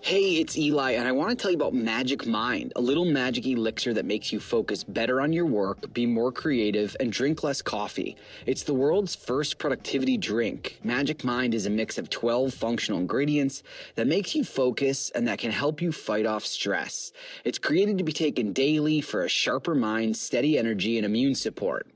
Hey, 0.06 0.36
it's 0.36 0.56
Eli, 0.56 0.92
and 0.92 1.08
I 1.08 1.10
want 1.10 1.30
to 1.30 1.34
tell 1.34 1.50
you 1.50 1.56
about 1.56 1.74
Magic 1.74 2.28
Mind, 2.28 2.72
a 2.76 2.80
little 2.80 3.04
magic 3.04 3.44
elixir 3.44 3.92
that 3.94 4.04
makes 4.04 4.32
you 4.32 4.38
focus 4.38 4.84
better 4.84 5.20
on 5.20 5.32
your 5.32 5.46
work, 5.46 5.92
be 5.92 6.06
more 6.06 6.30
creative, 6.30 6.96
and 7.00 7.10
drink 7.10 7.42
less 7.42 7.60
coffee. 7.60 8.16
It's 8.46 8.62
the 8.62 8.72
world's 8.72 9.16
first 9.16 9.58
productivity 9.58 10.16
drink. 10.16 10.78
Magic 10.84 11.24
Mind 11.24 11.54
is 11.54 11.66
a 11.66 11.70
mix 11.70 11.98
of 11.98 12.08
12 12.08 12.54
functional 12.54 13.00
ingredients 13.00 13.64
that 13.96 14.06
makes 14.06 14.36
you 14.36 14.44
focus 14.44 15.10
and 15.10 15.26
that 15.26 15.40
can 15.40 15.50
help 15.50 15.82
you 15.82 15.90
fight 15.90 16.24
off 16.24 16.46
stress. 16.46 17.10
It's 17.44 17.58
created 17.58 17.98
to 17.98 18.04
be 18.04 18.12
taken 18.12 18.52
daily 18.52 19.00
for 19.00 19.24
a 19.24 19.28
sharper 19.28 19.74
mind, 19.74 20.16
steady 20.16 20.56
energy, 20.56 20.98
and 20.98 21.04
immune 21.04 21.34
support. 21.34 21.88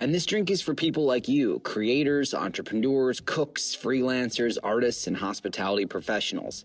And 0.00 0.14
this 0.14 0.26
drink 0.26 0.50
is 0.50 0.60
for 0.62 0.74
people 0.74 1.04
like 1.04 1.28
you 1.28 1.60
creators, 1.60 2.34
entrepreneurs, 2.34 3.20
cooks, 3.20 3.76
freelancers, 3.80 4.56
artists, 4.62 5.06
and 5.06 5.16
hospitality 5.16 5.86
professionals. 5.86 6.64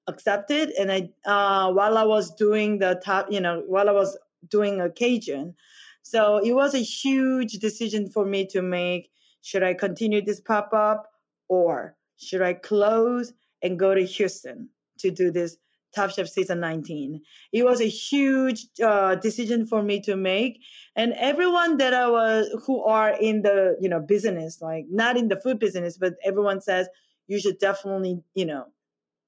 accepted. 0.07 0.71
And 0.79 0.91
I 0.91 1.09
uh, 1.25 1.71
while 1.73 1.97
I 1.97 2.03
was 2.03 2.33
doing 2.33 2.79
the 2.79 2.99
top, 3.03 3.27
you 3.29 3.39
know, 3.39 3.63
while 3.67 3.89
I 3.89 3.93
was 3.93 4.17
doing 4.49 4.81
a 4.81 4.89
KJUN, 4.89 5.53
so 6.01 6.37
it 6.37 6.53
was 6.53 6.73
a 6.73 6.79
huge 6.79 7.53
decision 7.53 8.09
for 8.09 8.25
me 8.25 8.47
to 8.47 8.61
make. 8.61 9.09
Should 9.43 9.63
I 9.63 9.75
continue 9.75 10.23
this 10.25 10.41
pop 10.41 10.73
up, 10.73 11.07
or 11.49 11.95
should 12.17 12.41
I 12.41 12.53
close 12.53 13.31
and 13.61 13.77
go 13.77 13.93
to 13.93 14.03
Houston 14.03 14.69
to 14.99 15.11
do 15.11 15.29
this 15.29 15.57
Top 15.95 16.11
Chef 16.11 16.27
season 16.27 16.59
19. 16.59 17.21
It 17.51 17.65
was 17.65 17.81
a 17.81 17.87
huge 17.87 18.65
uh, 18.83 19.15
decision 19.15 19.65
for 19.65 19.81
me 19.81 20.01
to 20.01 20.15
make, 20.15 20.59
and 20.95 21.13
everyone 21.13 21.77
that 21.77 21.93
I 21.93 22.09
was 22.09 22.47
who 22.65 22.83
are 22.83 23.09
in 23.09 23.41
the 23.41 23.77
you 23.79 23.89
know 23.89 23.99
business, 23.99 24.61
like 24.61 24.85
not 24.89 25.17
in 25.17 25.27
the 25.27 25.39
food 25.39 25.59
business, 25.59 25.97
but 25.97 26.13
everyone 26.23 26.61
says 26.61 26.87
you 27.27 27.39
should 27.39 27.59
definitely 27.59 28.21
you 28.35 28.45
know 28.45 28.65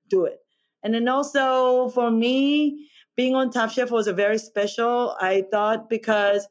do 0.09 0.25
it. 0.25 0.39
And 0.83 0.93
then 0.93 1.07
also 1.07 1.89
for 1.89 2.09
me, 2.09 2.89
being 3.15 3.35
on 3.35 3.51
Top 3.51 3.71
Chef 3.71 3.91
was 3.91 4.07
a 4.07 4.13
very 4.13 4.37
special. 4.37 5.15
I 5.19 5.43
thought 5.51 5.89
because 5.89 6.47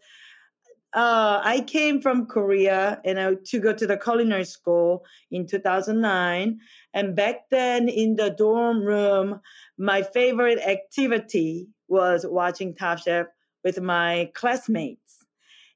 uh, 0.95 1.41
I 1.45 1.61
came 1.66 2.01
from 2.01 2.26
Korea 2.26 3.01
and 3.05 3.20
I 3.20 3.34
to 3.47 3.61
go 3.61 3.74
to 3.74 3.86
the 3.86 3.99
culinary 3.99 4.45
school 4.45 5.05
in 5.30 5.47
2009. 5.47 6.61
And 6.95 7.14
back 7.14 7.51
then 7.51 7.89
in 7.89 8.16
the 8.16 8.30
dorm 8.30 8.82
room, 8.82 9.41
my 9.76 10.03
favorite 10.03 10.59
activity 10.59 11.68
was 11.89 12.24
watching 12.26 12.74
Top 12.74 12.99
Chef 13.01 13.26
with 13.62 13.80
my 13.80 14.30
classmates. 14.34 15.26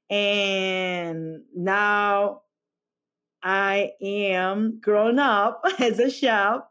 And 0.09 1.41
now 1.55 2.41
I 3.43 3.91
am 4.01 4.79
grown 4.79 5.19
up 5.19 5.63
as 5.79 5.99
a 5.99 6.09
chef 6.09 6.61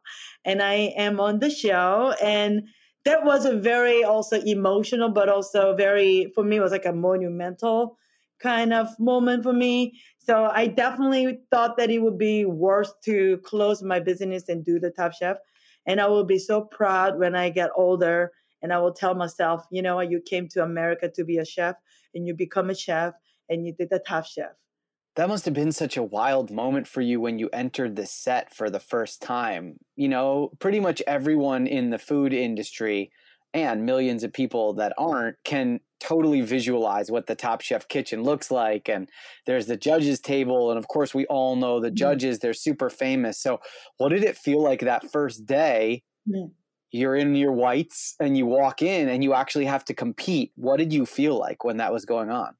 and 0.45 0.61
I 0.61 0.75
am 0.97 1.21
on 1.21 1.39
the 1.39 1.51
show. 1.51 2.13
And 2.21 2.69
that 3.05 3.25
was 3.25 3.45
a 3.45 3.57
very 3.57 4.03
also 4.03 4.41
emotional, 4.41 5.11
but 5.11 5.29
also 5.29 5.77
very, 5.77 6.33
for 6.35 6.43
me, 6.43 6.61
was 6.61 6.73
like 6.73 6.87
a 6.87 6.93
monumental 6.93 7.99
kind 8.43 8.73
of 8.73 8.89
moment 8.99 9.43
for 9.43 9.53
me. 9.53 10.01
So 10.19 10.51
I 10.53 10.67
definitely 10.67 11.41
thought 11.51 11.77
that 11.77 11.91
it 11.91 12.01
would 12.01 12.19
be 12.19 12.45
worth 12.45 12.93
to 13.05 13.39
close 13.45 13.83
my 13.83 14.01
business 14.01 14.49
and 14.49 14.65
do 14.65 14.79
the 14.79 14.91
Top 14.91 15.13
Chef. 15.13 15.37
And 15.87 16.01
I 16.01 16.07
will 16.07 16.25
be 16.25 16.39
so 16.39 16.63
proud 16.63 17.19
when 17.19 17.35
I 17.35 17.51
get 17.51 17.71
older 17.77 18.33
and 18.63 18.73
I 18.73 18.79
will 18.79 18.93
tell 18.93 19.15
myself, 19.15 19.65
you 19.71 19.83
know, 19.83 20.01
you 20.01 20.21
came 20.21 20.49
to 20.49 20.63
America 20.63 21.11
to 21.15 21.25
be 21.25 21.39
a 21.39 21.45
chef 21.45 21.77
and 22.15 22.27
you 22.27 22.35
become 22.35 22.71
a 22.71 22.75
chef 22.75 23.15
and 23.49 23.67
you 23.67 23.75
did 23.75 23.91
the 23.91 23.99
Top 23.99 24.25
Chef. 24.25 24.53
That 25.17 25.29
must 25.29 25.45
have 25.45 25.53
been 25.53 25.73
such 25.73 25.97
a 25.97 26.03
wild 26.03 26.51
moment 26.51 26.89
for 26.89 27.03
you 27.03 27.21
when 27.21 27.39
you 27.39 27.51
entered 27.53 27.97
the 27.97 28.07
set 28.07 28.55
for 28.55 28.71
the 28.71 28.81
first 28.81 29.21
time. 29.21 29.77
You 29.95 30.09
know, 30.09 30.53
pretty 30.59 30.81
much 30.81 31.03
everyone 31.07 31.67
in 31.67 31.91
the 31.91 31.99
food 31.99 32.33
industry 32.33 33.11
and 33.53 33.85
millions 33.85 34.25
of 34.25 34.33
people 34.33 34.73
that 34.75 34.95
aren't 34.97 35.37
can 35.45 35.81
totally 36.03 36.41
visualize 36.41 37.11
what 37.11 37.29
the 37.29 37.35
top 37.35 37.61
chef 37.61 37.87
kitchen 37.87 38.25
looks 38.25 38.51
like 38.51 38.89
and 38.89 39.09
there's 39.47 39.67
the 39.67 39.77
judges 39.77 40.19
table 40.19 40.71
and 40.71 40.79
of 40.79 40.89
course 40.89 41.15
we 41.15 41.25
all 41.27 41.55
know 41.55 41.79
the 41.79 41.89
mm-hmm. 41.89 41.95
judges 41.95 42.41
they're 42.41 42.53
super 42.53 42.91
famous 42.91 43.39
so 43.39 43.61
what 43.99 44.09
did 44.09 44.25
it 44.25 44.37
feel 44.37 44.61
like 44.61 44.81
that 44.81 45.09
first 45.13 45.47
day 45.47 46.03
mm-hmm. 46.29 46.49
you're 46.91 47.15
in 47.15 47.37
your 47.37 47.53
whites 47.53 48.17
and 48.19 48.37
you 48.37 48.47
walk 48.47 48.83
in 48.83 49.09
and 49.09 49.23
you 49.23 49.33
actually 49.33 49.65
have 49.65 49.85
to 49.85 49.95
compete 49.95 50.51
what 50.57 50.77
did 50.77 50.93
you 50.93 51.07
feel 51.07 51.39
like 51.39 51.63
when 51.63 51.77
that 51.77 51.93
was 51.93 52.05
going 52.05 52.31
on 52.31 52.53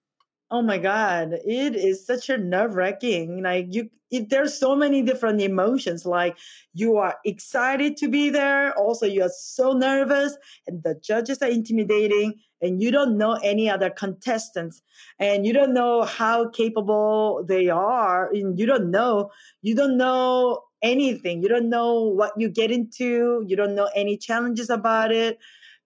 Oh 0.53 0.61
my 0.61 0.77
God, 0.77 1.33
it 1.33 1.75
is 1.75 2.07
such 2.07 2.29
a 2.29 2.37
nerve 2.37 2.75
wracking. 2.75 3.43
Like 3.43 3.69
you, 3.71 3.89
it, 4.11 4.29
there's 4.29 4.53
so 4.53 4.77
many 4.77 5.01
different 5.01 5.41
emotions. 5.41 6.05
Like 6.05 6.37
you 6.75 6.99
are 6.99 7.17
excited 7.25 7.97
to 7.97 8.09
be 8.09 8.29
there. 8.29 8.77
Also, 8.79 9.07
you 9.07 9.23
are 9.23 9.31
so 9.35 9.73
nervous, 9.73 10.37
and 10.67 10.83
the 10.83 10.95
judges 11.03 11.41
are 11.41 11.49
intimidating, 11.49 12.35
and 12.61 12.83
you 12.83 12.91
don't 12.91 13.17
know 13.17 13.39
any 13.43 13.71
other 13.71 13.89
contestants, 13.89 14.83
and 15.19 15.47
you 15.47 15.55
don't 15.55 15.73
know 15.73 16.03
how 16.03 16.51
capable 16.51 17.43
they 17.49 17.71
are, 17.71 18.31
and 18.31 18.59
you 18.59 18.67
don't 18.67 18.91
know, 18.91 19.31
you 19.63 19.75
don't 19.75 19.97
know 19.97 20.65
anything. 20.83 21.43
You 21.43 21.49
don't 21.49 21.71
know 21.71 22.03
what 22.03 22.35
you 22.37 22.51
get 22.51 22.71
into. 22.71 23.43
You 23.47 23.57
don't 23.57 23.75
know 23.75 23.89
any 23.97 24.19
challenges 24.19 24.69
about 24.69 25.13
it. 25.13 25.39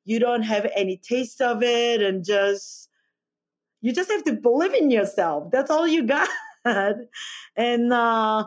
You 0.04 0.18
don't 0.18 0.42
have 0.42 0.68
any 0.74 0.96
taste 0.96 1.40
of 1.40 1.62
it, 1.62 2.02
and 2.02 2.24
just 2.24 2.85
you 3.80 3.92
just 3.92 4.10
have 4.10 4.24
to 4.24 4.32
believe 4.32 4.74
in 4.74 4.90
yourself. 4.90 5.50
That's 5.50 5.70
all 5.70 5.86
you 5.86 6.06
got. 6.06 6.28
and 7.56 7.92
uh, 7.92 8.44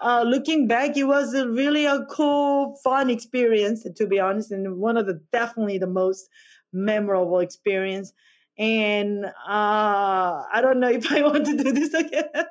uh, 0.00 0.24
looking 0.26 0.68
back, 0.68 0.96
it 0.96 1.04
was 1.04 1.34
a 1.34 1.48
really 1.48 1.86
a 1.86 2.04
cool, 2.10 2.76
fun 2.82 3.10
experience, 3.10 3.86
to 3.96 4.06
be 4.06 4.20
honest, 4.20 4.52
and 4.52 4.78
one 4.78 4.96
of 4.96 5.06
the 5.06 5.20
definitely 5.32 5.78
the 5.78 5.86
most 5.86 6.28
memorable 6.72 7.40
experience. 7.40 8.12
And 8.58 9.24
uh, 9.24 9.30
I 9.46 10.60
don't 10.62 10.80
know 10.80 10.88
if 10.90 11.10
I 11.10 11.22
want 11.22 11.46
to 11.46 11.56
do 11.56 11.72
this 11.72 11.94
again. 11.94 12.24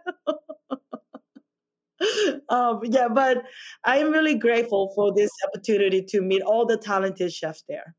um, 2.49 2.81
yeah, 2.83 3.07
but 3.07 3.43
I 3.83 3.99
am 3.99 4.11
really 4.11 4.35
grateful 4.35 4.91
for 4.95 5.13
this 5.13 5.31
opportunity 5.47 6.03
to 6.09 6.21
meet 6.21 6.41
all 6.41 6.65
the 6.65 6.77
talented 6.77 7.33
chefs 7.33 7.63
there. 7.67 7.95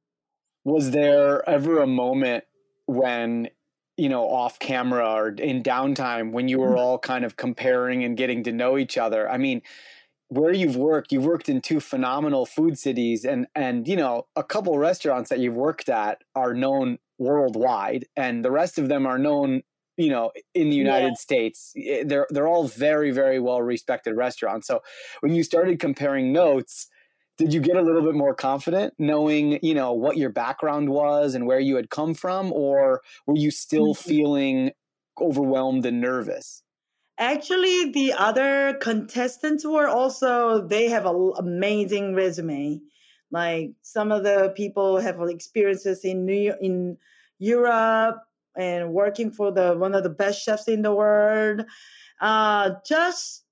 Was 0.64 0.91
there 0.91 1.49
ever 1.49 1.81
a 1.81 1.87
moment 1.87 2.45
when 2.87 3.49
you 3.99 4.09
know 4.09 4.24
off 4.24 4.59
camera 4.59 5.07
or 5.12 5.28
in 5.28 5.62
downtime 5.62 6.30
when 6.30 6.49
you 6.49 6.59
were 6.59 6.68
mm-hmm. 6.68 6.78
all 6.78 6.99
kind 6.99 7.24
of 7.24 7.36
comparing 7.36 8.05
and 8.05 8.16
getting 8.16 8.42
to 8.44 8.53
know 8.53 8.78
each 8.78 8.96
other 8.96 9.28
i 9.28 9.36
mean 9.36 9.61
where 10.28 10.53
you've 10.53 10.76
worked 10.76 11.12
you've 11.12 11.24
worked 11.24 11.49
in 11.49 11.61
two 11.61 11.80
phenomenal 11.80 12.46
food 12.46 12.78
cities 12.78 13.24
and 13.24 13.46
and 13.55 13.88
you 13.88 13.96
know 13.96 14.26
a 14.36 14.44
couple 14.44 14.78
restaurants 14.78 15.28
that 15.28 15.40
you've 15.40 15.55
worked 15.55 15.88
at 15.88 16.22
are 16.34 16.55
known 16.55 16.99
worldwide 17.18 18.07
and 18.16 18.44
the 18.44 18.51
rest 18.51 18.78
of 18.78 18.88
them 18.88 19.07
are 19.07 19.18
known 19.18 19.62
you 19.96 20.11
know 20.11 20.30
in 20.55 20.70
the 20.70 20.76
united 20.76 21.09
yeah. 21.09 21.14
states 21.14 21.72
eh, 21.76 22.05
they're 22.07 22.26
they're 22.30 22.46
all 22.46 22.68
very 22.68 23.11
very 23.11 23.40
well 23.40 23.61
respected 23.61 24.14
restaurants 24.14 24.66
so 24.66 24.80
when 25.20 25.34
you 25.34 25.42
started 25.42 25.80
comparing 25.80 26.32
notes 26.32 26.88
did 27.39 27.55
you 27.55 27.61
get 27.61 27.76
a 27.76 27.82
little 27.82 28.03
bit 28.03 28.14
more 28.14 28.34
confident 28.34 28.93
knowing 28.99 29.59
you 29.62 29.72
know 29.72 29.93
what 29.93 30.16
your 30.16 30.28
background 30.28 30.91
was 30.91 31.34
and 31.34 31.47
where 31.47 31.61
you 31.61 31.76
had 31.76 31.89
come 31.89 32.12
from 32.12 32.53
or 32.53 33.01
were 33.26 33.36
you 33.36 33.51
still 33.51 33.95
mm-hmm. 33.95 34.09
feeling 34.09 34.70
overwhelmed 35.20 35.86
and 35.86 36.01
nervous? 36.01 36.62
Actually 37.16 37.93
the 37.93 38.12
other 38.12 38.74
contestants 38.80 39.64
were 39.64 39.89
also 39.89 40.66
they 40.66 40.89
have 40.89 41.07
an 41.07 41.32
amazing 41.39 42.14
resume. 42.14 42.80
Like 43.30 43.70
some 43.82 44.12
of 44.12 44.24
the 44.24 44.53
people 44.57 44.99
have 44.99 45.20
experiences 45.22 46.05
in 46.05 46.26
new 46.26 46.55
in 46.61 46.99
europe 47.39 48.16
and 48.57 48.93
working 48.93 49.30
for 49.30 49.53
the 49.53 49.74
one 49.76 49.95
of 49.95 50.03
the 50.03 50.11
best 50.11 50.43
chefs 50.43 50.66
in 50.66 50.82
the 50.82 50.95
world. 50.95 51.64
Uh 52.20 52.72
just 52.84 53.45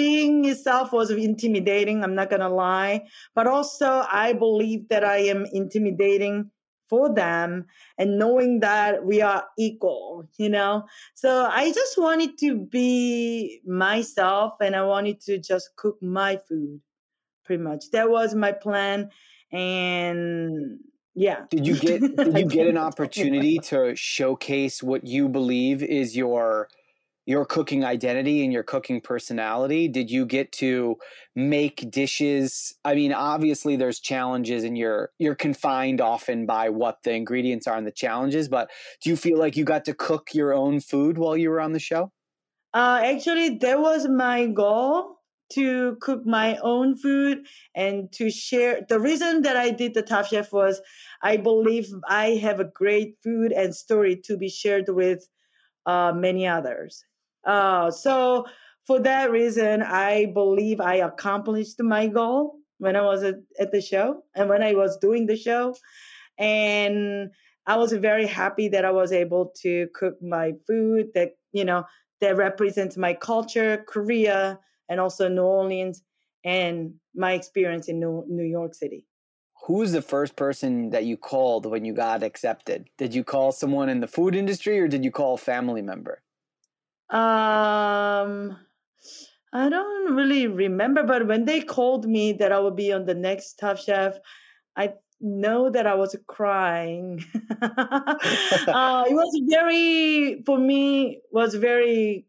being 0.00 0.46
itself 0.46 0.92
was 0.92 1.10
intimidating. 1.10 2.02
I'm 2.02 2.14
not 2.14 2.30
going 2.30 2.40
to 2.40 2.48
lie. 2.48 3.06
But 3.34 3.46
also, 3.46 4.04
I 4.10 4.32
believe 4.32 4.88
that 4.88 5.04
I 5.04 5.18
am 5.18 5.44
intimidating 5.52 6.50
for 6.88 7.14
them 7.14 7.66
and 7.98 8.18
knowing 8.18 8.60
that 8.60 9.04
we 9.04 9.20
are 9.20 9.44
equal, 9.58 10.28
you 10.38 10.48
know? 10.48 10.84
So 11.14 11.46
I 11.46 11.70
just 11.70 11.98
wanted 11.98 12.38
to 12.38 12.56
be 12.56 13.60
myself 13.66 14.54
and 14.60 14.74
I 14.74 14.82
wanted 14.84 15.20
to 15.22 15.38
just 15.38 15.70
cook 15.76 15.98
my 16.02 16.38
food 16.48 16.80
pretty 17.44 17.62
much. 17.62 17.90
That 17.92 18.10
was 18.10 18.34
my 18.34 18.52
plan. 18.52 19.10
And 19.52 20.78
yeah. 21.14 21.44
Did 21.50 21.66
you 21.66 21.76
get 21.86 22.00
did 22.00 22.38
you 22.38 22.46
get 22.46 22.66
an 22.66 22.78
opportunity 22.88 23.58
to 23.70 23.94
showcase 23.94 24.82
what 24.82 25.06
you 25.06 25.28
believe 25.28 25.82
is 25.82 26.16
your 26.16 26.68
your 27.30 27.44
cooking 27.44 27.84
identity 27.84 28.42
and 28.42 28.52
your 28.52 28.64
cooking 28.64 29.00
personality? 29.00 29.86
Did 29.86 30.10
you 30.10 30.26
get 30.26 30.50
to 30.54 30.96
make 31.36 31.88
dishes? 31.88 32.74
I 32.84 32.96
mean, 32.96 33.12
obviously 33.12 33.76
there's 33.76 34.00
challenges 34.00 34.64
and 34.64 34.76
you're 34.76 35.12
you're 35.20 35.36
confined 35.36 36.00
often 36.00 36.44
by 36.44 36.70
what 36.70 37.04
the 37.04 37.12
ingredients 37.12 37.68
are 37.68 37.76
and 37.76 37.86
the 37.86 37.92
challenges, 37.92 38.48
but 38.48 38.68
do 39.00 39.10
you 39.10 39.16
feel 39.16 39.38
like 39.38 39.56
you 39.56 39.64
got 39.64 39.84
to 39.84 39.94
cook 39.94 40.30
your 40.34 40.52
own 40.52 40.80
food 40.80 41.18
while 41.18 41.36
you 41.36 41.50
were 41.50 41.60
on 41.60 41.72
the 41.72 41.78
show? 41.78 42.10
Uh, 42.74 43.00
actually, 43.04 43.58
that 43.58 43.80
was 43.80 44.08
my 44.08 44.48
goal 44.48 45.20
to 45.52 45.96
cook 46.00 46.26
my 46.26 46.56
own 46.62 46.96
food 46.96 47.46
and 47.76 48.10
to 48.12 48.28
share. 48.28 48.80
The 48.88 48.98
reason 48.98 49.42
that 49.42 49.56
I 49.56 49.70
did 49.70 49.94
the 49.94 50.02
Top 50.02 50.26
Chef 50.26 50.52
was 50.52 50.80
I 51.22 51.36
believe 51.36 51.86
I 52.08 52.40
have 52.42 52.58
a 52.58 52.64
great 52.64 53.18
food 53.22 53.52
and 53.52 53.72
story 53.72 54.20
to 54.24 54.36
be 54.36 54.48
shared 54.48 54.88
with 54.88 55.28
uh, 55.86 56.12
many 56.12 56.48
others. 56.48 57.04
Uh, 57.44 57.90
so 57.90 58.46
for 58.86 59.00
that 59.00 59.30
reason, 59.30 59.82
I 59.82 60.26
believe 60.26 60.80
I 60.80 60.96
accomplished 60.96 61.80
my 61.80 62.06
goal 62.06 62.56
when 62.78 62.96
I 62.96 63.02
was 63.02 63.22
at, 63.22 63.72
the 63.72 63.80
show 63.80 64.24
and 64.34 64.48
when 64.48 64.62
I 64.62 64.74
was 64.74 64.96
doing 64.98 65.26
the 65.26 65.36
show. 65.36 65.74
And 66.38 67.30
I 67.66 67.76
was 67.76 67.92
very 67.92 68.26
happy 68.26 68.68
that 68.68 68.84
I 68.84 68.90
was 68.90 69.12
able 69.12 69.52
to 69.62 69.86
cook 69.94 70.14
my 70.22 70.52
food 70.66 71.08
that, 71.14 71.32
you 71.52 71.64
know, 71.64 71.84
that 72.20 72.36
represents 72.36 72.96
my 72.96 73.14
culture, 73.14 73.84
Korea, 73.86 74.58
and 74.88 74.98
also 74.98 75.28
New 75.28 75.42
Orleans 75.42 76.02
and 76.44 76.94
my 77.14 77.32
experience 77.32 77.88
in 77.88 78.00
New, 78.00 78.24
New 78.28 78.44
York 78.44 78.74
City. 78.74 79.06
Who's 79.66 79.92
the 79.92 80.02
first 80.02 80.36
person 80.36 80.90
that 80.90 81.04
you 81.04 81.16
called 81.16 81.66
when 81.66 81.84
you 81.84 81.92
got 81.92 82.22
accepted? 82.22 82.88
Did 82.96 83.14
you 83.14 83.22
call 83.22 83.52
someone 83.52 83.90
in 83.90 84.00
the 84.00 84.08
food 84.08 84.34
industry 84.34 84.80
or 84.80 84.88
did 84.88 85.04
you 85.04 85.10
call 85.10 85.34
a 85.34 85.38
family 85.38 85.82
member? 85.82 86.22
Um, 87.10 88.56
I 89.52 89.68
don't 89.68 90.14
really 90.14 90.46
remember, 90.46 91.02
but 91.02 91.26
when 91.26 91.44
they 91.44 91.60
called 91.60 92.06
me 92.06 92.32
that 92.34 92.52
I 92.52 92.60
would 92.60 92.76
be 92.76 92.92
on 92.92 93.04
the 93.04 93.14
next 93.14 93.54
Top 93.54 93.78
Chef, 93.78 94.16
I 94.76 94.94
know 95.20 95.70
that 95.70 95.88
I 95.88 95.94
was 95.94 96.14
crying. 96.28 97.24
uh, 97.62 99.04
it 99.08 99.14
was 99.14 99.42
very, 99.48 100.42
for 100.46 100.56
me, 100.56 101.20
was 101.32 101.54
very 101.56 102.26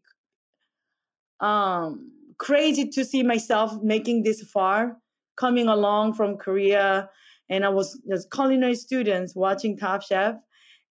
um, 1.38 2.10
crazy 2.38 2.88
to 2.88 3.04
see 3.04 3.22
myself 3.22 3.80
making 3.82 4.24
this 4.24 4.42
far, 4.42 4.96
coming 5.36 5.68
along 5.68 6.14
from 6.14 6.36
Korea. 6.36 7.08
And 7.48 7.64
I 7.64 7.68
was 7.68 8.00
just 8.08 8.32
culinary 8.32 8.74
students 8.74 9.36
watching 9.36 9.76
Top 9.76 10.02
Chef. 10.02 10.34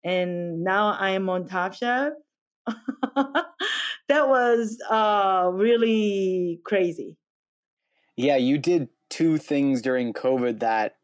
And 0.02 0.64
now 0.64 0.96
I 0.98 1.10
am 1.10 1.28
on 1.28 1.46
Top 1.46 1.74
Chef. 1.74 2.12
that 4.08 4.28
was 4.28 4.78
uh, 4.90 5.50
really 5.52 6.60
crazy. 6.64 7.16
Yeah, 8.16 8.36
you 8.36 8.58
did 8.58 8.88
two 9.08 9.38
things 9.38 9.82
during 9.82 10.12
COVID 10.12 10.60
that 10.60 10.96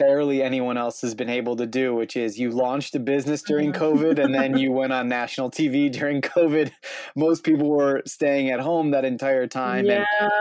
barely 0.00 0.42
anyone 0.42 0.78
else 0.78 1.02
has 1.02 1.14
been 1.14 1.28
able 1.28 1.56
to 1.56 1.66
do, 1.66 1.94
which 1.94 2.16
is 2.16 2.38
you 2.38 2.50
launched 2.50 2.94
a 2.94 2.98
business 2.98 3.42
during 3.42 3.70
mm-hmm. 3.70 3.82
COVID 3.82 4.18
and 4.18 4.34
then 4.34 4.56
you 4.58 4.72
went 4.72 4.94
on 4.94 5.08
national 5.08 5.50
TV 5.50 5.92
during 5.92 6.22
COVID. 6.22 6.72
Most 7.14 7.44
people 7.44 7.68
were 7.68 8.02
staying 8.06 8.50
at 8.50 8.60
home 8.60 8.92
that 8.92 9.04
entire 9.04 9.46
time. 9.46 9.84
Yeah. 9.84 10.06
And, 10.20 10.32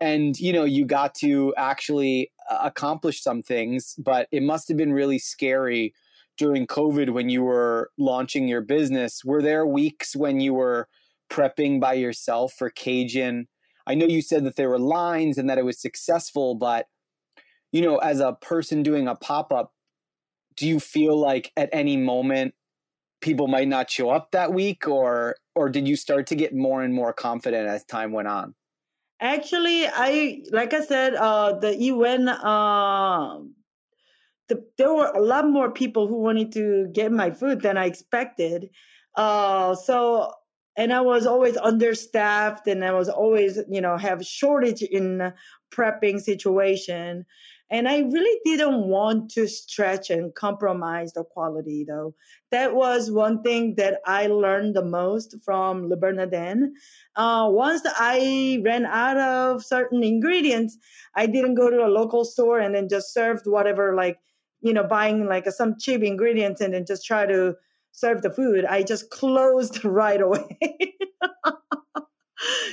and, 0.00 0.38
you 0.38 0.52
know, 0.52 0.64
you 0.64 0.84
got 0.84 1.16
to 1.16 1.52
actually 1.56 2.30
uh, 2.48 2.60
accomplish 2.62 3.20
some 3.20 3.42
things, 3.42 3.96
but 3.98 4.28
it 4.30 4.44
must 4.44 4.68
have 4.68 4.76
been 4.76 4.92
really 4.92 5.18
scary 5.18 5.92
during 6.38 6.68
COVID 6.68 7.10
when 7.10 7.28
you 7.28 7.42
were 7.42 7.90
launching 7.98 8.46
your 8.46 8.60
business. 8.60 9.24
Were 9.24 9.42
there 9.42 9.66
weeks 9.66 10.14
when 10.14 10.38
you 10.38 10.54
were 10.54 10.88
prepping 11.30 11.80
by 11.80 11.94
yourself 11.94 12.52
for 12.56 12.70
KJUN? 12.70 13.44
I 13.86 13.94
know 13.94 14.06
you 14.06 14.22
said 14.22 14.44
that 14.44 14.56
there 14.56 14.68
were 14.68 14.78
lines 14.78 15.38
and 15.38 15.48
that 15.48 15.58
it 15.58 15.64
was 15.64 15.80
successful, 15.80 16.54
but 16.54 16.86
you 17.72 17.82
know, 17.82 17.98
as 17.98 18.20
a 18.20 18.36
person 18.40 18.82
doing 18.82 19.08
a 19.08 19.14
pop 19.14 19.52
up, 19.52 19.72
do 20.56 20.66
you 20.68 20.80
feel 20.80 21.16
like 21.18 21.52
at 21.56 21.70
any 21.72 21.96
moment 21.96 22.54
people 23.20 23.48
might 23.48 23.68
not 23.68 23.90
show 23.90 24.10
up 24.10 24.30
that 24.32 24.52
week, 24.52 24.88
or 24.88 25.36
or 25.54 25.68
did 25.68 25.86
you 25.86 25.96
start 25.96 26.26
to 26.28 26.34
get 26.34 26.54
more 26.54 26.82
and 26.82 26.94
more 26.94 27.12
confident 27.12 27.68
as 27.68 27.84
time 27.84 28.12
went 28.12 28.28
on? 28.28 28.54
Actually, 29.20 29.86
I 29.86 30.42
like 30.50 30.74
I 30.74 30.84
said, 30.84 31.14
uh, 31.14 31.58
the 31.58 31.72
event, 31.72 32.28
uh, 32.28 33.38
the, 34.48 34.64
there 34.78 34.92
were 34.92 35.12
a 35.14 35.20
lot 35.22 35.48
more 35.48 35.70
people 35.70 36.08
who 36.08 36.16
wanted 36.16 36.52
to 36.52 36.88
get 36.92 37.12
my 37.12 37.30
food 37.30 37.60
than 37.60 37.76
I 37.76 37.86
expected. 37.86 38.70
Uh, 39.14 39.74
so 39.74 40.32
and 40.76 40.92
I 40.92 41.00
was 41.00 41.26
always 41.26 41.56
understaffed, 41.56 42.66
and 42.66 42.84
I 42.84 42.92
was 42.92 43.08
always, 43.08 43.58
you 43.68 43.80
know, 43.80 43.96
have 43.96 44.24
shortage 44.24 44.82
in 44.82 45.32
prepping 45.74 46.20
situation. 46.20 47.26
And 47.72 47.88
I 47.88 48.00
really 48.00 48.40
didn't 48.44 48.88
want 48.88 49.30
to 49.32 49.46
stretch 49.46 50.10
and 50.10 50.34
compromise 50.34 51.12
the 51.12 51.22
quality, 51.22 51.84
though. 51.86 52.14
That 52.50 52.74
was 52.74 53.12
one 53.12 53.42
thing 53.42 53.76
that 53.76 54.00
I 54.04 54.26
learned 54.26 54.74
the 54.74 54.84
most 54.84 55.36
from 55.44 55.88
Le 55.88 55.96
Bernardin. 55.96 56.74
Uh, 57.14 57.48
once 57.48 57.82
I 57.86 58.60
ran 58.64 58.86
out 58.86 59.18
of 59.18 59.64
certain 59.64 60.02
ingredients, 60.02 60.76
I 61.14 61.26
didn't 61.26 61.54
go 61.54 61.70
to 61.70 61.86
a 61.86 61.94
local 61.94 62.24
store 62.24 62.58
and 62.58 62.74
then 62.74 62.88
just 62.88 63.14
served 63.14 63.42
whatever, 63.46 63.94
like, 63.94 64.18
you 64.62 64.72
know, 64.72 64.84
buying 64.84 65.26
like 65.26 65.46
some 65.50 65.76
cheap 65.78 66.02
ingredients 66.02 66.60
and 66.60 66.74
then 66.74 66.84
just 66.86 67.06
try 67.06 67.24
to 67.24 67.54
serve 67.92 68.22
the 68.22 68.30
food. 68.30 68.64
I 68.64 68.82
just 68.82 69.10
closed 69.10 69.84
right 69.84 70.20
away. 70.20 70.58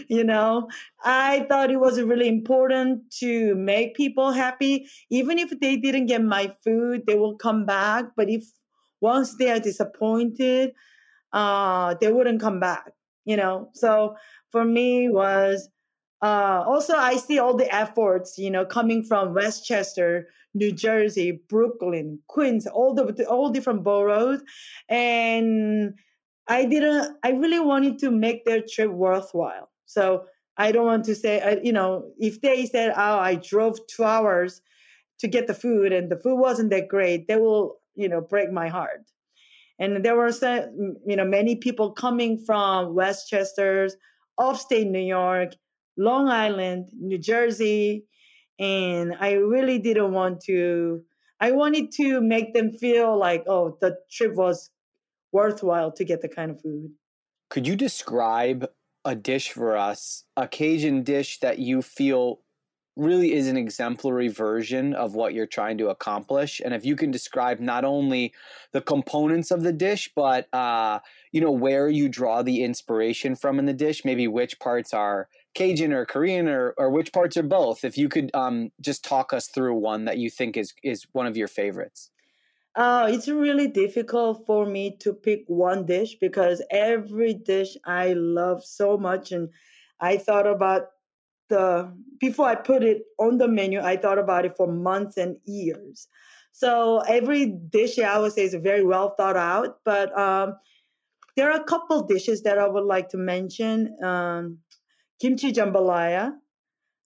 you 0.07 0.23
know 0.23 0.67
i 1.03 1.45
thought 1.49 1.69
it 1.69 1.79
was 1.79 2.01
really 2.01 2.27
important 2.27 3.01
to 3.11 3.53
make 3.55 3.95
people 3.95 4.31
happy 4.31 4.87
even 5.09 5.37
if 5.37 5.51
they 5.59 5.75
didn't 5.75 6.05
get 6.05 6.23
my 6.23 6.53
food 6.63 7.03
they 7.05 7.15
will 7.15 7.35
come 7.35 7.65
back 7.65 8.05
but 8.15 8.29
if 8.29 8.43
once 9.01 9.35
they 9.35 9.49
are 9.49 9.59
disappointed 9.59 10.71
uh 11.33 11.93
they 11.99 12.11
wouldn't 12.11 12.41
come 12.41 12.59
back 12.59 12.91
you 13.25 13.35
know 13.35 13.69
so 13.73 14.15
for 14.51 14.63
me 14.63 15.09
was 15.09 15.69
uh 16.21 16.63
also 16.65 16.95
i 16.95 17.17
see 17.17 17.37
all 17.37 17.55
the 17.55 17.73
efforts 17.73 18.37
you 18.37 18.49
know 18.49 18.65
coming 18.65 19.03
from 19.03 19.33
westchester 19.33 20.27
new 20.57 20.71
jersey 20.71 21.41
brooklyn 21.47 22.19
queens 22.27 22.67
all 22.67 22.93
the 22.93 23.25
all 23.27 23.49
different 23.49 23.83
boroughs 23.83 24.41
and 24.89 25.93
I 26.47 26.65
didn't, 26.65 27.17
I 27.23 27.31
really 27.31 27.59
wanted 27.59 27.99
to 27.99 28.11
make 28.11 28.45
their 28.45 28.61
trip 28.61 28.89
worthwhile. 28.89 29.69
So 29.85 30.25
I 30.57 30.71
don't 30.71 30.85
want 30.85 31.05
to 31.05 31.15
say, 31.15 31.59
you 31.63 31.73
know, 31.73 32.11
if 32.17 32.41
they 32.41 32.65
said, 32.65 32.93
oh, 32.95 33.19
I 33.19 33.35
drove 33.35 33.79
two 33.87 34.03
hours 34.03 34.61
to 35.19 35.27
get 35.27 35.47
the 35.47 35.53
food 35.53 35.91
and 35.91 36.09
the 36.09 36.17
food 36.17 36.37
wasn't 36.37 36.69
that 36.71 36.87
great, 36.87 37.27
they 37.27 37.35
will, 37.35 37.77
you 37.95 38.07
know, 38.07 38.21
break 38.21 38.51
my 38.51 38.69
heart. 38.69 39.03
And 39.79 40.03
there 40.03 40.15
were, 40.15 40.31
you 41.05 41.15
know, 41.15 41.25
many 41.25 41.55
people 41.57 41.91
coming 41.91 42.39
from 42.39 42.95
Westchester's, 42.95 43.95
upstate 44.39 44.87
New 44.87 44.99
York, 44.99 45.53
Long 45.97 46.29
Island, 46.29 46.89
New 46.97 47.17
Jersey. 47.17 48.05
And 48.59 49.13
I 49.19 49.33
really 49.33 49.79
didn't 49.79 50.13
want 50.13 50.41
to, 50.45 51.03
I 51.39 51.51
wanted 51.51 51.91
to 51.93 52.21
make 52.21 52.53
them 52.53 52.71
feel 52.71 53.17
like, 53.17 53.43
oh, 53.47 53.77
the 53.79 53.97
trip 54.11 54.35
was 54.35 54.71
worthwhile 55.31 55.91
to 55.93 56.03
get 56.03 56.21
the 56.21 56.29
kind 56.29 56.51
of 56.51 56.61
food. 56.61 56.91
Could 57.49 57.67
you 57.67 57.75
describe 57.75 58.69
a 59.05 59.15
dish 59.15 59.51
for 59.51 59.77
us, 59.77 60.23
a 60.35 60.47
Cajun 60.47 61.03
dish 61.03 61.39
that 61.39 61.59
you 61.59 61.81
feel 61.81 62.39
really 62.97 63.31
is 63.31 63.47
an 63.47 63.55
exemplary 63.55 64.27
version 64.27 64.95
of 64.95 65.13
what 65.13 65.33
you're 65.33 65.45
trying 65.45 65.77
to 65.77 65.89
accomplish? 65.89 66.59
And 66.63 66.73
if 66.73 66.83
you 66.83 66.95
can 66.95 67.11
describe 67.11 67.59
not 67.59 67.85
only 67.85 68.33
the 68.73 68.81
components 68.81 69.51
of 69.51 69.61
the 69.61 69.71
dish, 69.71 70.09
but 70.15 70.51
uh, 70.53 70.99
you 71.31 71.39
know 71.39 71.51
where 71.51 71.87
you 71.87 72.09
draw 72.09 72.41
the 72.41 72.63
inspiration 72.63 73.35
from 73.35 73.59
in 73.59 73.65
the 73.65 73.73
dish, 73.73 74.03
maybe 74.03 74.27
which 74.27 74.59
parts 74.59 74.93
are 74.93 75.29
Cajun 75.57 75.91
or 75.91 76.05
Korean 76.05 76.47
or, 76.47 76.75
or 76.77 76.91
which 76.91 77.11
parts 77.11 77.35
are 77.35 77.43
both. 77.43 77.83
If 77.83 77.97
you 77.97 78.09
could 78.09 78.29
um, 78.35 78.71
just 78.79 79.03
talk 79.03 79.33
us 79.33 79.47
through 79.47 79.73
one 79.73 80.05
that 80.05 80.19
you 80.19 80.29
think 80.29 80.55
is 80.55 80.73
is 80.83 81.07
one 81.13 81.25
of 81.25 81.35
your 81.35 81.47
favorites. 81.47 82.11
Uh, 82.75 83.07
it's 83.09 83.27
really 83.27 83.67
difficult 83.67 84.45
for 84.45 84.67
me 84.67 84.95
to 84.99 85.11
pick 85.11 85.43
one 85.47 85.83
dish 85.87 86.15
because 86.21 86.61
every 86.69 87.33
dish 87.33 87.75
I 87.85 88.13
love 88.13 88.63
so 88.63 88.99
much. 88.99 89.31
And 89.31 89.49
I 89.99 90.17
thought 90.17 90.45
about 90.45 90.83
the, 91.49 91.91
before 92.19 92.45
I 92.47 92.53
put 92.53 92.83
it 92.83 93.01
on 93.17 93.39
the 93.39 93.47
menu, 93.47 93.81
I 93.81 93.97
thought 93.97 94.19
about 94.19 94.45
it 94.45 94.55
for 94.55 94.67
months 94.67 95.17
and 95.17 95.37
years. 95.43 96.07
So 96.51 96.99
every 96.99 97.47
dish 97.47 97.97
I 97.97 98.19
would 98.19 98.33
say 98.33 98.43
is 98.43 98.53
very 98.53 98.83
well 98.83 99.09
thought 99.09 99.37
out. 99.37 99.79
But 99.83 100.15
um, 100.15 100.53
there 101.35 101.49
are 101.49 101.59
a 101.59 101.63
couple 101.63 102.03
dishes 102.03 102.43
that 102.43 102.59
I 102.59 102.67
would 102.67 102.85
like 102.85 103.09
to 103.09 103.17
mention. 103.17 103.97
Um, 104.03 104.59
kimchi 105.19 105.51
jambalaya 105.51 106.33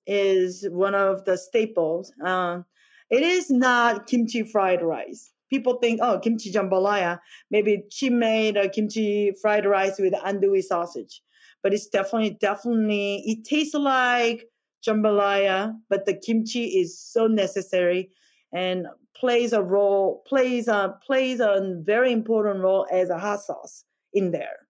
is 0.07 0.67
one 0.69 0.95
of 0.95 1.25
the 1.25 1.37
staples. 1.37 2.11
Uh, 2.23 2.61
it 3.09 3.23
is 3.23 3.49
not 3.49 4.07
kimchi 4.07 4.43
fried 4.43 4.81
rice 4.81 5.31
people 5.51 5.75
think, 5.75 5.99
oh, 6.01 6.17
kimchi 6.17 6.51
jambalaya, 6.51 7.19
maybe 7.51 7.83
she 7.91 8.09
made 8.09 8.57
a 8.57 8.69
kimchi 8.69 9.33
fried 9.41 9.65
rice 9.65 9.99
with 9.99 10.13
andouille 10.13 10.63
sausage. 10.63 11.21
But 11.61 11.73
it's 11.73 11.87
definitely, 11.87 12.37
definitely, 12.41 13.21
it 13.25 13.43
tastes 13.43 13.75
like 13.75 14.47
jambalaya, 14.87 15.73
but 15.89 16.05
the 16.05 16.15
kimchi 16.15 16.79
is 16.79 16.99
so 16.99 17.27
necessary 17.27 18.09
and 18.53 18.87
plays 19.15 19.53
a 19.53 19.61
role, 19.61 20.23
plays 20.25 20.67
a, 20.67 20.95
plays 21.05 21.39
a 21.39 21.77
very 21.83 22.11
important 22.11 22.61
role 22.61 22.87
as 22.91 23.09
a 23.09 23.19
hot 23.19 23.41
sauce 23.41 23.83
in 24.13 24.31
there. 24.31 24.67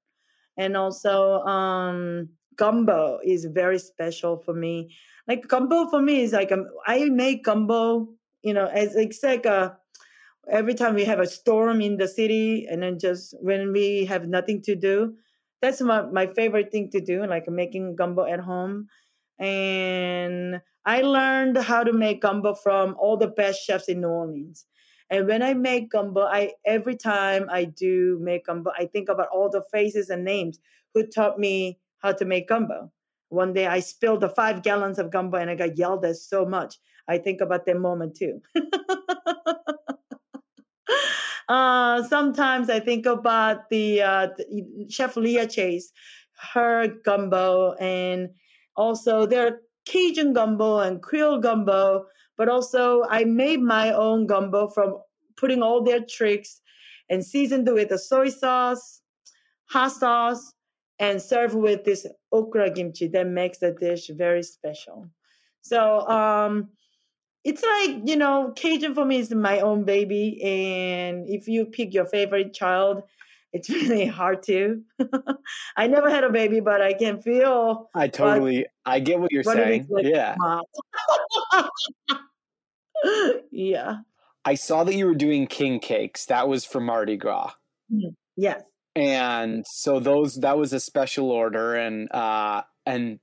And 0.57 0.75
also, 0.75 1.39
um, 1.41 2.29
gumbo 2.55 3.19
is 3.23 3.45
very 3.45 3.79
special 3.79 4.37
for 4.37 4.53
me. 4.53 4.95
Like 5.27 5.47
gumbo 5.47 5.87
for 5.89 6.01
me 6.01 6.21
is 6.21 6.33
like 6.33 6.51
um, 6.51 6.67
I 6.87 7.05
make 7.05 7.43
gumbo, 7.43 8.09
you 8.41 8.53
know, 8.53 8.67
as 8.67 8.95
it's 8.95 9.23
like 9.23 9.45
a 9.45 9.77
every 10.49 10.73
time 10.73 10.95
we 10.95 11.05
have 11.05 11.19
a 11.19 11.27
storm 11.27 11.81
in 11.81 11.97
the 11.97 12.07
city 12.07 12.67
and 12.69 12.81
then 12.81 12.97
just 12.99 13.35
when 13.41 13.71
we 13.71 14.05
have 14.05 14.27
nothing 14.27 14.61
to 14.61 14.75
do 14.75 15.13
that's 15.61 15.81
my, 15.81 16.01
my 16.01 16.25
favorite 16.27 16.71
thing 16.71 16.89
to 16.89 16.99
do 16.99 17.25
like 17.27 17.47
making 17.47 17.95
gumbo 17.95 18.25
at 18.25 18.39
home 18.39 18.87
and 19.39 20.59
i 20.85 21.01
learned 21.01 21.57
how 21.57 21.83
to 21.83 21.93
make 21.93 22.21
gumbo 22.21 22.53
from 22.53 22.95
all 22.99 23.17
the 23.17 23.27
best 23.27 23.63
chefs 23.63 23.87
in 23.87 24.01
new 24.01 24.07
orleans 24.07 24.65
and 25.09 25.27
when 25.27 25.43
i 25.43 25.53
make 25.53 25.91
gumbo 25.91 26.21
i 26.21 26.51
every 26.65 26.95
time 26.95 27.47
i 27.51 27.63
do 27.63 28.19
make 28.21 28.45
gumbo 28.45 28.71
i 28.77 28.85
think 28.85 29.09
about 29.09 29.27
all 29.33 29.49
the 29.49 29.63
faces 29.71 30.09
and 30.09 30.23
names 30.23 30.59
who 30.93 31.05
taught 31.05 31.37
me 31.37 31.79
how 32.01 32.11
to 32.13 32.25
make 32.25 32.47
gumbo. 32.47 32.91
One 33.29 33.53
day 33.53 33.65
i 33.67 33.79
spilled 33.79 34.21
the 34.21 34.29
five 34.29 34.61
gallons 34.61 34.99
of 34.99 35.11
gumbo 35.11 35.37
and 35.37 35.49
i 35.49 35.55
got 35.55 35.77
yelled 35.77 36.05
at 36.05 36.17
so 36.17 36.45
much. 36.45 36.75
I 37.07 37.17
think 37.17 37.41
about 37.41 37.65
that 37.65 37.77
moment 37.77 38.15
too. 38.15 38.41
Uh, 41.51 42.01
sometimes 42.03 42.69
I 42.69 42.79
think 42.79 43.05
about 43.05 43.69
the, 43.69 44.01
uh, 44.01 44.27
the 44.37 44.87
Chef 44.89 45.17
Leah 45.17 45.47
Chase, 45.47 45.91
her 46.53 46.87
gumbo, 47.03 47.73
and 47.73 48.29
also 48.77 49.25
there 49.25 49.47
are 49.47 49.59
Cajun 49.85 50.31
gumbo 50.31 50.79
and 50.79 51.01
Creole 51.01 51.39
gumbo, 51.39 52.05
but 52.37 52.47
also 52.47 53.03
I 53.09 53.25
made 53.25 53.61
my 53.61 53.91
own 53.91 54.27
gumbo 54.27 54.69
from 54.69 55.01
putting 55.35 55.61
all 55.61 55.83
their 55.83 55.99
tricks 55.99 56.61
and 57.09 57.25
seasoned 57.25 57.67
it 57.67 57.73
with 57.73 57.89
the 57.89 57.99
soy 57.99 58.29
sauce, 58.29 59.01
hot 59.65 59.91
sauce, 59.91 60.53
and 61.01 61.19
serve 61.19 61.55
with 61.55 61.83
this 61.83 62.05
okra 62.31 62.71
kimchi 62.71 63.07
that 63.07 63.27
makes 63.27 63.57
the 63.57 63.71
dish 63.71 64.09
very 64.13 64.43
special. 64.43 65.09
So 65.61 66.07
um, 66.07 66.69
it's 67.43 67.63
like 67.63 68.07
you 68.07 68.15
know, 68.15 68.53
KJUN 68.55 68.93
for 68.93 69.03
me 69.03 69.17
is 69.17 69.31
my 69.31 69.59
own 69.59 69.83
baby, 69.83 70.41
and 70.41 71.27
if 71.27 71.47
you 71.47 71.65
pick 71.65 71.93
your 71.93 72.05
favorite 72.05 72.53
child, 72.53 73.03
it's 73.51 73.69
really 73.69 74.05
hard 74.05 74.43
to. 74.43 74.83
I 75.75 75.87
never 75.87 76.09
had 76.09 76.23
a 76.23 76.29
baby, 76.29 76.59
but 76.59 76.81
I 76.81 76.93
can 76.93 77.19
feel. 77.19 77.89
I 77.95 78.07
totally, 78.07 78.67
I 78.85 78.99
get 78.99 79.19
what 79.19 79.31
you're 79.31 79.43
what 79.43 79.55
saying. 79.55 79.87
Like 79.89 80.05
yeah. 80.05 80.35
yeah. 83.51 83.97
I 84.45 84.55
saw 84.55 84.83
that 84.83 84.95
you 84.95 85.05
were 85.05 85.15
doing 85.15 85.47
king 85.47 85.79
cakes. 85.79 86.25
That 86.27 86.47
was 86.47 86.63
for 86.65 86.79
Mardi 86.79 87.17
Gras. 87.17 87.53
Mm-hmm. 87.91 88.09
Yes. 88.37 88.63
And 88.95 89.65
so 89.67 89.99
those 89.99 90.35
that 90.35 90.57
was 90.57 90.73
a 90.73 90.79
special 90.79 91.31
order 91.31 91.75
and 91.75 92.11
uh 92.11 92.63
and 92.85 93.19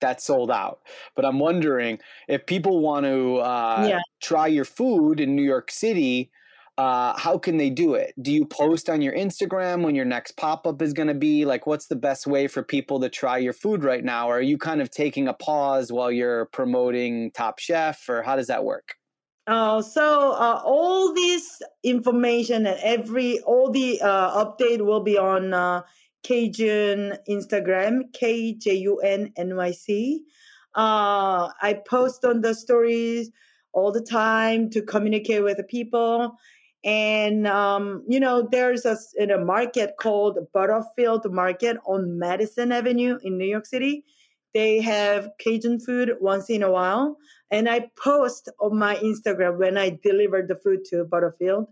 that 0.00 0.20
sold 0.20 0.50
out. 0.50 0.80
But 1.14 1.24
I'm 1.24 1.38
wondering 1.38 1.98
if 2.28 2.46
people 2.46 2.80
want 2.80 3.06
to 3.06 3.36
uh 3.38 3.86
yeah. 3.88 4.00
try 4.20 4.46
your 4.46 4.64
food 4.64 5.20
in 5.20 5.34
New 5.34 5.42
York 5.42 5.70
City, 5.70 6.30
uh, 6.78 7.18
how 7.18 7.36
can 7.36 7.58
they 7.58 7.70
do 7.70 7.94
it? 7.94 8.14
Do 8.20 8.32
you 8.32 8.46
post 8.46 8.88
on 8.88 9.02
your 9.02 9.12
Instagram 9.14 9.82
when 9.82 9.94
your 9.94 10.06
next 10.06 10.36
pop 10.36 10.66
up 10.66 10.80
is 10.80 10.92
going 10.92 11.08
to 11.08 11.14
be? 11.14 11.44
Like, 11.44 11.66
what's 11.66 11.86
the 11.86 11.96
best 11.96 12.26
way 12.26 12.48
for 12.48 12.62
people 12.62 12.98
to 13.00 13.10
try 13.10 13.38
your 13.38 13.52
food 13.52 13.84
right 13.84 14.02
now? 14.02 14.28
Or 14.28 14.38
are 14.38 14.42
you 14.42 14.56
kind 14.56 14.80
of 14.80 14.90
taking 14.90 15.28
a 15.28 15.34
pause 15.34 15.92
while 15.92 16.10
you're 16.10 16.46
promoting 16.46 17.30
Top 17.32 17.58
Chef, 17.58 18.08
or 18.08 18.22
how 18.22 18.36
does 18.36 18.46
that 18.46 18.64
work? 18.64 18.94
Uh, 19.46 19.82
so 19.82 20.32
uh, 20.32 20.62
all 20.64 21.12
this 21.12 21.60
information 21.82 22.66
and 22.66 22.78
every 22.82 23.40
all 23.40 23.70
the 23.70 24.00
uh, 24.00 24.44
update 24.44 24.80
will 24.80 25.02
be 25.02 25.18
on 25.18 25.52
uh, 25.52 25.82
KJUN 26.24 27.18
Instagram 27.28 28.12
K 28.12 28.54
J 28.54 28.74
U 28.74 28.98
N 28.98 29.32
N 29.36 29.56
Y 29.56 29.72
C. 29.72 30.22
Uh, 30.74 31.50
I 31.60 31.80
post 31.86 32.24
on 32.24 32.40
the 32.40 32.54
stories 32.54 33.30
all 33.72 33.90
the 33.90 34.00
time 34.00 34.70
to 34.70 34.82
communicate 34.82 35.42
with 35.42 35.56
the 35.56 35.64
people. 35.64 36.36
And 36.84 37.46
um, 37.48 38.04
you 38.08 38.20
know, 38.20 38.48
there's 38.48 38.84
a 38.84 38.96
a 39.18 39.38
market 39.38 39.94
called 39.98 40.38
Butterfield 40.52 41.30
Market 41.32 41.78
on 41.84 42.16
Madison 42.16 42.70
Avenue 42.70 43.18
in 43.24 43.38
New 43.38 43.46
York 43.46 43.66
City. 43.66 44.04
They 44.54 44.80
have 44.82 45.30
KJUN 45.44 45.82
food 45.84 46.12
once 46.20 46.48
in 46.48 46.62
a 46.62 46.70
while 46.70 47.16
and 47.52 47.68
I 47.68 47.90
post 48.02 48.48
on 48.58 48.78
my 48.78 48.96
Instagram 48.96 49.58
when 49.58 49.76
I 49.76 50.00
deliver 50.02 50.42
the 50.42 50.56
food 50.56 50.86
to 50.86 51.04
Butterfield. 51.04 51.66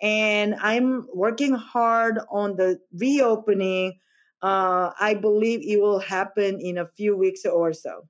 And 0.00 0.54
I'm 0.54 1.08
working 1.12 1.54
hard 1.54 2.20
on 2.30 2.54
the 2.54 2.78
reopening. 2.94 3.98
Uh, 4.40 4.92
I 4.98 5.14
believe 5.14 5.60
it 5.64 5.82
will 5.82 5.98
happen 5.98 6.60
in 6.60 6.78
a 6.78 6.86
few 6.86 7.16
weeks 7.16 7.44
or 7.44 7.72
so. 7.72 8.06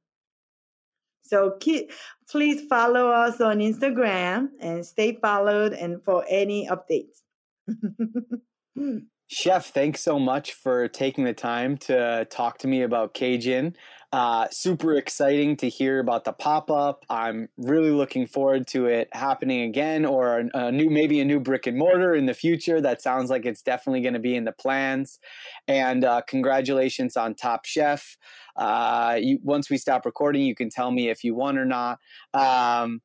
So 1.22 1.56
keep, 1.61 1.92
please 2.28 2.66
follow 2.68 3.09
us 3.09 3.40
on 3.40 3.61
Instagram 3.61 4.48
and 4.61 4.84
stay 4.84 5.18
followed 5.20 5.72
and 5.72 6.04
for 6.04 6.26
any 6.28 6.68
updates. 6.68 7.22
Chef, 9.30 9.66
thanks 9.66 10.02
so 10.02 10.18
much 10.18 10.54
for 10.54 10.88
taking 10.88 11.24
the 11.24 11.34
time 11.34 11.76
to 11.78 12.26
talk 12.30 12.59
to 12.59 12.68
me 12.68 12.82
about 12.82 13.14
KJUN. 13.14 13.74
Uh, 14.11 14.48
super 14.50 14.94
exciting 14.94 15.54
to 15.54 15.68
hear 15.68 15.98
about 16.00 16.24
the 16.24 16.32
pop 16.32 16.70
up. 16.70 17.04
I'm 17.11 17.50
really 17.59 17.90
looking 17.90 18.26
forward 18.26 18.66
to 18.68 18.86
it 18.86 19.11
happening 19.12 19.68
again, 19.68 20.06
or 20.06 20.38
a, 20.38 20.48
a 20.54 20.72
new, 20.72 20.88
maybe 20.88 21.20
a 21.20 21.26
new 21.26 21.38
brick 21.40 21.66
and 21.66 21.76
mortar 21.76 22.14
in 22.14 22.24
the 22.24 22.32
future. 22.32 22.80
That 22.80 23.02
sounds 23.02 23.28
like 23.28 23.44
it's 23.44 23.61
definitely 23.61 24.00
going 24.00 24.14
to 24.14 24.20
be 24.20 24.34
in 24.34 24.44
the 24.44 24.52
plans. 24.52 25.18
And 25.66 26.06
uh, 26.06 26.22
congratulations 26.26 27.18
on 27.18 27.34
Top 27.34 27.66
Chef. 27.66 28.16
Uh, 28.56 29.18
you, 29.20 29.40
once 29.42 29.68
we 29.68 29.76
stop 29.76 30.06
recording, 30.06 30.42
you 30.42 30.54
can 30.54 30.70
tell 30.70 30.90
me 30.90 31.11
if 31.11 31.22
you 31.22 31.34
won 31.34 31.59
or 31.59 31.66
not. 31.66 31.98
Um, 32.32 33.02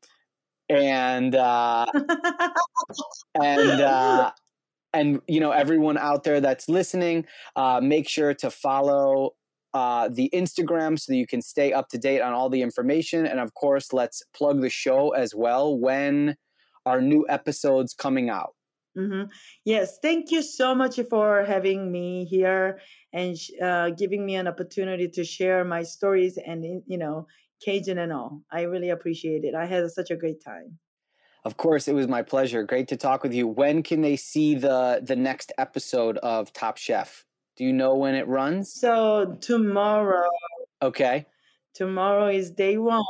and 0.70 1.36
uh, 1.36 1.86
and 3.36 3.82
uh, 3.82 4.32
and 4.93 5.22
you 5.28 5.41
know 5.41 5.51
everyone 5.51 5.97
out 5.97 6.24
there 6.24 6.39
that's 6.39 6.70
listening, 6.70 7.26
uh, 7.58 7.82
make 7.84 8.08
sure 8.08 8.34
to 8.36 8.49
follow 8.49 9.36
uh, 9.74 10.10
the 10.12 10.30
Instagram 10.34 11.00
so 11.00 11.12
that 11.12 11.18
you 11.18 11.28
can 11.28 11.42
stay 11.42 11.74
up 11.74 11.90
to 11.90 11.98
date 11.98 12.22
on 12.22 12.34
all 12.34 12.50
the 12.50 12.62
information. 12.62 13.26
And 13.26 13.40
of 13.40 13.54
course, 13.54 13.92
let's 13.94 14.22
plug 14.36 14.62
the 14.62 14.70
show 14.70 15.12
as 15.12 15.34
well 15.34 15.78
when 15.78 16.36
our 16.86 17.02
new 17.02 17.26
episodes 17.30 17.94
coming 17.94 18.30
out. 18.30 18.54
Mm-hmm. 18.98 19.24
Yes, 19.66 19.98
thank 20.02 20.30
you 20.30 20.44
so 20.44 20.76
much 20.76 21.00
for 21.10 21.44
having 21.46 21.92
me 21.92 22.26
here 22.26 22.80
and 23.12 23.36
uh, 23.62 23.90
giving 23.90 24.24
me 24.24 24.36
an 24.36 24.48
opportunity 24.48 25.08
to 25.08 25.24
share 25.24 25.66
my 25.66 25.82
stories 25.82 26.38
and 26.38 26.84
you 26.86 26.98
know 26.98 27.26
KJUN 27.68 27.98
and 27.98 28.14
all. 28.14 28.44
I 28.52 28.64
really 28.64 28.90
appreciate 28.90 29.46
it. 29.46 29.56
I 29.56 29.66
had 29.66 29.90
such 29.90 30.12
a 30.12 30.16
great 30.16 30.44
time. 30.44 30.78
Of 31.46 31.58
course, 31.58 31.88
it 31.88 31.96
was 31.96 32.08
my 32.08 32.22
pleasure. 32.22 32.64
Great 32.64 32.88
to 32.90 32.98
talk 32.98 33.24
with 33.24 33.34
you. 33.34 33.48
When 33.48 33.82
can 33.82 34.02
they 34.02 34.16
see 34.16 34.54
the 34.54 35.02
the 35.04 35.16
next 35.16 35.52
episode 35.58 36.18
of 36.20 36.54
Top 36.54 36.78
Chef? 36.78 37.26
Do 37.56 37.64
you 37.64 37.74
know 37.74 37.95
when 37.95 38.16
it 38.16 38.28
runs? 38.28 38.74
So 38.74 39.38
tomorrow. 39.41 40.30
Okay. 40.82 41.26
Tomorrow 41.76 42.28
is 42.28 42.51
day 42.51 42.78
one. 42.78 43.04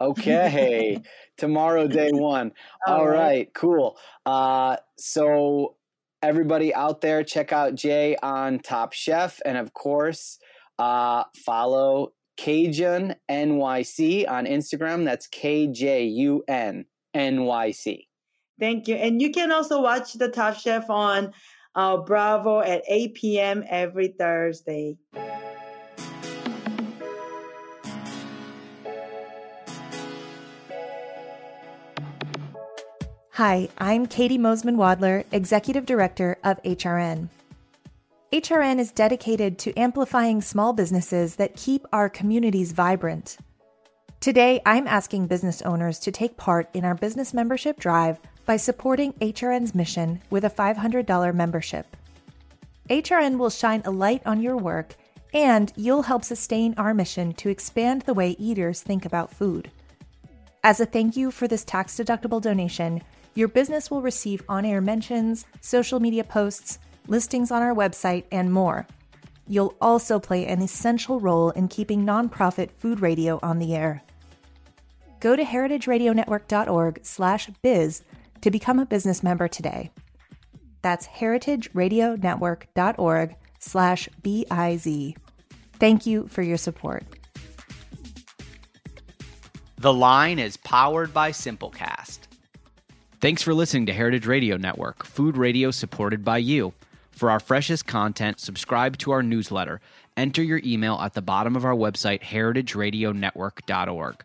okay. 0.00 1.02
tomorrow, 1.36 1.86
day 1.86 2.10
one. 2.12 2.52
All, 2.86 3.00
All 3.00 3.06
right. 3.06 3.18
right. 3.18 3.54
Cool. 3.54 3.98
Uh, 4.24 4.76
so 4.96 5.76
everybody 6.22 6.74
out 6.74 7.02
there, 7.02 7.22
check 7.22 7.52
out 7.52 7.74
Jae 7.74 8.16
on 8.22 8.58
Top 8.60 8.92
Chef, 8.94 9.40
and 9.44 9.58
of 9.58 9.74
course, 9.74 10.38
uh, 10.78 11.24
follow 11.44 12.12
KJUN 12.38 13.16
NYC 13.30 14.28
on 14.28 14.46
Instagram. 14.46 15.04
That's 15.04 15.26
K 15.26 15.66
J 15.66 16.04
U 16.04 16.42
N 16.48 16.86
N 17.14 17.44
Y 17.44 17.70
C. 17.70 18.08
Thank 18.58 18.88
you. 18.88 18.94
And 18.96 19.20
you 19.20 19.30
can 19.30 19.52
also 19.52 19.82
watch 19.82 20.14
the 20.14 20.28
Top 20.28 20.56
Chef 20.56 20.88
on 20.88 21.32
uh, 21.76 21.98
Bravo 21.98 22.60
at 22.60 22.82
8 22.88 23.14
p.m. 23.14 23.64
every 23.68 24.08
Thursday. 24.08 24.96
Hi, 33.32 33.68
I'm 33.76 34.06
Caity 34.06 34.38
Moseman 34.38 34.76
Wadler, 34.76 35.26
Executive 35.30 35.84
Director 35.84 36.38
of 36.42 36.62
HRN. 36.62 37.28
HRN 38.32 38.78
is 38.78 38.90
dedicated 38.90 39.58
to 39.58 39.78
amplifying 39.78 40.40
small 40.40 40.72
businesses 40.72 41.36
that 41.36 41.54
keep 41.54 41.86
our 41.92 42.08
communities 42.08 42.72
vibrant. 42.72 43.36
Today, 44.20 44.62
I'm 44.64 44.88
asking 44.88 45.26
business 45.26 45.60
owners 45.62 45.98
to 46.00 46.10
take 46.10 46.38
part 46.38 46.70
in 46.72 46.86
our 46.86 46.94
business 46.94 47.34
membership 47.34 47.78
drive 47.78 48.18
by 48.46 48.56
supporting 48.56 49.12
HRN's 49.14 49.74
mission 49.74 50.22
with 50.30 50.44
a 50.44 50.50
$500 50.50 51.34
membership. 51.34 51.96
HRN 52.88 53.36
will 53.36 53.50
shine 53.50 53.82
a 53.84 53.90
light 53.90 54.22
on 54.24 54.40
your 54.40 54.56
work, 54.56 54.94
and 55.34 55.72
you'll 55.76 56.02
help 56.02 56.24
sustain 56.24 56.74
our 56.78 56.94
mission 56.94 57.32
to 57.34 57.48
expand 57.48 58.02
the 58.02 58.14
way 58.14 58.36
eaters 58.38 58.80
think 58.80 59.04
about 59.04 59.34
food. 59.34 59.70
As 60.62 60.80
a 60.80 60.86
thank 60.86 61.16
you 61.16 61.30
for 61.30 61.48
this 61.48 61.64
tax 61.64 61.96
deductible 61.96 62.40
donation, 62.40 63.02
your 63.34 63.48
business 63.48 63.90
will 63.90 64.02
receive 64.02 64.42
on 64.48 64.64
air 64.64 64.80
mentions, 64.80 65.44
social 65.60 66.00
media 66.00 66.24
posts, 66.24 66.78
listings 67.08 67.50
on 67.50 67.62
our 67.62 67.74
website, 67.74 68.24
and 68.32 68.52
more. 68.52 68.86
You'll 69.48 69.76
also 69.80 70.18
play 70.18 70.46
an 70.46 70.60
essential 70.62 71.20
role 71.20 71.50
in 71.50 71.68
keeping 71.68 72.04
nonprofit 72.04 72.70
food 72.78 73.00
radio 73.00 73.38
on 73.42 73.58
the 73.58 73.76
air. 73.76 74.02
Go 75.20 75.36
to 75.36 75.44
heritageradionetwork.org/biz 75.44 78.02
to 78.40 78.50
become 78.50 78.78
a 78.78 78.86
business 78.86 79.22
member 79.22 79.48
today. 79.48 79.90
That's 80.82 81.06
heritageradionetwork.org 81.06 83.36
slash 83.58 84.08
B-I-Z. 84.22 85.16
Thank 85.78 86.06
you 86.06 86.26
for 86.28 86.42
your 86.42 86.56
support. 86.56 87.04
The 89.78 89.92
Line 89.92 90.38
is 90.38 90.56
powered 90.56 91.12
by 91.12 91.32
Simplecast. 91.32 92.20
Thanks 93.20 93.42
for 93.42 93.54
listening 93.54 93.86
to 93.86 93.92
Heritage 93.92 94.26
Radio 94.26 94.56
Network, 94.56 95.04
food 95.04 95.36
radio 95.36 95.70
supported 95.70 96.24
by 96.24 96.38
you. 96.38 96.72
For 97.10 97.30
our 97.30 97.40
freshest 97.40 97.86
content, 97.86 98.40
subscribe 98.40 98.98
to 98.98 99.10
our 99.10 99.22
newsletter. 99.22 99.80
Enter 100.16 100.42
your 100.42 100.60
email 100.64 100.98
at 101.00 101.14
the 101.14 101.22
bottom 101.22 101.56
of 101.56 101.64
our 101.64 101.74
website, 101.74 102.22
heritageradionetwork.org. 102.22 104.24